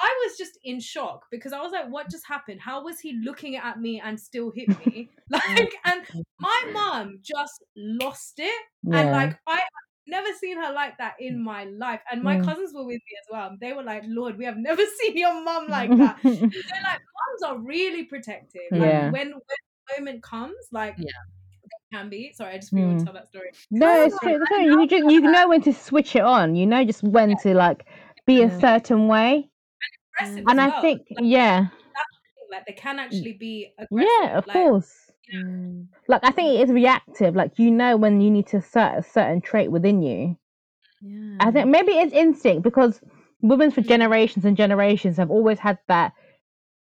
I 0.00 0.24
was 0.26 0.38
just 0.38 0.58
in 0.64 0.80
shock 0.80 1.26
because 1.30 1.52
I 1.52 1.60
was 1.60 1.72
like, 1.72 1.88
what 1.90 2.10
just 2.10 2.26
happened? 2.26 2.60
How 2.60 2.82
was 2.82 3.00
he 3.00 3.12
looking 3.22 3.56
at 3.56 3.80
me 3.80 4.00
and 4.00 4.18
still 4.18 4.50
hit 4.50 4.70
me? 4.78 5.10
like, 5.30 5.74
and 5.84 6.02
my 6.40 6.60
mom 6.74 7.18
just 7.22 7.62
lost 7.76 8.34
it. 8.38 8.62
And 8.92 9.10
like, 9.10 9.36
I 9.46 9.60
never 10.06 10.28
seen 10.40 10.56
her 10.56 10.72
like 10.72 10.98
that 10.98 11.16
in 11.20 11.42
my 11.42 11.64
life. 11.64 12.00
And 12.10 12.22
my 12.22 12.36
Mm. 12.36 12.44
cousins 12.44 12.72
were 12.74 12.84
with 12.84 12.94
me 12.94 13.16
as 13.20 13.26
well. 13.30 13.56
They 13.60 13.72
were 13.72 13.82
like, 13.82 14.02
Lord, 14.06 14.38
we 14.38 14.44
have 14.46 14.56
never 14.56 14.82
seen 15.00 15.16
your 15.16 15.44
mom 15.44 15.68
like 15.68 15.96
that. 15.98 16.18
so, 16.22 16.30
like, 16.90 17.00
moms 17.18 17.42
are 17.52 17.58
really 17.62 18.04
protective. 18.04 18.72
Like, 18.78 18.96
Yeah. 18.96 19.10
when, 19.10 19.32
when 19.32 19.32
the 19.32 20.00
moment 20.00 20.22
comes, 20.22 20.56
like, 20.72 20.96
Yeah. 20.98 21.10
can 21.92 22.08
be. 22.08 22.32
Sorry, 22.32 22.54
I 22.54 22.58
just 22.58 22.74
really 22.74 22.86
want 22.86 22.98
Mm. 22.98 23.00
to 23.00 23.04
tell 23.04 23.14
that 23.14 23.28
story. 23.28 23.50
no, 23.70 24.04
it's 24.04 24.18
true. 24.20 24.38
You 24.60 24.86
just 24.86 25.04
you 25.10 25.20
know 25.20 25.48
when 25.48 25.60
to 25.62 25.72
switch 25.72 26.16
it 26.16 26.22
on. 26.22 26.54
You 26.54 26.66
know 26.66 26.84
just 26.84 27.02
when 27.02 27.36
to 27.38 27.54
like 27.54 27.86
be 28.26 28.42
a 28.42 28.50
certain 28.60 29.08
way. 29.08 29.49
Aggressive 30.20 30.44
And 30.48 30.60
I 30.60 30.68
well. 30.68 30.82
think 30.82 31.02
Like, 31.10 31.24
yeah, 31.26 31.66
like, 32.50 32.66
they 32.66 32.72
can 32.72 32.98
actually 32.98 33.34
be 33.34 33.72
aggressive. 33.78 34.08
yeah, 34.22 34.38
of 34.38 34.46
like, 34.46 34.54
course. 34.54 34.92
Mm. 35.34 35.86
Like 36.08 36.20
I 36.24 36.30
think 36.32 36.58
it 36.58 36.62
is 36.68 36.72
reactive. 36.72 37.36
Like 37.36 37.58
you 37.58 37.70
know 37.70 37.96
when 37.96 38.20
you 38.20 38.30
need 38.30 38.46
to 38.48 38.58
assert 38.58 38.98
a 38.98 39.02
certain 39.02 39.40
trait 39.40 39.70
within 39.70 40.02
you. 40.02 40.36
Yeah. 41.02 41.36
I 41.40 41.50
think 41.50 41.68
maybe 41.68 41.92
it's 41.92 42.12
instinct 42.12 42.62
because 42.62 43.00
women 43.40 43.70
for 43.70 43.80
Mm. 43.80 43.88
generations 43.88 44.44
and 44.44 44.56
generations 44.56 45.16
have 45.16 45.30
always 45.30 45.58
had 45.58 45.78
that, 45.88 46.12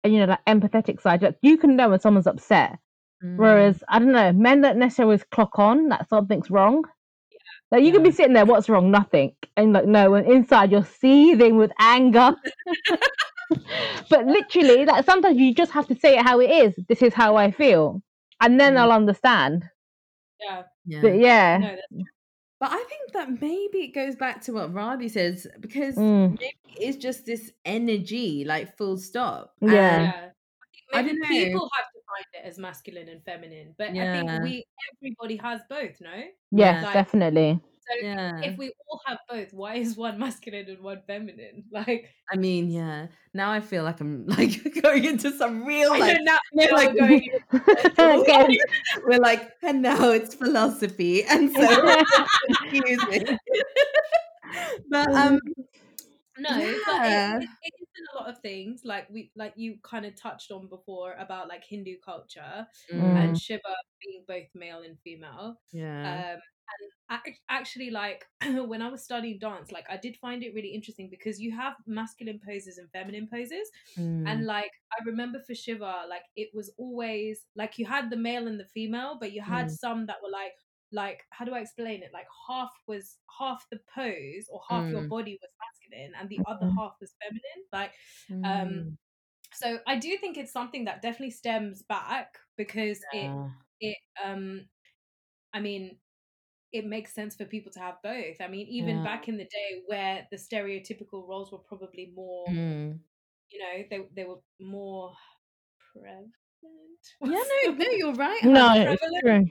you 0.05 0.19
know, 0.19 0.27
that 0.27 0.45
empathetic 0.47 1.01
side. 1.01 1.23
Like 1.23 1.39
you 1.43 1.57
can 1.57 1.77
know 1.77 1.91
when 1.91 2.01
someone's 2.01 2.27
upset, 2.27 2.79
Mm. 3.25 3.37
whereas 3.39 3.85
I 3.89 4.01
don't 4.01 4.13
know, 4.13 4.33
men 4.33 4.61
don't 4.61 4.79
necessarily 4.79 5.19
clock 5.31 5.59
on 5.59 5.89
that 5.91 6.09
something's 6.09 6.51
wrong. 6.51 6.85
Like 7.71 7.85
you 7.85 7.93
could 7.93 8.03
be 8.03 8.11
sitting 8.11 8.35
there, 8.35 8.45
what's 8.45 8.69
wrong? 8.69 8.91
Nothing, 8.91 9.35
and 9.57 9.73
like 9.73 9.87
no, 9.87 10.15
and 10.15 10.27
inside 10.31 10.73
you're 10.73 10.85
seething 10.85 11.57
with 11.57 11.73
anger. 11.79 12.35
but 14.11 14.27
literally, 14.27 14.85
like 14.85 15.05
sometimes 15.05 15.39
you 15.39 15.55
just 15.55 15.73
have 15.73 15.87
to 15.89 15.97
say 15.99 16.17
it 16.19 16.23
how 16.25 16.41
it 16.41 16.51
is. 16.51 16.75
This 16.89 17.03
is 17.03 17.15
how 17.15 17.37
I 17.37 17.51
feel, 17.51 18.03
and 18.41 18.59
then 18.61 18.73
Mm. 18.73 18.77
they'll 18.77 18.93
understand. 18.93 19.65
Yeah. 20.41 20.63
yeah. 20.87 21.01
But 21.03 21.19
yeah, 21.19 21.59
No, 21.91 22.05
But 22.61 22.71
I 22.73 22.85
think 22.89 23.13
that 23.13 23.29
maybe 23.41 23.79
it 23.87 23.95
goes 23.95 24.15
back 24.17 24.41
to 24.43 24.53
what 24.53 24.73
Rabi 24.73 25.09
says 25.09 25.47
because 25.61 25.97
Mm. 25.97 26.39
maybe 26.41 26.57
it's 26.87 26.97
just 26.97 27.27
this 27.27 27.51
energy, 27.65 28.45
like 28.45 28.77
full 28.77 28.97
stop. 28.99 29.55
Yeah. 29.61 29.71
Yeah. 29.71 30.29
I 30.95 30.99
I 31.01 31.03
think 31.05 31.21
don't 31.21 31.31
maybe 31.31 31.45
know. 31.45 31.53
people 31.59 31.71
have 31.77 31.87
to 31.93 32.01
find 32.11 32.45
it 32.45 32.49
as 32.49 32.59
masculine 32.59 33.09
and 33.09 33.25
feminine, 33.25 33.75
but 33.79 33.89
I 33.89 34.13
think 34.13 34.43
we 34.45 34.65
everybody 35.01 35.37
has 35.37 35.61
both, 35.71 36.01
no? 36.01 36.13
yes, 36.51 36.85
Like- 36.85 36.93
definitely. 36.93 37.61
So 37.89 38.07
yeah. 38.07 38.33
if 38.43 38.59
we 38.59 38.73
all 38.89 39.01
have 39.07 39.19
both, 39.29 39.53
why 39.53 39.75
is 39.77 39.97
one 39.97 40.19
masculine 40.25 40.69
and 40.69 40.83
one 40.83 41.03
feminine? 41.07 41.65
Like 41.71 42.11
I 42.33 42.37
mean, 42.37 42.71
yeah. 42.71 43.09
Now 43.35 43.51
I 43.53 43.61
feel 43.61 43.85
like 43.85 44.01
I'm 44.01 44.27
like 44.39 44.81
going 44.83 45.05
into 45.05 45.33
some 45.37 45.65
real 45.67 45.91
like 45.99 46.17
know 46.17 46.23
now, 46.23 46.39
we're 46.55 46.73
like 46.73 46.97
going 46.97 47.23
Okay. 47.99 48.59
we're 49.07 49.19
like, 49.19 49.53
and 49.63 49.83
now 49.83 50.11
it's 50.11 50.35
philosophy, 50.35 51.25
and 51.25 51.51
so 51.51 51.67
it's 51.69 52.31
confusing. 52.71 53.39
but 54.91 55.09
um, 55.15 55.39
No, 56.39 56.51
but 56.87 57.07
Yeah. 57.09 57.37
it, 57.39 57.43
it, 57.63 57.73
it 57.81 57.89
a 58.15 58.19
lot 58.19 58.29
of 58.31 58.39
things. 58.41 58.83
Like 58.85 59.09
we, 59.11 59.31
like 59.37 59.53
you 59.57 59.77
kind 59.83 60.07
of 60.07 60.15
touched 60.17 60.51
on 60.51 60.67
before 60.69 61.15
about 61.19 61.49
like 61.49 61.65
Hindu 61.65 61.97
culture 62.05 62.67
mm, 62.93 63.23
and 63.23 63.37
Shiva 63.37 63.61
being 64.03 64.25
both 64.27 64.49
male 64.55 64.83
and 64.83 64.99
female. 65.05 65.61
yeah, 65.73 66.33
Um, 66.35 66.41
and 67.11 67.35
actually, 67.51 67.91
like 67.91 68.25
when 68.67 68.83
I 68.83 68.89
was 68.91 69.03
studying 69.05 69.39
dance, 69.39 69.73
like 69.73 69.87
I 69.91 69.97
did 69.97 70.17
find 70.17 70.43
it 70.43 70.55
really 70.55 70.69
interesting 70.75 71.09
because 71.11 71.41
you 71.41 71.55
have 71.57 71.75
masculine 71.87 72.41
poses 72.47 72.79
and 72.79 72.91
feminine 72.93 73.29
poses, 73.31 73.71
mm, 73.97 74.27
and 74.27 74.47
like 74.47 74.71
I 74.93 75.05
remember 75.05 75.41
for 75.41 75.55
Shiva, 75.55 76.05
like 76.09 76.25
it 76.37 76.51
was 76.55 76.73
always 76.79 77.47
like 77.57 77.79
you 77.79 77.87
had 77.87 78.11
the 78.11 78.17
male 78.17 78.47
and 78.47 78.59
the 78.59 78.67
female, 78.67 79.17
but 79.21 79.33
you 79.33 79.43
had 79.43 79.71
Mm. 79.71 79.79
some 79.79 80.07
that 80.07 80.17
were 80.23 80.31
like 80.31 80.55
like 80.93 81.23
how 81.31 81.45
do 81.45 81.55
I 81.55 81.61
explain 81.61 82.03
it? 82.03 82.11
Like 82.13 82.27
half 82.49 82.71
was 82.87 83.19
half 83.39 83.67
the 83.71 83.81
pose 83.95 84.47
or 84.51 84.61
half 84.69 84.91
your 84.91 85.03
Mm. 85.03 85.09
body 85.09 85.39
was 85.43 85.51
masculine 85.61 86.13
and 86.19 86.29
the 86.29 86.41
other 86.47 86.67
Mhm. 86.67 86.77
half 86.79 86.95
was 87.01 87.15
feminine. 87.23 87.67
Like 87.73 87.93
mm, 88.31 88.45
um 88.45 88.99
so 89.55 89.79
I 89.87 89.99
do 89.99 90.17
think 90.19 90.37
it's 90.39 90.53
something 90.53 90.85
that 90.87 91.03
definitely 91.03 91.31
stems 91.31 91.83
back 91.83 92.39
because 92.57 93.01
it 93.13 93.31
it 93.81 93.97
um 94.25 94.69
I 95.53 95.61
mean 95.61 95.99
it 96.73 96.87
makes 96.87 97.15
sense 97.15 97.35
for 97.37 97.45
people 97.45 97.71
to 97.73 97.81
have 97.81 97.97
both. 98.03 98.41
I 98.41 98.49
mean, 98.49 98.67
even 98.69 98.99
Yeah. 98.99 99.05
back 99.05 99.29
in 99.29 99.37
the 99.37 99.45
day 99.45 99.83
where 99.87 100.27
the 100.31 100.37
stereotypical 100.37 101.27
roles 101.29 101.53
were 101.53 101.59
probably 101.59 102.13
more, 102.15 102.47
mm. 102.49 102.99
you 103.51 103.59
know, 103.59 103.85
they 103.91 104.09
they 104.15 104.25
were 104.25 104.41
more 104.61 105.13
prevalent. 105.93 106.33
yeah. 107.21 107.43
No, 107.67 107.73
no, 107.73 107.91
you're 107.91 108.15
right. 108.15 108.45
No, 108.45 108.73
it's 108.77 109.21
true. 109.21 109.45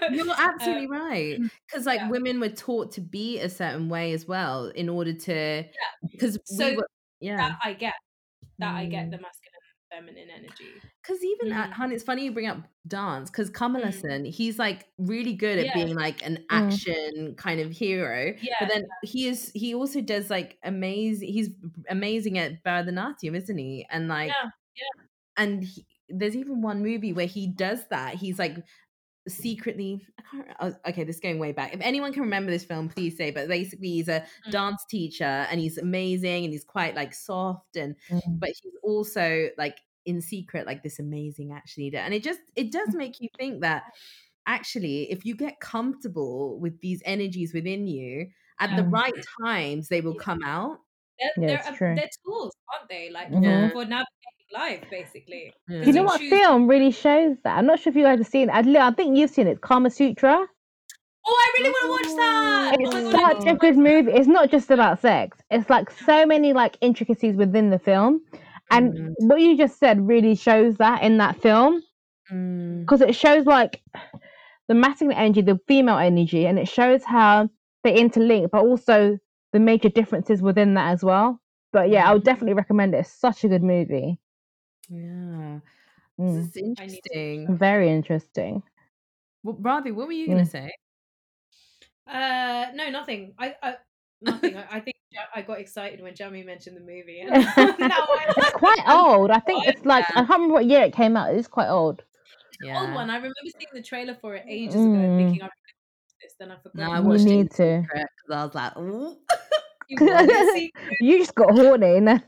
You're 0.12 0.34
absolutely 0.38 0.86
right. 0.86 1.38
Because 1.66 1.84
like 1.84 2.00
yeah. 2.00 2.08
women 2.08 2.38
were 2.40 2.48
taught 2.48 2.92
to 2.92 3.00
be 3.00 3.40
a 3.40 3.48
certain 3.48 3.88
way 3.88 4.12
as 4.12 4.26
well 4.26 4.66
in 4.66 4.88
order 4.88 5.12
to 5.12 5.64
because 6.12 6.38
So 6.44 6.70
we 6.70 6.76
were, 6.76 6.88
yeah 7.20 7.36
that 7.36 7.58
I 7.64 7.72
get. 7.74 7.94
That 8.60 8.74
I 8.74 8.86
get 8.86 9.06
Mm. 9.06 9.10
the 9.10 9.18
masculine 9.18 9.58
feminine 9.90 10.28
energy. 10.30 10.80
Because 11.08 11.24
even 11.24 11.52
at 11.52 11.70
Mm. 11.70 11.72
Han, 11.72 11.92
it's 11.92 12.04
funny 12.04 12.24
you 12.24 12.32
bring 12.32 12.46
up 12.46 12.58
dance 12.86 13.30
because 13.30 13.48
Kamal 13.48 13.80
Mm. 13.80 14.26
He's 14.26 14.58
like 14.58 14.88
really 14.98 15.32
good 15.32 15.58
at 15.58 15.66
Yeah. 15.66 15.74
being 15.74 15.94
like 15.94 16.22
an 16.24 16.36
Mm. 16.38 16.44
action 16.50 17.34
kind 17.36 17.60
of 17.60 17.70
hero. 17.70 18.34
Yeah, 18.42 18.54
But 18.60 18.68
then 18.68 18.86
he 19.02 19.26
is 19.26 19.50
he 19.54 19.74
also 19.74 20.02
does 20.02 20.28
like 20.28 20.58
amazing. 20.62 21.32
He's 21.32 21.48
amazing 21.88 22.36
at 22.36 22.62
Bharatanatyam, 22.62 23.34
isn't 23.34 23.56
he? 23.58 23.86
And 23.90 24.08
like, 24.08 24.28
Yeah, 24.28 24.50
yeah. 24.76 25.04
and 25.38 25.64
he, 25.64 25.86
there's 26.10 26.36
even 26.36 26.60
one 26.60 26.82
movie 26.82 27.14
where 27.14 27.26
he 27.26 27.46
does 27.46 27.86
that. 27.88 28.16
He's 28.16 28.38
like 28.38 28.58
secretly. 29.28 30.06
I 30.18 30.22
can't. 30.30 30.48
oh, 30.60 30.74
Okay, 30.90 31.04
this 31.04 31.16
is 31.16 31.20
going 31.20 31.38
way 31.38 31.52
back. 31.52 31.72
If 31.74 31.80
anyone 31.82 32.12
can 32.12 32.22
remember 32.22 32.50
this 32.50 32.64
film, 32.64 32.88
please 32.88 33.16
say. 33.16 33.30
But 33.30 33.48
basically, 33.48 33.88
he's 33.88 34.08
a 34.08 34.26
Mm. 34.46 34.50
dance 34.50 34.84
teacher, 34.90 35.24
and 35.24 35.58
he's 35.60 35.78
amazing, 35.78 36.44
and 36.44 36.52
he's 36.52 36.64
quite 36.64 36.94
like 36.94 37.14
soft 37.14 37.76
and 37.76 37.96
Mm. 38.10 38.40
but 38.40 38.50
he's 38.50 38.74
also 38.82 39.48
like 39.58 39.78
in 40.08 40.20
secret 40.20 40.66
like 40.66 40.82
this 40.82 40.98
amazing 40.98 41.52
action 41.52 41.82
leader 41.84 41.98
and 41.98 42.12
it 42.14 42.22
just 42.24 42.40
it 42.56 42.72
does 42.72 42.90
make 43.02 43.14
you 43.20 43.28
think 43.38 43.60
that 43.60 43.82
actually 44.46 45.10
if 45.10 45.24
you 45.26 45.34
get 45.36 45.60
comfortable 45.60 46.58
with 46.60 46.80
these 46.80 47.02
energies 47.04 47.52
within 47.52 47.86
you 47.86 48.26
at 48.60 48.74
the 48.76 48.82
right 48.84 49.14
times 49.42 49.88
they 49.88 50.00
will 50.00 50.14
Yeah. 50.18 50.22
come 50.28 50.42
out 50.44 50.78
They're, 51.20 51.30
Yeah, 51.36 51.46
they're, 51.48 51.58
it's 51.68 51.78
true. 51.78 51.94
they're 51.96 52.10
tools, 52.24 52.52
aren't 52.72 52.88
they? 52.88 53.10
Like 53.10 53.28
Mhm. 53.30 53.68
for, 53.68 53.72
for 53.82 53.84
navigating 53.84 54.50
life, 54.62 54.84
basically. 54.90 55.52
Yeah. 55.68 55.82
You 55.84 55.92
know 55.92 56.00
you 56.02 56.06
what 56.06 56.20
choose- 56.20 56.30
film 56.30 56.68
really 56.68 56.92
shows 56.92 57.36
that? 57.44 57.58
I'm 57.58 57.66
not 57.66 57.80
sure 57.80 57.90
if 57.90 57.96
you 57.96 58.04
guys 58.04 58.18
have 58.18 58.28
seen 58.28 58.48
it. 58.48 58.52
I, 58.52 58.60
I 58.88 58.90
think 58.92 59.16
you've 59.16 59.30
seen 59.30 59.48
it, 59.48 59.60
Kama 59.60 59.90
Sutra. 59.90 60.46
Oh, 61.30 61.36
I 61.44 61.46
really 61.58 61.70
want 61.76 61.84
to 61.84 61.90
watch 61.98 62.16
that. 62.16 62.76
It's 62.80 62.94
oh 62.94 63.10
my 63.10 63.12
God, 63.18 63.42
such 63.42 63.52
a 63.52 63.56
good 63.56 63.76
movie. 63.76 64.12
It's 64.12 64.28
not 64.28 64.50
just 64.50 64.70
about 64.70 65.00
sex. 65.00 65.36
It's 65.50 65.68
like 65.68 65.90
so 65.90 66.24
many 66.24 66.52
like 66.52 66.78
intricacies 66.80 67.36
within 67.36 67.70
the 67.70 67.78
film. 67.78 68.22
And 68.70 68.94
Mhm. 68.94 69.14
what 69.16 69.40
you 69.40 69.56
just 69.56 69.78
said 69.78 70.06
really 70.06 70.34
shows 70.34 70.76
that 70.78 71.02
in 71.02 71.18
that 71.18 71.40
film 71.40 71.82
Mm, 72.30 72.86
because 72.86 73.00
it 73.02 73.14
shows 73.14 73.46
like 73.46 73.82
the 74.68 74.74
masculine 74.74 75.16
energy, 75.16 75.42
the 75.42 75.60
female 75.66 75.98
energy, 75.98 76.46
and 76.46 76.58
it 76.58 76.68
shows 76.68 77.04
how 77.04 77.48
they 77.84 77.94
interlink, 77.96 78.50
but 78.50 78.64
also 78.64 79.18
the 79.52 79.60
major 79.60 79.88
differences 79.88 80.42
within 80.42 80.74
that 80.74 80.92
as 80.92 81.04
well. 81.04 81.40
But 81.72 81.90
yeah, 81.90 82.08
I 82.08 82.14
would 82.14 82.24
definitely 82.24 82.54
recommend 82.54 82.94
it. 82.94 82.98
It's 82.98 83.12
such 83.12 83.44
a 83.44 83.48
good 83.48 83.62
movie. 83.62 84.18
yeah 84.88 85.60
Mm, 86.20 86.52
this 86.52 86.56
is 86.56 86.56
to 87.12 87.22
interesting 87.22 87.54
very 87.54 87.90
interesting. 87.90 88.62
well, 89.42 89.56
Ravi, 89.60 89.90
what 89.92 90.06
were 90.06 90.12
you 90.12 90.28
gonna 90.28 90.44
Mm. 90.44 90.46
say 90.46 90.70
Uh, 92.06 92.66
no, 92.74 92.90
nothing. 92.90 93.34
I, 93.38 93.56
I 93.62 93.76
nothing. 94.20 94.56
I, 94.56 94.66
I 94.76 94.80
think 94.80 94.96
I 95.34 95.42
got 95.42 95.58
excited 95.60 96.00
when 96.00 96.14
Jamie 96.14 96.42
mentioned 96.44 96.76
the 96.76 96.80
movie. 96.80 97.20
And 97.20 97.30
now 97.78 98.06
It's 98.36 98.50
quite 98.50 98.82
old. 98.88 99.30
I 99.30 99.40
think 99.40 99.66
it's 99.66 99.84
like 99.84 100.04
I 100.10 100.24
can't 100.24 100.30
remember 100.30 100.54
what 100.54 100.66
year 100.66 100.82
it 100.82 100.92
came 100.92 101.16
out. 101.16 101.34
It's 101.34 101.48
quite 101.48 101.68
old. 101.68 102.02
yeah 102.60 102.80
old 102.80 102.94
one. 102.94 103.10
I 103.10 103.16
remember 103.16 103.34
seeing 103.44 103.66
the 103.72 103.82
trailer 103.82 104.14
for 104.20 104.34
it 104.34 104.44
ages 104.48 104.74
ago 104.76 104.94
and 104.94 105.12
Mm. 105.12 105.16
thinking 105.18 105.42
I 105.42 105.46
would 105.46 105.50
watch 105.50 106.14
this. 106.22 106.34
Then 106.38 106.50
I 106.52 106.56
forgot. 106.56 106.74
no 106.74 106.90
I 106.92 106.98
You 107.00 107.04
watched 107.06 107.26
it 107.26 107.28
need 107.30 107.50
to. 107.52 107.82
because 107.82 108.30
I 108.30 108.44
was 108.44 108.54
like 108.54 108.76
Ooh. 108.76 109.16
You 109.88 110.06
watched 110.06 110.30
it, 110.30 110.54
see? 110.54 110.72
You 111.00 111.18
just 111.18 111.34
got 111.34 111.50
horny. 111.52 112.00
no? 112.00 112.18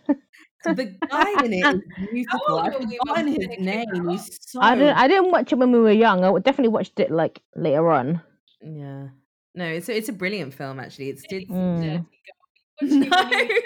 the 0.65 0.99
guy 1.11 1.45
in 1.45 1.53
it 1.53 1.75
is 1.75 1.83
beautiful 2.11 2.41
old 2.49 2.61
I've 2.67 2.75
forgotten 2.75 3.27
his 3.29 3.39
it 3.41 3.61
name 3.61 4.09
out? 4.11 4.21
so 4.41 4.61
I 4.61 4.75
didn't. 4.75 4.97
I 4.97 5.09
didn't 5.09 5.31
watch 5.31 5.53
it 5.53 5.57
when 5.59 5.73
we 5.73 5.79
were 5.79 5.91
young. 5.93 6.25
I 6.25 6.33
definitely 6.39 6.69
watched 6.69 6.99
it 7.01 7.11
like 7.11 7.41
later 7.55 7.91
on. 7.91 8.21
Yeah. 8.63 9.09
No, 9.55 9.67
it's 9.67 9.89
a, 9.89 9.97
it's 9.97 10.09
a 10.09 10.13
brilliant 10.13 10.55
film 10.55 10.79
actually. 10.81 11.11
It's 11.11 11.23
did 11.29 11.49
Mm. 11.49 12.07
No. 12.83 13.09
Watching 13.09 13.11
when 13.11 13.49
you- 13.49 13.63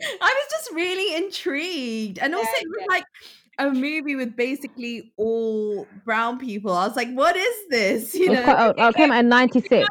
I 0.00 0.04
was 0.20 0.46
just 0.50 0.70
really 0.72 1.16
intrigued. 1.24 2.18
And 2.18 2.34
also 2.34 2.48
Yeah, 2.50 2.60
it 2.62 2.68
was 2.68 2.78
yeah. 2.80 2.86
like 2.94 3.04
a 3.58 3.70
movie 3.70 4.16
with 4.16 4.34
basically 4.36 5.12
all 5.16 5.86
brown 6.04 6.38
people. 6.38 6.72
I 6.72 6.86
was 6.86 6.96
like, 6.96 7.10
what 7.12 7.36
is 7.36 7.54
this? 7.70 8.14
You 8.14 8.32
It 8.32 8.34
know? 8.34 8.42
quite. 8.44 8.74
Oh, 8.78 8.88
it 8.88 8.94
came 8.96 9.12
out 9.12 9.20
in 9.20 9.28
'96. 9.28 9.88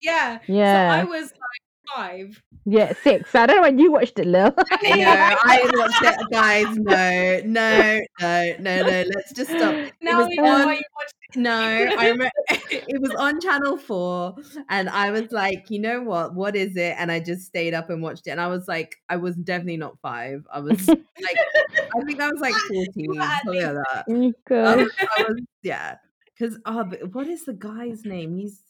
Yeah. 0.00 0.38
Yeah, 0.46 1.00
So 1.00 1.00
I 1.00 1.04
was 1.04 1.32
like 1.32 1.96
five. 1.96 2.42
Yeah, 2.70 2.92
six. 3.02 3.34
I 3.34 3.46
don't 3.46 3.56
know 3.56 3.62
when 3.62 3.78
you 3.78 3.90
watched 3.90 4.18
it, 4.18 4.26
Lil. 4.26 4.52
no, 4.56 4.56
I 4.84 5.70
watched 5.74 6.02
it, 6.02 6.30
guys. 6.30 6.76
No, 6.76 7.40
no, 7.44 8.00
no, 8.20 8.52
no, 8.60 8.82
no. 8.82 9.04
Let's 9.14 9.32
just 9.32 9.50
stop. 9.50 9.74
It 9.74 9.94
Now 10.02 10.18
was 10.18 10.28
we 10.28 10.36
know 10.36 10.44
on- 10.44 10.66
why 10.66 10.74
you 10.74 10.82
watched 10.96 11.36
No, 11.36 11.50
I 11.52 12.08
remember 12.08 12.30
it 12.70 13.00
was 13.00 13.14
on 13.14 13.40
Channel 13.40 13.78
Four, 13.78 14.36
and 14.68 14.88
I 14.90 15.10
was 15.10 15.32
like, 15.32 15.70
you 15.70 15.78
know 15.78 16.02
what? 16.02 16.34
What 16.34 16.56
is 16.56 16.76
it? 16.76 16.94
And 16.98 17.10
I 17.10 17.20
just 17.20 17.46
stayed 17.46 17.74
up 17.74 17.88
and 17.90 18.02
watched 18.02 18.26
it, 18.26 18.30
and 18.32 18.40
I 18.40 18.48
was 18.48 18.68
like, 18.68 18.96
I 19.08 19.16
was 19.16 19.34
definitely 19.36 19.78
not 19.78 19.98
five. 20.00 20.46
I 20.52 20.60
was 20.60 20.86
like, 20.88 21.00
I 21.96 22.04
think 22.04 22.20
I 22.20 22.28
was 22.30 22.40
like 22.40 22.54
fourteen, 22.54 23.14
something 23.14 23.62
like 23.62 23.74
that. 23.74 24.04
I 24.50 24.76
was, 24.76 24.90
I 25.18 25.22
was 25.28 25.40
yeah. 25.62 25.96
Because 26.38 26.58
oh, 26.66 26.84
what 27.12 27.26
is 27.26 27.44
the 27.46 27.52
guy's 27.54 28.04
name? 28.04 28.36
He's 28.36 28.62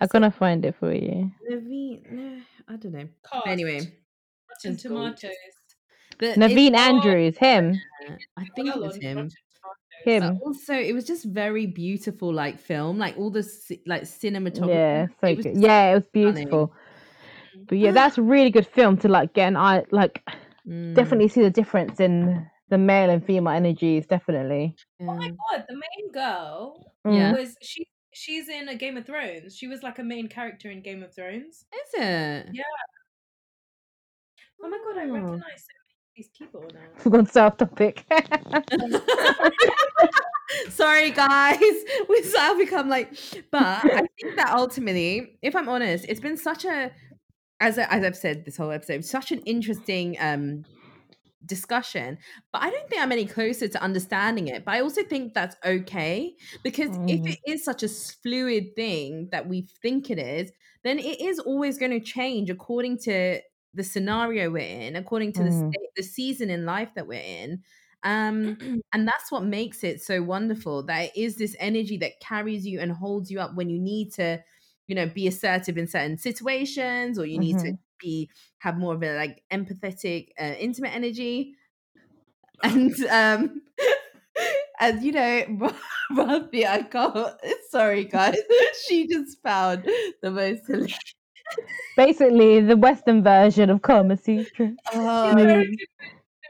I'm 0.00 0.08
gonna 0.08 0.30
find 0.30 0.64
it 0.64 0.74
for 0.78 0.92
you. 0.92 1.30
Naveen. 1.50 2.10
No, 2.12 2.40
I 2.68 2.76
don't 2.76 2.92
know. 2.92 3.08
Cast. 3.30 3.44
But 3.44 3.50
anyway, 3.50 3.80
Rotten. 4.50 4.76
Tomatoes. 4.76 5.30
the, 6.18 6.26
Naveen 6.28 6.68
it's- 6.68 6.88
Andrews, 6.88 7.36
him, 7.38 7.80
I 8.36 8.44
think 8.54 8.68
it 8.74 8.80
was 8.80 8.94
on 8.96 9.00
him. 9.00 9.16
Rotten 9.16 9.30
Tomatoes. 9.30 9.34
But 10.04 10.12
him. 10.12 10.40
also, 10.44 10.74
it 10.74 10.92
was 10.94 11.04
just 11.04 11.24
very 11.24 11.66
beautiful, 11.66 12.32
like 12.32 12.58
film, 12.58 12.98
like 12.98 13.16
all 13.18 13.30
the 13.30 13.44
like 13.86 14.02
cinematography. 14.02 14.68
Yeah, 14.68 15.06
so 15.20 15.26
it 15.26 15.36
was 15.36 15.46
good. 15.46 15.56
Yeah, 15.60 15.90
it 15.90 15.94
was 15.94 16.04
stunning. 16.08 16.34
beautiful. 16.34 16.72
But 17.68 17.78
yeah, 17.78 17.90
that's 17.90 18.16
a 18.18 18.22
really 18.22 18.50
good 18.50 18.66
film 18.66 18.96
to 18.98 19.08
like 19.08 19.34
get 19.34 19.48
an 19.48 19.56
eye. 19.56 19.84
Like, 19.90 20.22
Mm, 20.66 20.94
definitely 20.94 21.28
see 21.28 21.40
the 21.40 21.48
difference 21.50 21.98
in 21.98 22.46
the 22.68 22.76
male 22.76 23.08
and 23.08 23.24
female 23.24 23.54
energies. 23.54 24.06
Definitely. 24.06 24.76
Oh 25.00 25.04
my 25.14 25.28
god, 25.30 25.64
the 25.66 25.74
main 25.74 26.12
girl 26.12 26.92
Yeah. 27.08 27.32
was 27.32 27.56
she 27.62 27.86
she's 28.18 28.48
in 28.48 28.68
a 28.68 28.74
Game 28.74 28.96
of 28.96 29.06
Thrones. 29.06 29.56
She 29.56 29.68
was 29.68 29.82
like 29.82 29.98
a 29.98 30.02
main 30.02 30.28
character 30.28 30.70
in 30.70 30.82
Game 30.82 31.02
of 31.02 31.14
Thrones. 31.14 31.64
Is 31.72 31.94
it? 31.94 32.48
Yeah. 32.52 32.62
Oh 34.62 34.68
my 34.68 34.78
god, 34.78 34.98
I 34.98 35.04
recognize 35.04 35.40
so 35.40 35.74
many 35.78 35.94
of 35.94 36.16
these 36.16 36.28
people 36.36 36.64
now. 36.74 36.80
We've 37.04 37.12
gone 37.12 37.26
south 37.26 37.58
topic. 37.58 38.04
Sorry, 40.70 41.10
guys. 41.10 41.58
We 42.08 42.24
have 42.36 42.58
become 42.58 42.88
like, 42.88 43.10
but 43.50 43.62
I 43.62 44.06
think 44.20 44.36
that 44.36 44.52
ultimately, 44.52 45.38
if 45.42 45.54
I'm 45.54 45.68
honest, 45.68 46.06
it's 46.08 46.20
been 46.20 46.36
such 46.36 46.64
a, 46.64 46.90
as 47.60 47.78
I, 47.78 47.84
as 47.84 48.02
I've 48.04 48.16
said 48.16 48.44
this 48.44 48.56
whole 48.56 48.70
episode, 48.70 49.04
such 49.04 49.30
an 49.30 49.40
interesting 49.40 50.16
um 50.20 50.64
discussion. 51.44 52.18
But 52.52 52.62
I 52.62 52.70
don't 52.70 52.88
think 52.88 53.02
I'm 53.02 53.12
any 53.12 53.26
closer 53.26 53.68
to 53.68 53.82
understanding 53.82 54.48
it. 54.48 54.64
But 54.64 54.74
I 54.74 54.80
also 54.80 55.02
think 55.04 55.34
that's 55.34 55.56
okay 55.64 56.34
because 56.62 56.90
if 57.06 57.20
Mm. 57.20 57.32
it 57.32 57.38
is 57.46 57.64
such 57.64 57.82
a 57.82 57.88
fluid 57.88 58.74
thing 58.76 59.28
that 59.32 59.48
we 59.48 59.68
think 59.82 60.10
it 60.10 60.18
is, 60.18 60.52
then 60.84 60.98
it 60.98 61.20
is 61.20 61.38
always 61.38 61.78
going 61.78 61.92
to 61.92 62.00
change 62.00 62.50
according 62.50 62.98
to 62.98 63.40
the 63.74 63.84
scenario 63.84 64.50
we're 64.50 64.58
in, 64.58 64.96
according 64.96 65.32
to 65.34 65.44
the 65.44 65.52
Mm. 65.52 65.52
state, 65.52 65.88
the 65.96 66.02
season 66.02 66.50
in 66.50 66.64
life 66.64 66.90
that 66.94 67.06
we're 67.06 67.20
in. 67.20 67.62
Um, 68.02 68.58
and 68.92 69.06
that's 69.06 69.30
what 69.30 69.44
makes 69.44 69.82
it 69.84 70.00
so 70.00 70.22
wonderful 70.22 70.84
that 70.84 71.06
it 71.06 71.16
is 71.16 71.36
this 71.36 71.56
energy 71.58 71.96
that 71.98 72.20
carries 72.20 72.66
you 72.66 72.80
and 72.80 72.92
holds 72.92 73.30
you 73.30 73.40
up 73.40 73.54
when 73.54 73.68
you 73.68 73.78
need 73.80 74.12
to, 74.14 74.42
you 74.86 74.94
know, 74.94 75.06
be 75.06 75.26
assertive 75.26 75.76
in 75.76 75.86
certain 75.86 76.16
situations 76.16 77.18
or 77.18 77.26
you 77.26 77.38
need 77.38 77.58
to 77.58 77.72
be 77.98 78.30
have 78.58 78.76
more 78.78 78.94
of 78.94 79.02
a 79.02 79.16
like 79.16 79.42
empathetic, 79.52 80.28
uh, 80.40 80.54
intimate 80.58 80.94
energy. 80.94 81.54
And 82.60 82.92
um 83.04 83.62
and 84.80 85.00
you 85.02 85.12
know, 85.12 85.70
Rafi, 86.12 86.66
I 86.66 86.82
can't 86.82 87.40
sorry 87.70 88.04
guys, 88.04 88.36
she 88.86 89.06
just 89.06 89.40
found 89.42 89.84
the 90.22 90.30
most 90.30 90.66
hilarious. 90.66 90.98
Basically, 91.96 92.60
the 92.60 92.76
Western 92.76 93.22
version 93.22 93.70
of 93.70 93.82
Kama 93.82 94.16
Sutra. 94.16 94.72
Oh, 94.92 95.32
It's 95.32 95.42
very 95.42 95.76
good 95.76 95.86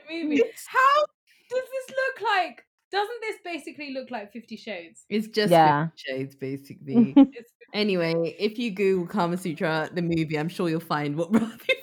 the 0.08 0.24
movie. 0.24 0.42
How 0.66 1.04
does 1.50 1.64
this 1.72 1.96
look 1.96 2.20
like? 2.22 2.64
Doesn't 2.90 3.20
this 3.20 3.36
basically 3.44 3.92
look 3.92 4.10
like 4.10 4.32
Fifty 4.32 4.56
Shades? 4.56 5.04
it's 5.08 5.28
just 5.28 5.50
Yeah. 5.50 5.88
Fifty 5.88 6.02
shades 6.12 6.34
basically. 6.36 7.14
Anyway, 7.74 8.34
if 8.38 8.58
you 8.58 8.70
Google 8.70 9.06
Kama 9.06 9.36
Sutra, 9.36 9.90
the 9.92 10.00
movie, 10.00 10.38
I'm 10.38 10.48
sure 10.48 10.70
you'll 10.70 10.80
find 10.80 11.14
what 11.18 11.30
Rafi 11.30 11.68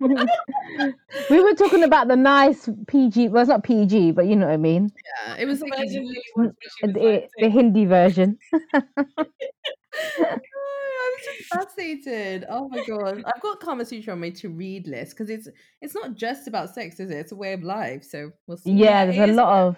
found. 0.00 0.28
we 1.30 1.40
were 1.40 1.54
talking 1.54 1.84
about 1.84 2.08
the 2.08 2.16
nice 2.16 2.68
PG. 2.88 3.28
Well, 3.28 3.42
it's 3.42 3.48
not 3.48 3.62
PG, 3.62 4.10
but 4.10 4.26
you 4.26 4.34
know 4.34 4.46
what 4.46 4.54
I 4.54 4.56
mean. 4.56 4.90
Yeah, 5.28 5.36
it 5.36 5.46
was 5.46 5.60
like, 5.60 5.70
version 5.78 6.02
a- 6.02 6.06
Lily 6.06 6.22
watched 6.34 6.34
when 6.34 6.52
she 6.62 6.86
was 6.86 6.94
The, 6.94 7.00
like 7.00 7.30
the 7.38 7.48
Hindi 7.48 7.84
version. 7.84 8.38
Oh, 11.14 11.30
I 11.30 11.58
was 11.58 11.66
fascinated. 11.66 12.44
Oh 12.48 12.68
my 12.68 12.84
god, 12.86 13.22
I've 13.24 13.42
got 13.42 13.60
Kama 13.60 13.84
Sutra 13.84 14.12
on 14.12 14.20
my 14.20 14.30
to 14.30 14.48
read 14.48 14.86
list 14.86 15.12
because 15.12 15.30
it's 15.30 15.48
it's 15.80 15.94
not 15.94 16.14
just 16.14 16.48
about 16.48 16.74
sex, 16.74 17.00
is 17.00 17.10
it? 17.10 17.16
It's 17.16 17.32
a 17.32 17.36
way 17.36 17.52
of 17.52 17.62
life. 17.62 18.04
So 18.04 18.32
we'll 18.46 18.56
see. 18.56 18.72
Yeah, 18.72 19.04
Yeah, 19.04 19.26
there's 19.26 19.30
a 19.30 19.34
lot 19.34 19.66
of. 19.66 19.76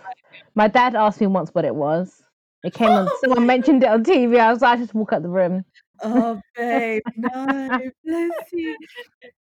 My 0.55 0.68
dad 0.68 0.95
asked 0.95 1.20
me 1.20 1.26
once 1.26 1.51
what 1.55 1.64
it 1.64 1.74
was. 1.74 2.22
It 2.64 2.74
came 2.74 2.91
on. 2.91 3.09
Oh 3.11 3.18
Someone 3.20 3.47
mentioned 3.47 3.82
it 3.82 3.89
on 3.89 4.05
TV. 4.05 4.39
I 4.39 4.53
was 4.53 4.62
like, 4.62 4.78
I 4.78 4.80
just 4.80 4.95
walk 4.95 5.12
out 5.12 5.22
the 5.22 5.28
room. 5.28 5.64
Oh, 6.03 6.41
babe, 6.55 7.03
no, 7.16 7.80
bless 8.05 8.32
you. 8.53 8.76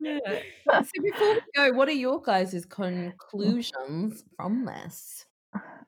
Yeah. 0.01 0.41
So 0.67 1.03
before 1.03 1.35
we 1.35 1.41
go, 1.57 1.73
what 1.73 1.89
are 1.89 1.93
your 1.93 2.21
guys' 2.21 2.55
oh. 2.55 2.69
conclusions 2.69 4.25
from 4.37 4.67
this? 4.67 5.25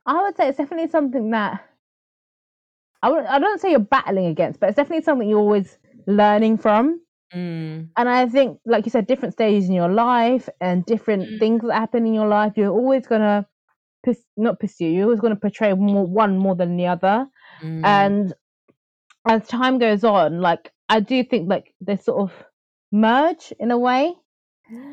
I 0.06 0.22
would 0.22 0.36
say 0.36 0.48
it's 0.48 0.58
definitely 0.58 0.88
something 0.88 1.30
that 1.30 1.64
I 3.02 3.10
would 3.10 3.26
I 3.26 3.38
don't 3.38 3.60
say 3.60 3.70
you're 3.70 3.80
battling 3.80 4.26
against, 4.26 4.60
but 4.60 4.70
it's 4.70 4.76
definitely 4.76 5.04
something 5.04 5.28
you're 5.28 5.38
always 5.38 5.78
learning 6.06 6.58
from. 6.58 7.00
Mm, 7.34 7.90
And 7.96 8.08
I 8.08 8.26
think, 8.26 8.58
like 8.66 8.86
you 8.86 8.90
said, 8.90 9.06
different 9.06 9.34
stages 9.34 9.68
in 9.68 9.74
your 9.74 9.88
life 9.88 10.48
and 10.60 10.84
different 10.86 11.28
Mm. 11.28 11.38
things 11.40 11.62
that 11.62 11.74
happen 11.74 12.06
in 12.06 12.14
your 12.14 12.26
life, 12.28 12.54
you're 12.56 12.72
always 12.72 13.06
gonna 13.06 13.46
pers- 14.04 14.26
not 14.36 14.60
pursue. 14.60 14.86
You're 14.86 15.04
always 15.04 15.20
gonna 15.20 15.36
portray 15.36 15.72
more 15.74 16.06
one 16.06 16.38
more 16.38 16.56
than 16.56 16.76
the 16.76 16.86
other. 16.88 17.28
mm, 17.62 17.82
And 17.84 18.34
as 19.28 19.46
time 19.48 19.78
goes 19.78 20.04
on, 20.04 20.40
like 20.40 20.72
I 20.88 21.00
do 21.00 21.22
think 21.24 21.48
like 21.48 21.74
they 21.80 21.96
sort 21.96 22.20
of 22.20 22.44
merge 22.92 23.52
in 23.58 23.70
a 23.70 23.78
way. 23.78 24.14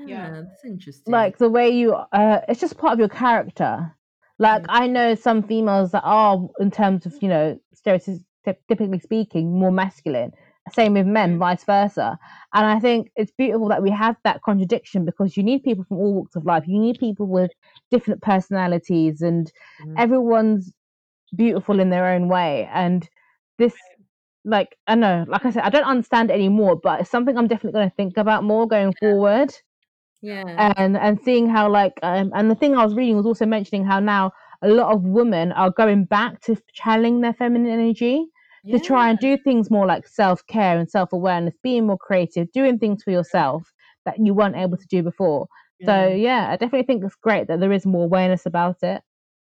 yeah, 0.06 0.42
that's 0.44 0.66
interesting. 0.66 1.14
like 1.14 1.38
the 1.38 1.50
way 1.50 1.70
you 1.70 1.94
uh 1.94 2.42
it's 2.48 2.60
just 2.62 2.78
part 2.78 2.94
of 2.94 3.00
your 3.00 3.10
character 3.10 3.92
like 4.40 4.64
Mm. 4.64 4.66
i 4.70 4.88
know 4.88 5.16
some 5.16 5.42
females 5.44 5.92
that 5.92 6.04
are 6.04 6.48
in 6.60 6.70
terms 6.72 7.06
of 7.06 7.14
you 7.22 7.28
know 7.30 7.60
stereotypically 7.76 9.02
speaking 9.02 9.60
more 9.60 9.72
masculine 9.72 10.32
same 10.74 10.94
with 10.94 11.08
men 11.08 11.38
Mm. 11.38 11.40
vice 11.40 11.64
versa. 11.64 12.18
And 12.54 12.66
i 12.66 12.80
think 12.80 13.12
it's 13.16 13.32
beautiful 13.32 13.70
that 13.70 13.82
we 13.84 13.90
have 13.92 14.16
that 14.24 14.42
contradiction 14.44 15.06
because 15.06 15.36
you 15.38 15.44
need 15.44 15.64
people 15.64 15.84
from 15.86 15.98
all 15.98 16.14
walks 16.14 16.36
of 16.36 16.46
life. 16.46 16.66
You 16.68 16.80
need 16.80 17.00
people 17.00 17.28
with 17.28 17.52
different 17.90 18.22
personalities 18.22 19.22
and 19.22 19.52
Mm. 19.80 19.96
everyone's 19.98 20.74
beautiful 21.36 21.80
in 21.80 21.90
their 21.90 22.08
own 22.08 22.28
way. 22.30 22.70
And 22.74 23.08
this 23.58 23.76
like 24.44 24.76
i 24.88 24.96
know 24.96 25.24
like 25.28 25.46
i 25.46 25.52
said 25.52 25.62
i 25.64 25.70
don't 25.70 25.84
understand 25.84 26.32
anymore 26.32 26.76
but 26.76 27.00
it's 27.00 27.12
something 27.12 27.38
i'm 27.38 27.48
definitely 27.48 27.78
going 27.78 27.90
to 27.90 27.96
think 27.96 28.18
about 28.18 28.44
more 28.44 28.68
going 28.68 28.92
forward. 29.00 29.54
Yeah. 30.22 30.74
and 30.78 30.98
and 30.98 31.20
seeing 31.22 31.48
how 31.50 31.70
like 31.70 32.00
um, 32.04 32.32
and 32.36 32.50
the 32.50 32.56
thing 32.56 32.76
I 32.76 32.84
was 32.86 32.96
reading 32.96 33.16
was 33.18 33.26
also 33.26 33.46
mentioning 33.46 33.86
how 33.86 34.00
now 34.00 34.32
a 34.62 34.68
lot 34.70 34.94
of 34.94 35.04
women 35.04 35.52
are 35.52 35.72
going 35.72 36.06
back 36.06 36.42
to 36.42 36.56
channeling 36.74 37.22
their 37.22 37.34
feminine 37.34 37.72
energy 37.72 38.26
to 38.70 38.80
try 38.80 39.10
and 39.10 39.20
do 39.20 39.38
things 39.38 39.70
more 39.72 39.86
like 39.86 40.08
self 40.08 40.46
care 40.48 40.78
and 40.80 40.90
self 40.90 41.14
awareness, 41.14 41.56
being 41.64 41.88
more 41.88 41.98
creative, 41.98 42.52
doing 42.52 42.78
things 42.80 43.04
for 43.04 43.12
yourself 43.12 43.72
that 44.06 44.18
you 44.20 44.34
weren't 44.34 44.56
able 44.56 44.78
to 44.78 44.88
do 44.88 45.04
before. 45.04 45.48
So 45.86 46.08
yeah, 46.10 46.50
I 46.52 46.58
definitely 46.58 46.86
think 46.86 47.04
it's 47.04 47.16
great 47.16 47.48
that 47.48 47.60
there 47.60 47.72
is 47.72 47.86
more 47.86 48.06
awareness 48.06 48.46
about 48.46 48.78
it. 48.84 49.02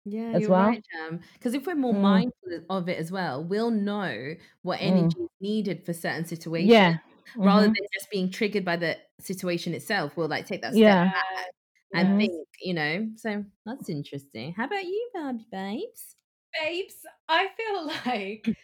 Yeah, 0.05 0.33
as 0.33 0.41
you're 0.41 0.49
well. 0.49 0.67
right, 0.67 0.83
Jam. 0.93 1.21
Because 1.33 1.53
if 1.55 1.65
we're 1.65 1.75
more 1.75 1.93
Mm. 1.93 2.01
mindful 2.01 2.59
of 2.69 2.89
it 2.89 2.99
as 2.99 3.11
well, 3.11 3.43
we'll 3.43 3.71
know 3.71 4.35
what 4.61 4.79
Mm. 4.79 4.87
energy 4.87 5.19
is 5.19 5.29
needed 5.41 5.83
for 5.85 5.93
certain 5.93 6.25
situations. 6.25 6.69
Yeah. 6.71 6.97
Rather 7.37 7.67
Mhm. 7.67 7.73
than 7.75 7.87
just 7.93 8.11
being 8.11 8.29
triggered 8.29 8.63
by 8.65 8.75
the 8.75 8.97
situation 9.19 9.73
itself, 9.73 10.15
we'll 10.15 10.27
like 10.27 10.45
take 10.45 10.61
that 10.61 10.73
step 10.73 10.81
Yeah. 10.81 11.03
back 11.05 11.47
and 11.93 12.07
Mhm. 12.09 12.17
think, 12.19 12.47
you 12.61 12.73
know. 12.73 13.09
So 13.15 13.45
that's 13.65 13.89
interesting. 13.89 14.53
How 14.53 14.65
about 14.65 14.85
you, 14.85 15.09
Barbie 15.13 15.47
babes? 15.51 16.15
babes, 16.61 16.95
I 17.27 17.47
feel 17.57 17.87
like 18.05 18.55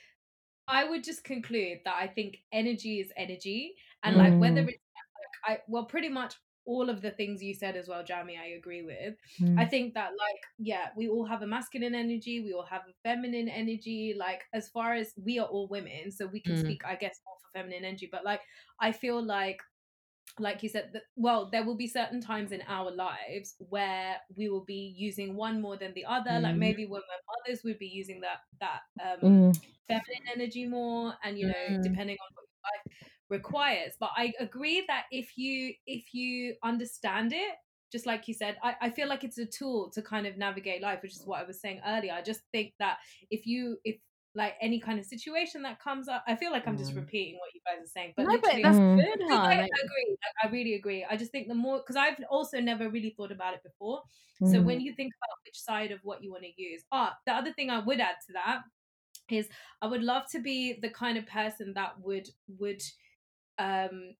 I 0.71 0.89
would 0.89 1.03
just 1.03 1.23
conclude 1.23 1.79
that 1.85 1.95
I 1.95 2.07
think 2.07 2.37
energy 2.53 3.01
is 3.01 3.11
energy, 3.17 3.75
and 4.03 4.15
like 4.15 4.39
whether 4.39 4.61
Mm. 4.61 4.69
it's 4.69 4.79
like 5.45 5.57
I 5.57 5.59
well, 5.67 5.85
pretty 5.85 6.09
much 6.09 6.35
all 6.65 6.89
of 6.89 7.01
the 7.01 7.11
things 7.11 7.43
you 7.43 7.53
said 7.53 7.75
as 7.75 7.87
well, 7.87 8.03
Jamie, 8.03 8.37
I 8.37 8.49
agree 8.57 8.83
with. 8.83 9.15
I 9.57 9.65
Mm. 9.65 9.69
think 9.69 9.93
that 9.95 10.11
like 10.11 10.41
yeah, 10.59 10.89
we 10.95 11.09
all 11.09 11.25
have 11.25 11.41
a 11.41 11.47
masculine 11.47 11.93
energy, 11.95 12.41
we 12.41 12.53
all 12.53 12.63
have 12.63 12.83
a 12.87 12.93
feminine 13.03 13.49
energy. 13.49 14.15
Like 14.17 14.43
as 14.53 14.69
far 14.69 14.93
as 14.93 15.13
we 15.17 15.39
are 15.39 15.47
all 15.47 15.67
women, 15.67 16.11
so 16.11 16.27
we 16.27 16.39
can 16.39 16.55
Mm. 16.55 16.59
speak, 16.59 16.85
I 16.85 16.95
guess, 16.95 17.19
more 17.25 17.35
for 17.41 17.59
feminine 17.59 17.83
energy. 17.83 18.07
But 18.11 18.23
like 18.23 18.41
I 18.79 18.91
feel 18.93 19.21
like 19.21 19.61
like 20.39 20.63
you 20.63 20.69
said 20.69 20.91
that 20.93 21.03
well 21.17 21.49
there 21.51 21.65
will 21.65 21.75
be 21.75 21.87
certain 21.87 22.21
times 22.21 22.53
in 22.53 22.61
our 22.67 22.89
lives 22.89 23.55
where 23.69 24.15
we 24.37 24.47
will 24.49 24.63
be 24.63 24.93
using 24.97 25.35
one 25.35 25.61
more 25.61 25.75
than 25.77 25.93
the 25.93 26.05
other 26.05 26.39
like 26.39 26.55
Mhm. 26.55 26.59
maybe 26.59 26.85
when 26.85 27.01
we're 27.01 27.25
mothers 27.45 27.63
we'd 27.63 27.79
be 27.79 27.87
using 27.87 28.21
that 28.21 28.39
that 28.59 28.81
um 29.03 29.19
Mm. 29.23 29.51
feminine 29.87 30.27
energy 30.35 30.65
more 30.65 31.13
and 31.23 31.37
you 31.37 31.47
know 31.47 31.53
Mm. 31.69 31.83
depending 31.83 32.17
on 32.19 32.27
what 32.35 32.45
your 32.47 32.71
life 32.71 33.09
requires 33.29 33.93
but 33.99 34.11
i 34.15 34.33
agree 34.39 34.83
that 34.87 35.05
if 35.11 35.37
you 35.37 35.73
if 35.85 36.13
you 36.13 36.55
understand 36.63 37.33
it 37.33 37.55
just 37.91 38.05
like 38.05 38.27
you 38.27 38.33
said 38.33 38.57
I, 38.63 38.75
I 38.81 38.89
feel 38.89 39.07
like 39.09 39.23
it's 39.23 39.37
a 39.37 39.45
tool 39.45 39.89
to 39.91 40.01
kind 40.01 40.25
of 40.25 40.37
navigate 40.37 40.81
life 40.81 41.01
which 41.01 41.13
is 41.15 41.23
what 41.25 41.39
i 41.39 41.43
was 41.43 41.59
saying 41.59 41.81
earlier 41.85 42.13
i 42.13 42.21
just 42.21 42.41
think 42.51 42.73
that 42.79 42.99
if 43.29 43.45
you 43.45 43.77
if 43.83 43.97
like 44.35 44.55
any 44.61 44.79
kind 44.79 44.99
of 44.99 45.05
situation 45.05 45.61
that 45.63 45.79
comes 45.79 46.07
up 46.07 46.23
i 46.27 46.35
feel 46.35 46.51
like 46.51 46.67
i'm 46.67 46.77
just 46.77 46.95
Mm. 46.95 46.95
repeating 46.95 47.37
what 47.39 47.53
you 47.53 47.61
guys 47.65 47.83
are 47.83 47.87
saying 47.87 48.13
but 48.15 48.27
no, 48.27 48.33
but 48.41 48.51
that's 48.63 48.79
Mm. 48.79 48.97
good, 48.97 49.19
huh? 49.29 49.53
I 49.53 49.55
Like, 49.57 49.69
agree. 49.83 50.17
Like, 50.23 50.35
I 50.43 50.53
really 50.53 50.75
agree. 50.75 51.05
I 51.09 51.17
just 51.17 51.31
think 51.31 51.47
the 51.47 51.55
more 51.55 51.79
because 51.79 51.95
I've 51.95 52.17
also 52.29 52.59
never 52.59 52.89
really 52.89 53.11
thought 53.17 53.31
about 53.31 53.53
it 53.53 53.63
before. 53.63 54.03
So 54.43 54.61
Mm. 54.61 54.61
when 54.61 54.81
you 54.81 54.93
think 54.93 55.13
about 55.21 55.37
which 55.45 55.59
side 55.59 55.91
of 55.91 55.99
what 56.03 56.23
you 56.23 56.31
want 56.31 56.43
to 56.43 56.61
use, 56.61 56.83
ah, 56.91 57.17
the 57.25 57.33
other 57.33 57.53
thing 57.53 57.69
I 57.69 57.79
would 57.79 57.99
add 57.99 58.17
to 58.27 58.33
that 58.33 58.63
is 59.29 59.49
I 59.81 59.87
would 59.87 60.03
love 60.03 60.23
to 60.31 60.39
be 60.41 60.79
the 60.79 60.89
kind 60.89 61.17
of 61.17 61.25
person 61.27 61.73
that 61.75 62.01
would 62.01 62.29
would 62.59 62.81
um 63.57 64.15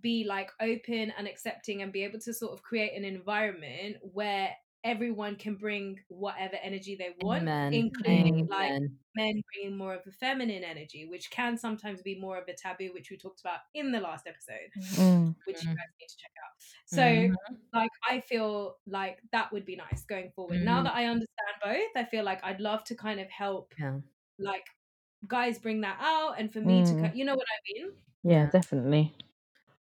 be 0.00 0.24
like 0.24 0.50
open 0.60 1.12
and 1.16 1.28
accepting 1.28 1.82
and 1.82 1.92
be 1.92 2.04
able 2.04 2.18
to 2.20 2.34
sort 2.34 2.52
of 2.52 2.62
create 2.62 2.96
an 2.96 3.04
environment 3.04 3.96
where 4.02 4.56
everyone 4.84 5.36
can 5.36 5.56
bring 5.56 5.98
whatever 6.08 6.56
energy 6.62 6.94
they 6.94 7.14
want, 7.20 7.42
amen. 7.42 7.72
including 7.72 8.46
like 8.48 8.82
men 9.16 9.42
bringing 9.52 9.76
more 9.76 9.94
of 9.94 10.02
a 10.06 10.10
feminine 10.12 10.62
energy, 10.62 11.06
which 11.06 11.30
can 11.30 11.56
sometimes 11.56 12.02
be 12.02 12.20
more 12.20 12.36
of 12.38 12.46
a 12.48 12.52
taboo, 12.54 12.90
which 12.92 13.10
we 13.10 13.16
talked 13.16 13.40
about 13.40 13.60
in 13.74 13.90
the 13.92 14.00
last 14.00 14.26
episode, 14.26 14.70
Mm. 14.76 15.34
which 15.46 15.62
you 15.62 15.68
guys 15.68 15.92
need 16.00 16.08
to 16.08 16.16
check 16.18 16.32
out. 16.44 16.52
So, 16.86 17.02
Mhm. 17.02 17.34
like, 17.72 17.90
I 18.08 18.20
feel 18.20 18.78
like 18.86 19.20
that 19.32 19.52
would 19.52 19.64
be 19.64 19.76
nice 19.76 20.04
going 20.04 20.30
forward. 20.32 20.60
Now 20.62 20.80
Mm. 20.80 20.84
that 20.84 20.94
I 20.94 21.06
understand 21.06 21.54
both, 21.62 21.96
I 21.96 22.04
feel 22.04 22.24
like 22.24 22.44
I'd 22.44 22.60
love 22.60 22.84
to 22.84 22.94
kind 22.94 23.20
of 23.20 23.30
help, 23.30 23.74
Yeah. 23.78 24.00
like, 24.38 24.66
guys 25.26 25.58
bring 25.58 25.80
that 25.82 25.98
out, 26.00 26.38
and 26.38 26.52
for 26.52 26.60
me 26.60 26.82
to, 26.84 26.92
Mm. 26.94 27.16
you 27.16 27.24
know 27.24 27.34
what 27.34 27.46
I 27.48 27.58
mean? 27.72 27.92
Yeah. 28.22 28.50
definitely. 28.50 29.14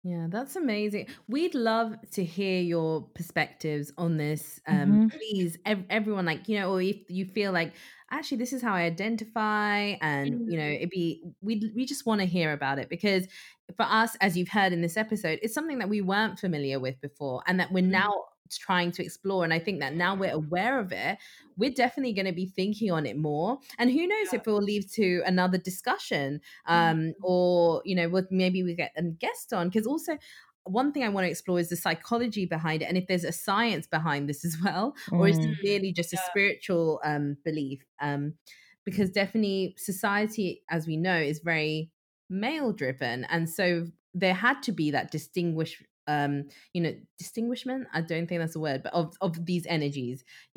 Yeah, 0.05 0.29
that's 0.31 0.55
amazing. 0.55 1.09
We'd 1.27 1.55
love 1.55 1.97
to 2.13 2.25
hear 2.25 2.61
your 2.63 3.03
perspectives 3.15 3.93
on 3.99 4.17
this. 4.17 4.61
Um, 4.67 5.01
Mhm. 5.01 5.11
please, 5.11 5.59
ev- 5.67 5.85
everyone, 5.91 6.25
like 6.25 6.49
you 6.49 6.59
know, 6.59 6.73
or 6.73 6.81
if 6.81 6.99
you 7.11 7.25
feel 7.27 7.51
like 7.53 7.75
actually 8.11 8.39
this 8.39 8.53
is 8.53 8.63
how 8.63 8.75
I 8.75 8.83
identify, 8.83 9.97
and 10.01 10.41
you 10.47 10.57
know, 10.57 10.65
Mm. 10.65 10.79
it'd 10.79 10.91
be 10.91 11.25
we 11.41 11.73
we 11.75 11.85
just 11.85 12.07
want 12.07 12.21
to 12.21 12.27
hear 12.27 12.53
about 12.53 12.79
it 12.79 12.89
because 12.89 13.27
for 13.77 13.83
us, 13.83 14.17
as 14.21 14.37
you've 14.37 14.49
heard 14.49 14.73
in 14.73 14.83
this 14.83 14.97
episode, 14.97 15.41
it's 15.43 15.53
something 15.53 15.79
that 15.79 15.89
we 15.89 16.01
weren't 16.01 16.39
familiar 16.39 16.79
with 16.79 17.01
before, 17.01 17.43
and 17.49 17.59
that 17.59 17.73
we're 17.73 17.83
Mm. 17.83 18.03
now 18.03 18.13
trying 18.57 18.93
to 18.93 19.05
explore. 19.05 19.45
And 19.45 19.53
I 19.53 19.59
think 19.59 19.81
that 19.81 19.95
now 19.95 20.15
we're 20.15 20.33
aware 20.33 20.79
of 20.79 20.93
it, 20.93 21.19
we're 21.57 21.71
definitely 21.73 22.13
going 22.13 22.27
to 22.27 22.33
be 22.33 22.47
thinking 22.47 22.91
on 22.91 23.05
it 23.05 23.17
more. 23.19 23.59
And 23.79 23.91
who 23.91 24.07
knows 24.07 24.33
Yeah. 24.33 24.39
if 24.39 24.47
it 24.47 24.51
will 24.51 24.63
lead 24.63 24.89
to 24.93 25.23
another 25.27 25.59
discussion 25.59 26.41
Mm. 26.69 26.91
um, 26.93 27.15
or 27.23 27.83
you 27.85 27.95
know, 27.95 28.09
what 28.09 28.31
maybe 28.31 28.63
we 28.63 28.75
get 28.75 28.93
a 28.97 29.03
guest 29.03 29.53
on. 29.53 29.69
Because 29.69 29.87
also, 29.87 30.17
one 30.65 30.93
thing 30.93 31.03
I 31.03 31.09
want 31.09 31.25
to 31.25 31.31
explore 31.31 31.59
is 31.59 31.71
the 31.71 31.77
psychology 31.77 32.45
behind 32.45 32.83
it, 32.83 32.87
and 32.87 32.99
if 32.99 33.07
there's 33.07 33.25
a 33.25 33.33
science 33.33 33.87
behind 33.87 34.29
this 34.29 34.45
as 34.45 34.57
well, 34.63 34.95
or 35.11 35.27
is 35.29 35.39
it 35.39 35.43
really 35.43 35.57
merely 35.65 35.93
just 35.93 36.13
a 36.13 36.19
spiritual 36.19 37.01
um, 37.05 37.37
belief? 37.45 37.85
Um, 38.01 38.35
because 38.85 39.11
definitely, 39.11 39.75
society, 39.79 40.63
as 40.71 40.87
we 40.87 40.97
know, 40.97 41.17
is 41.17 41.41
very 41.41 41.91
male 42.29 42.73
driven, 42.73 43.25
and 43.25 43.49
so 43.49 43.87
there 44.15 44.35
had 44.35 44.63
to 44.65 44.73
be 44.73 44.91
that 44.91 45.11
distinguish. 45.11 45.83
Um, 46.09 46.45
you 46.73 46.81
know, 46.81 46.95
distinguishment. 47.19 47.87
I 47.93 48.01
don't 48.01 48.27
think 48.27 48.41
that's 48.41 48.57
a 48.57 48.61
word, 48.61 48.83
but 48.83 48.95
of 48.95 49.15
of 49.21 49.47
these 49.47 49.67
energies. 49.67 50.25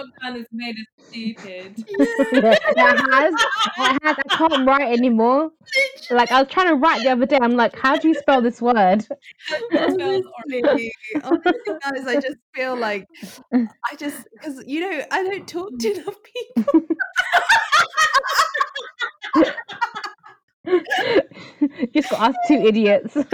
Lockdown 0.00 0.36
has 0.36 0.46
made 0.52 0.76
us 0.76 0.86
stupid. 1.08 1.84
yeah, 2.32 2.56
it 2.66 3.10
has. 3.10 3.34
It 3.34 4.02
has. 4.02 4.16
I 4.18 4.36
can't 4.36 4.66
write 4.66 4.92
anymore. 4.92 5.50
Like 6.10 6.32
I 6.32 6.42
was 6.42 6.50
trying 6.50 6.68
to 6.68 6.74
write 6.76 7.02
the 7.02 7.10
other 7.10 7.26
day. 7.26 7.38
I'm 7.40 7.56
like, 7.56 7.76
how 7.76 7.96
do 7.96 8.08
you 8.08 8.14
spell 8.14 8.40
this 8.40 8.60
word? 8.60 9.02
Spells 9.02 10.24
honestly, 10.48 10.92
honestly, 11.22 11.52
guys, 11.66 12.06
I 12.06 12.14
just 12.20 12.36
feel 12.54 12.76
like 12.76 13.06
I 13.52 13.96
just 13.98 14.26
because 14.32 14.62
you 14.66 14.80
know 14.80 15.04
I 15.10 15.22
don't 15.22 15.46
talk 15.46 15.78
to 15.78 15.92
enough 15.92 16.16
people. 16.22 16.82
Just 21.94 22.10
got 22.10 22.30
us 22.30 22.36
two 22.46 22.54
idiots. 22.54 23.16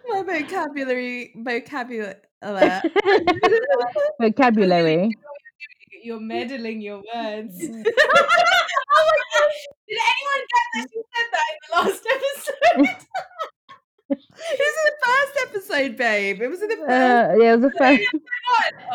oh 0.08 0.22
my 0.22 0.22
god, 0.22 0.26
my 0.26 0.40
vocabulary 0.40 1.32
vocabulary. 1.36 2.14
uh, 2.42 2.80
Vocabulary. 4.20 5.10
You're 6.02 6.20
meddling 6.20 6.80
your 6.80 6.98
words. 6.98 7.58
oh 7.62 7.64
my 7.64 9.22
gosh! 9.34 9.60
Did 9.88 9.98
anyone 9.98 10.44
get 10.52 10.66
that 10.74 10.86
you 10.94 11.02
said 11.14 11.28
that 11.32 11.48
in 11.52 11.58
the 11.68 11.72
last 11.76 12.04
episode? 12.14 13.06
Isn't 14.10 14.86
it 14.86 14.94
episode, 15.48 15.96
babe. 15.96 16.40
It 16.40 16.48
was 16.48 16.62
in 16.62 16.68
the 16.68 16.76
first. 16.76 16.90
Uh, 16.90 17.34
yeah, 17.38 17.52
it 17.54 17.60
was 17.60 17.72
the 17.72 17.78
first. 17.78 18.02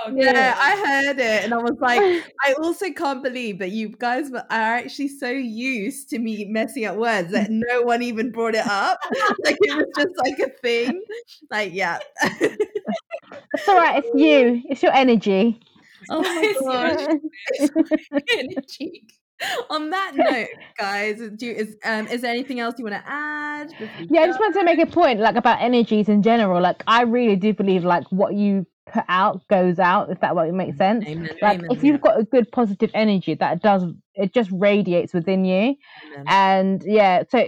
Oh, 0.03 0.09
good. 0.09 0.23
yeah, 0.23 0.55
I 0.57 0.75
heard 0.75 1.19
it, 1.19 1.43
and 1.43 1.53
I 1.53 1.57
was 1.57 1.77
like, 1.79 2.01
I 2.43 2.53
also 2.53 2.91
can't 2.91 3.21
believe 3.21 3.59
that 3.59 3.69
you 3.69 3.89
guys 3.89 4.31
were- 4.31 4.39
are 4.49 4.75
actually 4.77 5.09
so 5.09 5.29
used 5.29 6.09
to 6.09 6.17
me 6.17 6.45
messing 6.45 6.85
up 6.85 6.95
words 6.97 7.31
that 7.33 7.47
no 7.51 7.83
one 7.83 8.01
even 8.01 8.31
brought 8.31 8.55
it 8.55 8.65
up. 8.65 8.97
like 9.45 9.57
it 9.61 9.75
was 9.77 9.85
just 9.95 10.17
like 10.17 10.39
a 10.39 10.49
thing. 10.61 11.03
Like, 11.51 11.71
yeah. 11.71 11.99
It's 13.53 13.67
all 13.67 13.75
right. 13.77 14.03
It's 14.03 14.19
you. 14.19 14.63
It's 14.69 14.81
your 14.81 14.93
energy. 14.93 15.59
oh 16.09 16.21
my 16.21 16.41
It's 16.43 17.71
gosh. 17.71 18.17
energy. 18.35 19.03
On 19.69 19.89
that 19.89 20.11
note, 20.15 20.47
guys, 20.77 21.19
do 21.35 21.45
you, 21.45 21.51
is 21.53 21.75
um 21.83 22.07
is 22.07 22.21
there 22.21 22.31
anything 22.31 22.59
else 22.59 22.75
you 22.77 22.85
want 22.85 22.95
to 22.95 23.03
add? 23.09 23.67
Yeah, 24.09 24.21
I 24.21 24.27
just 24.27 24.39
wanted 24.39 24.59
to 24.59 24.65
make 24.65 24.79
a 24.79 24.85
point, 24.85 25.19
like 25.19 25.35
about 25.35 25.61
energies 25.61 26.07
in 26.09 26.21
general. 26.23 26.61
Like, 26.61 26.83
I 26.87 27.03
really 27.03 27.35
do 27.35 27.53
believe, 27.53 27.83
like, 27.83 28.05
what 28.11 28.35
you 28.35 28.65
put 28.91 29.03
out 29.09 29.45
goes 29.47 29.79
out. 29.79 30.09
If 30.11 30.19
that 30.21 30.35
what 30.35 30.51
makes 30.53 30.77
sense. 30.77 31.05
Amen. 31.07 31.29
Like, 31.41 31.57
amen, 31.57 31.71
if 31.71 31.83
you've 31.83 32.01
got 32.01 32.19
a 32.19 32.23
good 32.23 32.51
positive 32.51 32.91
energy, 32.93 33.33
that 33.35 33.61
does 33.61 33.83
it 34.15 34.33
just 34.33 34.49
radiates 34.53 35.13
within 35.13 35.45
you. 35.45 35.75
amen. 36.05 36.25
And 36.27 36.83
yeah, 36.85 37.23
so 37.29 37.39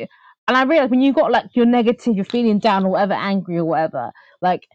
and 0.47 0.57
I 0.57 0.63
realize 0.63 0.89
when 0.89 1.01
you 1.01 1.13
got 1.13 1.31
like 1.31 1.45
you're 1.53 1.65
negative, 1.65 2.15
you're 2.15 2.25
feeling 2.25 2.59
down 2.59 2.85
or 2.85 2.89
whatever, 2.89 3.13
angry 3.13 3.57
or 3.57 3.65
whatever, 3.65 4.11
like 4.41 4.67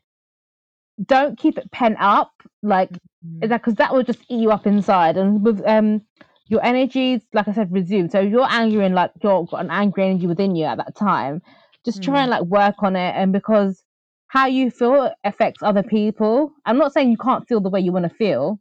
don't 1.06 1.38
keep 1.38 1.56
it 1.58 1.70
pent 1.72 1.96
up, 1.98 2.32
like 2.62 2.90
Mhm. 3.26 3.48
that 3.48 3.58
because 3.62 3.74
that 3.76 3.92
will 3.92 4.02
just 4.02 4.20
eat 4.28 4.40
you 4.42 4.50
up 4.50 4.66
inside. 4.66 5.16
And 5.16 5.42
with 5.44 5.62
um 5.66 6.02
your 6.50 6.64
energies, 6.64 7.22
like 7.32 7.48
I 7.48 7.52
said, 7.52 7.72
resume. 7.72 8.08
So 8.10 8.20
if 8.20 8.30
you're 8.30 8.46
angry 8.50 8.84
and 8.84 8.94
like 8.94 9.12
you're 9.22 9.44
got 9.46 9.64
an 9.64 9.70
angry 9.70 10.04
energy 10.06 10.26
within 10.26 10.56
you 10.56 10.64
at 10.66 10.78
that 10.78 10.96
time, 10.96 11.42
just 11.84 12.02
try 12.02 12.20
Mm. 12.20 12.22
and 12.22 12.30
like 12.30 12.42
work 12.42 12.76
on 12.82 12.96
it. 12.96 13.14
And 13.16 13.32
because 13.32 13.84
how 14.28 14.46
you 14.46 14.70
feel 14.70 15.12
affects 15.24 15.62
other 15.62 15.82
people. 15.82 16.52
I'm 16.64 16.78
not 16.78 16.92
saying 16.92 17.10
you 17.10 17.16
can't 17.18 17.46
feel 17.48 17.60
the 17.60 17.70
way 17.70 17.80
you 17.80 17.92
want 17.92 18.04
to 18.08 18.14
feel, 18.14 18.60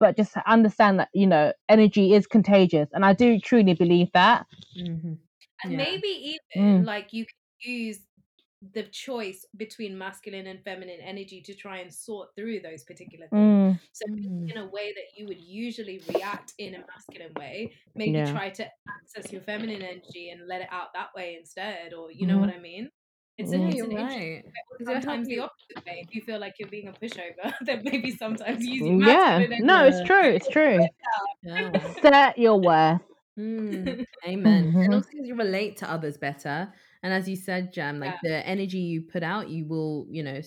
but 0.00 0.16
just 0.16 0.36
understand 0.46 0.98
that 1.00 1.08
you 1.14 1.26
know 1.26 1.52
energy 1.68 2.14
is 2.14 2.26
contagious, 2.26 2.88
and 2.92 3.04
I 3.04 3.12
do 3.12 3.38
truly 3.40 3.74
believe 3.74 4.10
that. 4.12 4.46
Mhm. 4.76 5.18
And 5.62 5.72
Yeah. 5.72 5.76
maybe 5.78 6.08
even 6.08 6.82
Mm. 6.82 6.86
like 6.86 7.12
you 7.12 7.26
can 7.26 7.36
use 7.72 8.00
the 8.72 8.84
choice 8.84 9.44
between 9.56 9.96
masculine 9.98 10.46
and 10.46 10.62
feminine 10.64 11.00
energy 11.00 11.40
to 11.42 11.54
try 11.54 11.78
and 11.78 11.92
sort 11.92 12.34
through 12.36 12.60
those 12.60 12.84
particular 12.84 13.26
things. 13.28 13.76
Mm, 13.76 13.80
So 13.92 14.04
maybe 14.08 14.28
Mm. 14.28 14.50
in 14.52 14.56
a 14.58 14.66
way 14.66 14.92
that 14.94 15.18
you 15.18 15.26
would 15.26 15.40
usually 15.40 16.00
react 16.14 16.54
in 16.58 16.74
a 16.76 16.84
masculine 16.86 17.32
way, 17.34 17.72
maybe 17.94 18.12
Yeah. 18.18 18.30
try 18.32 18.50
to 18.50 18.70
access 18.88 19.32
your 19.32 19.42
feminine 19.42 19.82
energy 19.82 20.30
and 20.30 20.46
let 20.46 20.62
it 20.62 20.68
out 20.70 20.92
that 20.94 21.14
way 21.14 21.36
instead, 21.36 21.92
or 21.92 22.10
you 22.10 22.26
know 22.26 22.38
what 22.38 22.50
I 22.50 22.58
mean? 22.58 22.90
It's 23.36 23.50
an, 23.50 23.60
Mm. 23.60 23.62
Yeah, 23.62 23.68
it's 23.68 23.76
you're 23.76 23.84
an 23.86 23.92
interesting 23.92 24.20
right. 24.34 24.44
way, 24.44 24.52
or 24.70 24.78
'Cause 24.78 24.80
it'll 24.80 24.92
help 24.94 25.02
sometimes 25.02 25.26
the 25.28 25.34
you- 25.34 25.42
opposite 25.42 25.84
way. 25.86 26.04
If 26.06 26.14
you 26.14 26.22
feel 26.22 26.38
like 26.38 26.54
you're 26.58 26.68
being 26.68 26.88
a 26.88 26.92
pushover, 26.92 27.42
then 27.68 27.82
maybe 27.84 28.10
sometimes 28.12 28.64
use 28.64 28.80
your 28.80 28.90
Mm, 29.00 29.06
yeah, 29.06 29.46
no, 29.58 29.84
it's 29.86 30.02
true. 30.06 30.22
It's 30.28 30.48
true. 30.48 30.86
Yeah. 31.42 31.94
Set 32.00 32.38
your 32.38 32.60
worth. 32.60 33.02
Mm, 33.38 33.98
amen. 34.26 34.76
And 34.84 34.94
Mhm. 34.94 34.94
also 34.94 35.08
because 35.10 35.26
you 35.28 35.34
relate 35.34 35.76
to 35.78 35.90
others 35.90 36.16
better. 36.16 36.72
And 37.02 37.12
as 37.12 37.28
you 37.28 37.36
said, 37.36 37.72
Jam, 37.72 37.98
like 37.98 38.20
the 38.22 38.46
energy 38.46 38.78
you 38.78 39.02
put 39.02 39.22
out, 39.22 39.48
you 39.48 39.66
will, 39.66 40.06
you 40.10 40.22
know, 40.22 40.40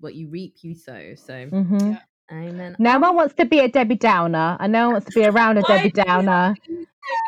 what 0.00 0.14
you 0.14 0.28
reap, 0.28 0.56
you 0.62 0.74
sow. 0.74 1.14
So, 1.14 1.50
hmm 1.50 1.92
Yeah. 1.92 2.00
Amen. 2.32 2.76
No 2.78 2.98
one 2.98 3.14
wants 3.16 3.34
to 3.34 3.44
be 3.46 3.58
a 3.60 3.68
Debbie 3.68 3.96
Downer, 3.96 4.56
and 4.60 4.72
no 4.72 4.84
one 4.86 4.92
wants 4.94 5.06
to 5.08 5.12
be 5.12 5.24
around 5.24 5.58
a 5.58 5.62
Debbie 5.68 5.90
do 5.90 6.02
you 6.06 6.06
have 6.06 6.06
Downer. 6.06 6.54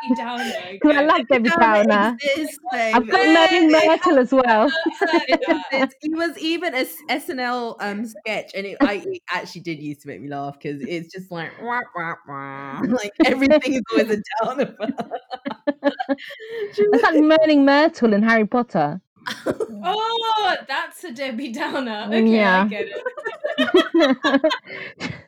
Debbie 0.03 0.15
Downer, 0.15 0.45
Because 0.73 0.97
I 0.97 1.01
okay? 1.01 1.07
love 1.07 1.29
Debbie 1.29 1.49
Downer 1.49 1.85
Downer. 1.85 2.19
exists, 2.23 2.59
I've 2.73 3.03
babe. 3.03 3.11
got 3.11 3.21
Hey, 3.21 3.33
Moaning 3.35 3.71
Myrtle 3.73 4.19
as 4.19 4.33
well. 4.33 4.73
It 5.29 5.41
that. 5.47 5.65
exists. 5.73 5.97
He 6.01 6.09
was 6.15 6.39
even 6.39 6.75
a 6.75 6.79
s- 6.79 6.97
SNL 7.09 7.77
um 7.81 8.05
sketch, 8.07 8.53
and 8.55 8.67
it, 8.67 8.79
I, 8.81 8.95
it 8.95 9.23
actually 9.31 9.63
did 9.63 9.81
used 9.81 10.03
to 10.03 10.09
make 10.09 10.21
me 10.21 10.29
laugh 10.29 10.59
because 10.61 10.81
it's 10.83 11.13
just 11.13 11.31
like 11.31 11.51
wah, 11.63 11.81
wah, 11.97 12.15
wah. 12.29 12.81
like 12.89 13.13
everything 13.25 13.75
is 13.75 13.83
always 13.91 14.11
a 14.11 14.23
downer. 14.45 14.75
for 14.77 14.87
her. 14.87 15.11
She 16.73 16.83
It's 16.93 17.03
like 17.03 17.17
Moaning 17.17 17.65
Myrtle 17.65 18.13
in 18.15 18.23
Harry 18.23 18.47
Potter. 18.47 19.01
Oh, 19.85 20.57
that's 20.69 21.03
a 21.03 21.13
Debbie 21.13 21.51
Downer. 21.51 22.07
Mm, 22.09 22.23
okay, 22.23 22.37
Yeah. 22.37 22.63
I 22.63 22.69
get 22.69 22.87
it. 23.59 25.23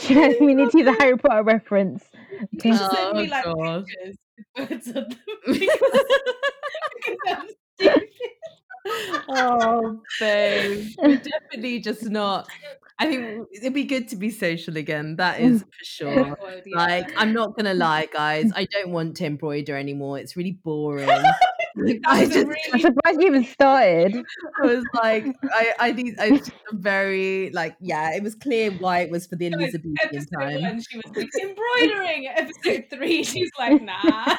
she 0.00 0.14
had 0.14 0.40
me 0.40 0.54
need 0.54 0.70
to 0.72 0.78
use 0.78 0.88
a 0.88 0.92
Harry 0.94 1.16
Potter 1.16 1.44
reference. 1.44 2.04
You 2.50 2.76
should 2.76 2.90
send 2.90 2.96
Oh, 2.96 3.12
me 3.14 3.28
like 3.28 3.44
God. 3.44 3.86
pictures 3.86 4.16
with 4.56 4.68
birds 4.68 4.88
on 4.88 4.94
them 4.94 5.18
because, 5.46 5.94
because 7.78 8.00
oh, 9.28 10.00
babe. 10.18 10.88
We're 10.98 11.16
definitely 11.16 11.80
just 11.80 12.04
not. 12.04 12.48
I 12.98 13.06
think 13.06 13.46
it'd 13.54 13.72
be 13.72 13.84
good 13.84 14.08
to 14.08 14.16
be 14.16 14.30
social 14.30 14.76
again. 14.76 15.16
That 15.16 15.40
is 15.40 15.62
mm. 15.62 15.66
for 15.66 15.84
sure. 15.84 16.36
Oh, 16.40 16.60
like, 16.72 17.12
I'm 17.16 17.32
not 17.32 17.56
gonna 17.56 17.74
lie, 17.74 18.08
guys. 18.12 18.50
I 18.54 18.66
don't 18.66 18.90
want 18.90 19.16
to 19.18 19.26
embroider 19.26 19.76
anymore. 19.76 20.18
It's 20.18 20.36
really 20.36 20.52
boring. 20.52 21.08
Like, 21.76 22.00
I 22.06 22.20
was 22.24 22.36
a 22.36 22.44
just, 22.44 22.58
I'm 22.72 22.80
surprised 22.80 23.20
you 23.20 23.26
even 23.28 23.44
started. 23.44 24.24
I 24.62 24.66
was 24.66 24.84
like, 24.94 25.26
I, 25.52 25.72
I 25.78 25.92
need, 25.92 26.18
I 26.18 26.30
just 26.36 26.50
very 26.72 27.50
like, 27.50 27.76
yeah. 27.80 28.14
It 28.14 28.22
was 28.22 28.34
clear 28.34 28.70
why 28.72 29.00
it 29.00 29.10
was 29.10 29.26
for 29.26 29.36
the 29.36 29.46
Elizabethan 29.46 29.94
episode 30.02 30.26
time. 30.38 30.62
one, 30.62 30.80
she 30.82 30.96
was 30.96 31.16
like 31.16 31.28
embroidering. 31.42 32.28
Episode 32.28 32.84
three, 32.90 33.22
she's 33.22 33.50
like, 33.58 33.80
nah. 33.82 34.36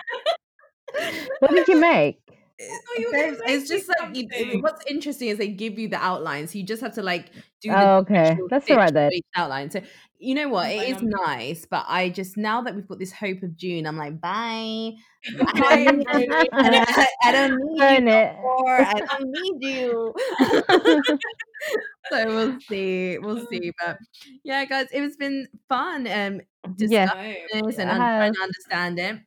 What 1.39 1.51
did 1.51 1.67
you 1.67 1.77
make? 1.79 2.17
It- 2.27 2.81
you 2.99 3.07
were 3.07 3.11
gonna 3.17 3.23
babes, 3.31 3.39
make 3.39 3.49
it's 3.49 3.69
me 3.71 3.77
just 3.77 3.89
like 3.89 4.15
you- 4.15 4.61
what's 4.61 4.85
interesting 4.85 5.29
is 5.29 5.39
they 5.39 5.47
give 5.47 5.79
you 5.79 5.87
the 5.87 5.97
outline, 5.97 6.45
so 6.47 6.59
you 6.59 6.63
just 6.63 6.81
have 6.83 6.93
to 6.93 7.01
like 7.01 7.31
do 7.59 7.69
the 7.71 7.81
Oh, 7.89 7.95
okay. 7.99 8.37
That's 8.51 8.69
all 8.69 8.77
right 8.77 8.89
stitch 8.89 8.93
then. 9.11 9.11
outline. 9.35 9.71
So 9.71 9.81
you 10.21 10.35
know 10.35 10.49
what, 10.49 10.69
It 10.71 10.95
is 10.95 11.01
nice, 11.01 11.65
but 11.65 11.85
I 11.87 12.09
just 12.09 12.37
now 12.37 12.61
that 12.61 12.75
we've 12.75 12.87
got 12.87 12.99
this 12.99 13.11
hope 13.11 13.43
of 13.43 13.55
June, 13.57 13.85
I'm 13.87 13.97
like, 13.97 14.21
bye. 14.21 14.91
Bye. 15.37 15.87
I, 16.53 16.69
don't, 16.69 17.07
I 17.23 17.31
don't 17.31 17.57
need 17.57 18.03
you 18.03 18.07
it. 18.09 18.35
more. 18.41 18.81
I 18.81 18.93
don't 18.99 19.29
need 19.31 19.63
you. 19.63 20.13
so 22.11 22.25
we'll 22.27 22.59
see, 22.61 23.17
we'll 23.19 23.45
see. 23.47 23.71
But 23.83 23.97
yeah, 24.43 24.65
guys, 24.65 24.87
it 24.91 25.01
has 25.01 25.15
been 25.17 25.47
fun. 25.69 26.07
Um, 26.07 26.41
Yes. 26.77 27.09
No. 27.53 27.67
this 27.67 27.79
and 27.79 27.89
trying 27.89 28.33
to 28.33 28.39
understand 28.41 28.99
it. 28.99 29.19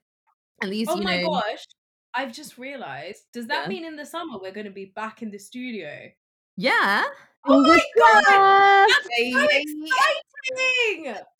At 0.62 0.68
least 0.68 0.90
Oh 0.92 0.96
you 0.98 1.02
my 1.04 1.20
know. 1.22 1.30
gosh. 1.30 1.64
I've 2.14 2.32
just 2.32 2.58
realized. 2.58 3.22
Does 3.32 3.48
that 3.48 3.64
Yeah. 3.64 3.68
mean 3.68 3.84
in 3.84 3.96
the 3.96 4.06
summer 4.06 4.38
we're 4.40 4.52
going 4.52 4.66
to 4.66 4.70
be 4.72 4.86
back 4.94 5.20
in 5.22 5.30
the 5.30 5.38
studio? 5.38 6.10
Yeah. 6.56 7.02
Oh 7.46 7.62
my 7.62 7.80
god! 7.98 8.24
God! 8.26 8.88
That's 8.88 9.32
so 9.32 9.44
exciting! 9.44 10.24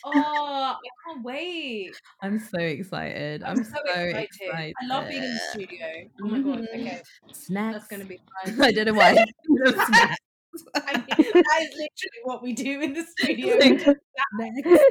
Oh, 0.05 0.13
I 0.13 0.77
can't 1.07 1.25
wait. 1.25 1.93
I'm 2.23 2.39
so 2.39 2.59
excited. 2.59 3.43
I'm, 3.43 3.59
I'm, 3.59 3.65
so, 3.65 3.73
excited. 3.87 4.75
I 4.83 4.87
love 4.87 5.09
being 5.09 5.23
in 5.23 5.31
the 5.33 5.41
studio. 5.51 5.87
Oh 6.23 6.27
my 6.27 6.39
god. 6.41 6.59
Mhm. 6.59 6.81
Okay, 6.81 7.03
Snacks. 7.33 7.79
that's 7.79 7.89
going 7.89 8.01
to 8.01 8.07
be 8.07 8.21
fun. 8.45 8.63
I 8.63 8.73
don't 8.73 8.87
know 8.87 8.95
why. 8.95 9.11
I 9.11 9.25
love 9.49 9.75
snacks. 9.87 10.17
I 10.75 10.93
mean, 10.97 11.05
that 11.09 11.63
is 11.63 11.71
literally 11.71 12.23
what 12.25 12.43
we 12.43 12.53
do 12.53 12.81
in 12.81 12.93
the 12.93 13.05
studio. 13.19 13.59
Snacks. 13.59 13.85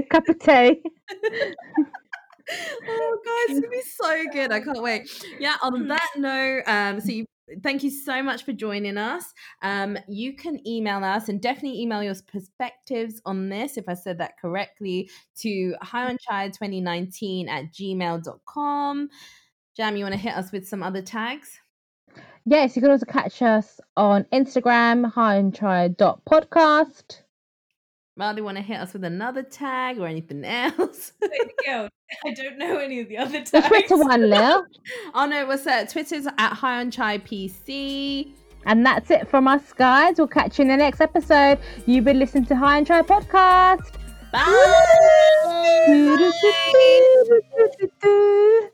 Cup 0.09 0.27
of 0.27 0.39
tea. 0.39 0.81
oh 2.87 3.17
guys, 3.25 3.57
it's 3.57 3.59
gonna 3.59 3.69
be 3.69 3.81
so 3.81 4.23
good. 4.31 4.51
I 4.51 4.59
can't 4.61 4.81
wait. 4.81 5.09
Yeah, 5.39 5.55
on 5.61 5.87
that 5.87 6.09
note, 6.17 6.63
um, 6.67 6.99
so 6.99 7.11
you 7.11 7.25
thank 7.61 7.83
you 7.83 7.89
so 7.89 8.23
much 8.23 8.43
for 8.43 8.53
joining 8.53 8.97
us. 8.97 9.25
Um, 9.61 9.97
you 10.07 10.35
can 10.35 10.65
email 10.67 11.03
us 11.03 11.29
and 11.29 11.41
definitely 11.41 11.81
email 11.81 12.03
your 12.03 12.15
perspectives 12.27 13.21
on 13.25 13.49
this, 13.49 13.77
if 13.77 13.87
I 13.87 13.93
said 13.93 14.17
that 14.19 14.39
correctly, 14.39 15.09
to 15.39 15.75
highonchai2019 15.83 17.49
at 17.49 17.73
gmail.com. 17.73 19.09
Jam, 19.75 19.97
you 19.97 20.05
want 20.05 20.13
to 20.13 20.19
hit 20.19 20.35
us 20.35 20.51
with 20.51 20.67
some 20.67 20.83
other 20.83 21.01
tags? 21.01 21.59
Yes, 22.45 22.75
you 22.75 22.81
can 22.81 22.91
also 22.91 23.05
catch 23.05 23.41
us 23.41 23.79
on 23.95 24.25
Instagram, 24.33 25.09
high 25.11 25.37
on 25.37 25.51
chai 25.51 25.87
dot 25.87 26.21
podcast. 26.25 27.21
Well, 28.15 28.35
they 28.35 28.41
want 28.41 28.57
to 28.57 28.63
hit 28.63 28.79
us 28.79 28.93
with 28.93 29.03
another 29.03 29.41
tag 29.41 29.97
or 29.97 30.05
anything 30.07 30.45
else? 30.45 31.13
I 31.25 32.33
don't 32.35 32.57
know 32.59 32.77
any 32.77 32.99
of 32.99 33.09
the 33.09 33.17
other 33.17 33.39
tags. 33.43 33.51
The. 33.51 33.61
Twitter 33.61 33.97
one, 33.97 34.29
Lil. 34.29 34.65
oh 35.15 35.25
no, 35.25 35.45
what's 35.47 35.63
that? 35.63 35.89
Twitter's 35.89 36.27
at 36.37 36.53
High 36.53 36.79
on 36.79 36.91
Chai 36.91 37.17
PC. 37.17 38.33
And 38.65 38.85
that's 38.85 39.11
it 39.11 39.27
from 39.27 39.47
us, 39.47 39.73
guys. 39.73 40.17
We'll 40.17 40.27
catch 40.27 40.57
you 40.57 40.61
in 40.63 40.69
the 40.69 40.77
next 40.77 41.01
episode. 41.01 41.59
You've 41.85 42.05
been 42.05 42.19
listening 42.19 42.45
to 42.45 42.55
High 42.55 42.77
on 42.77 42.85
Chai 42.85 43.01
podcast. 43.01 43.93
Bye. 44.31 44.45
Bye. 48.01 48.69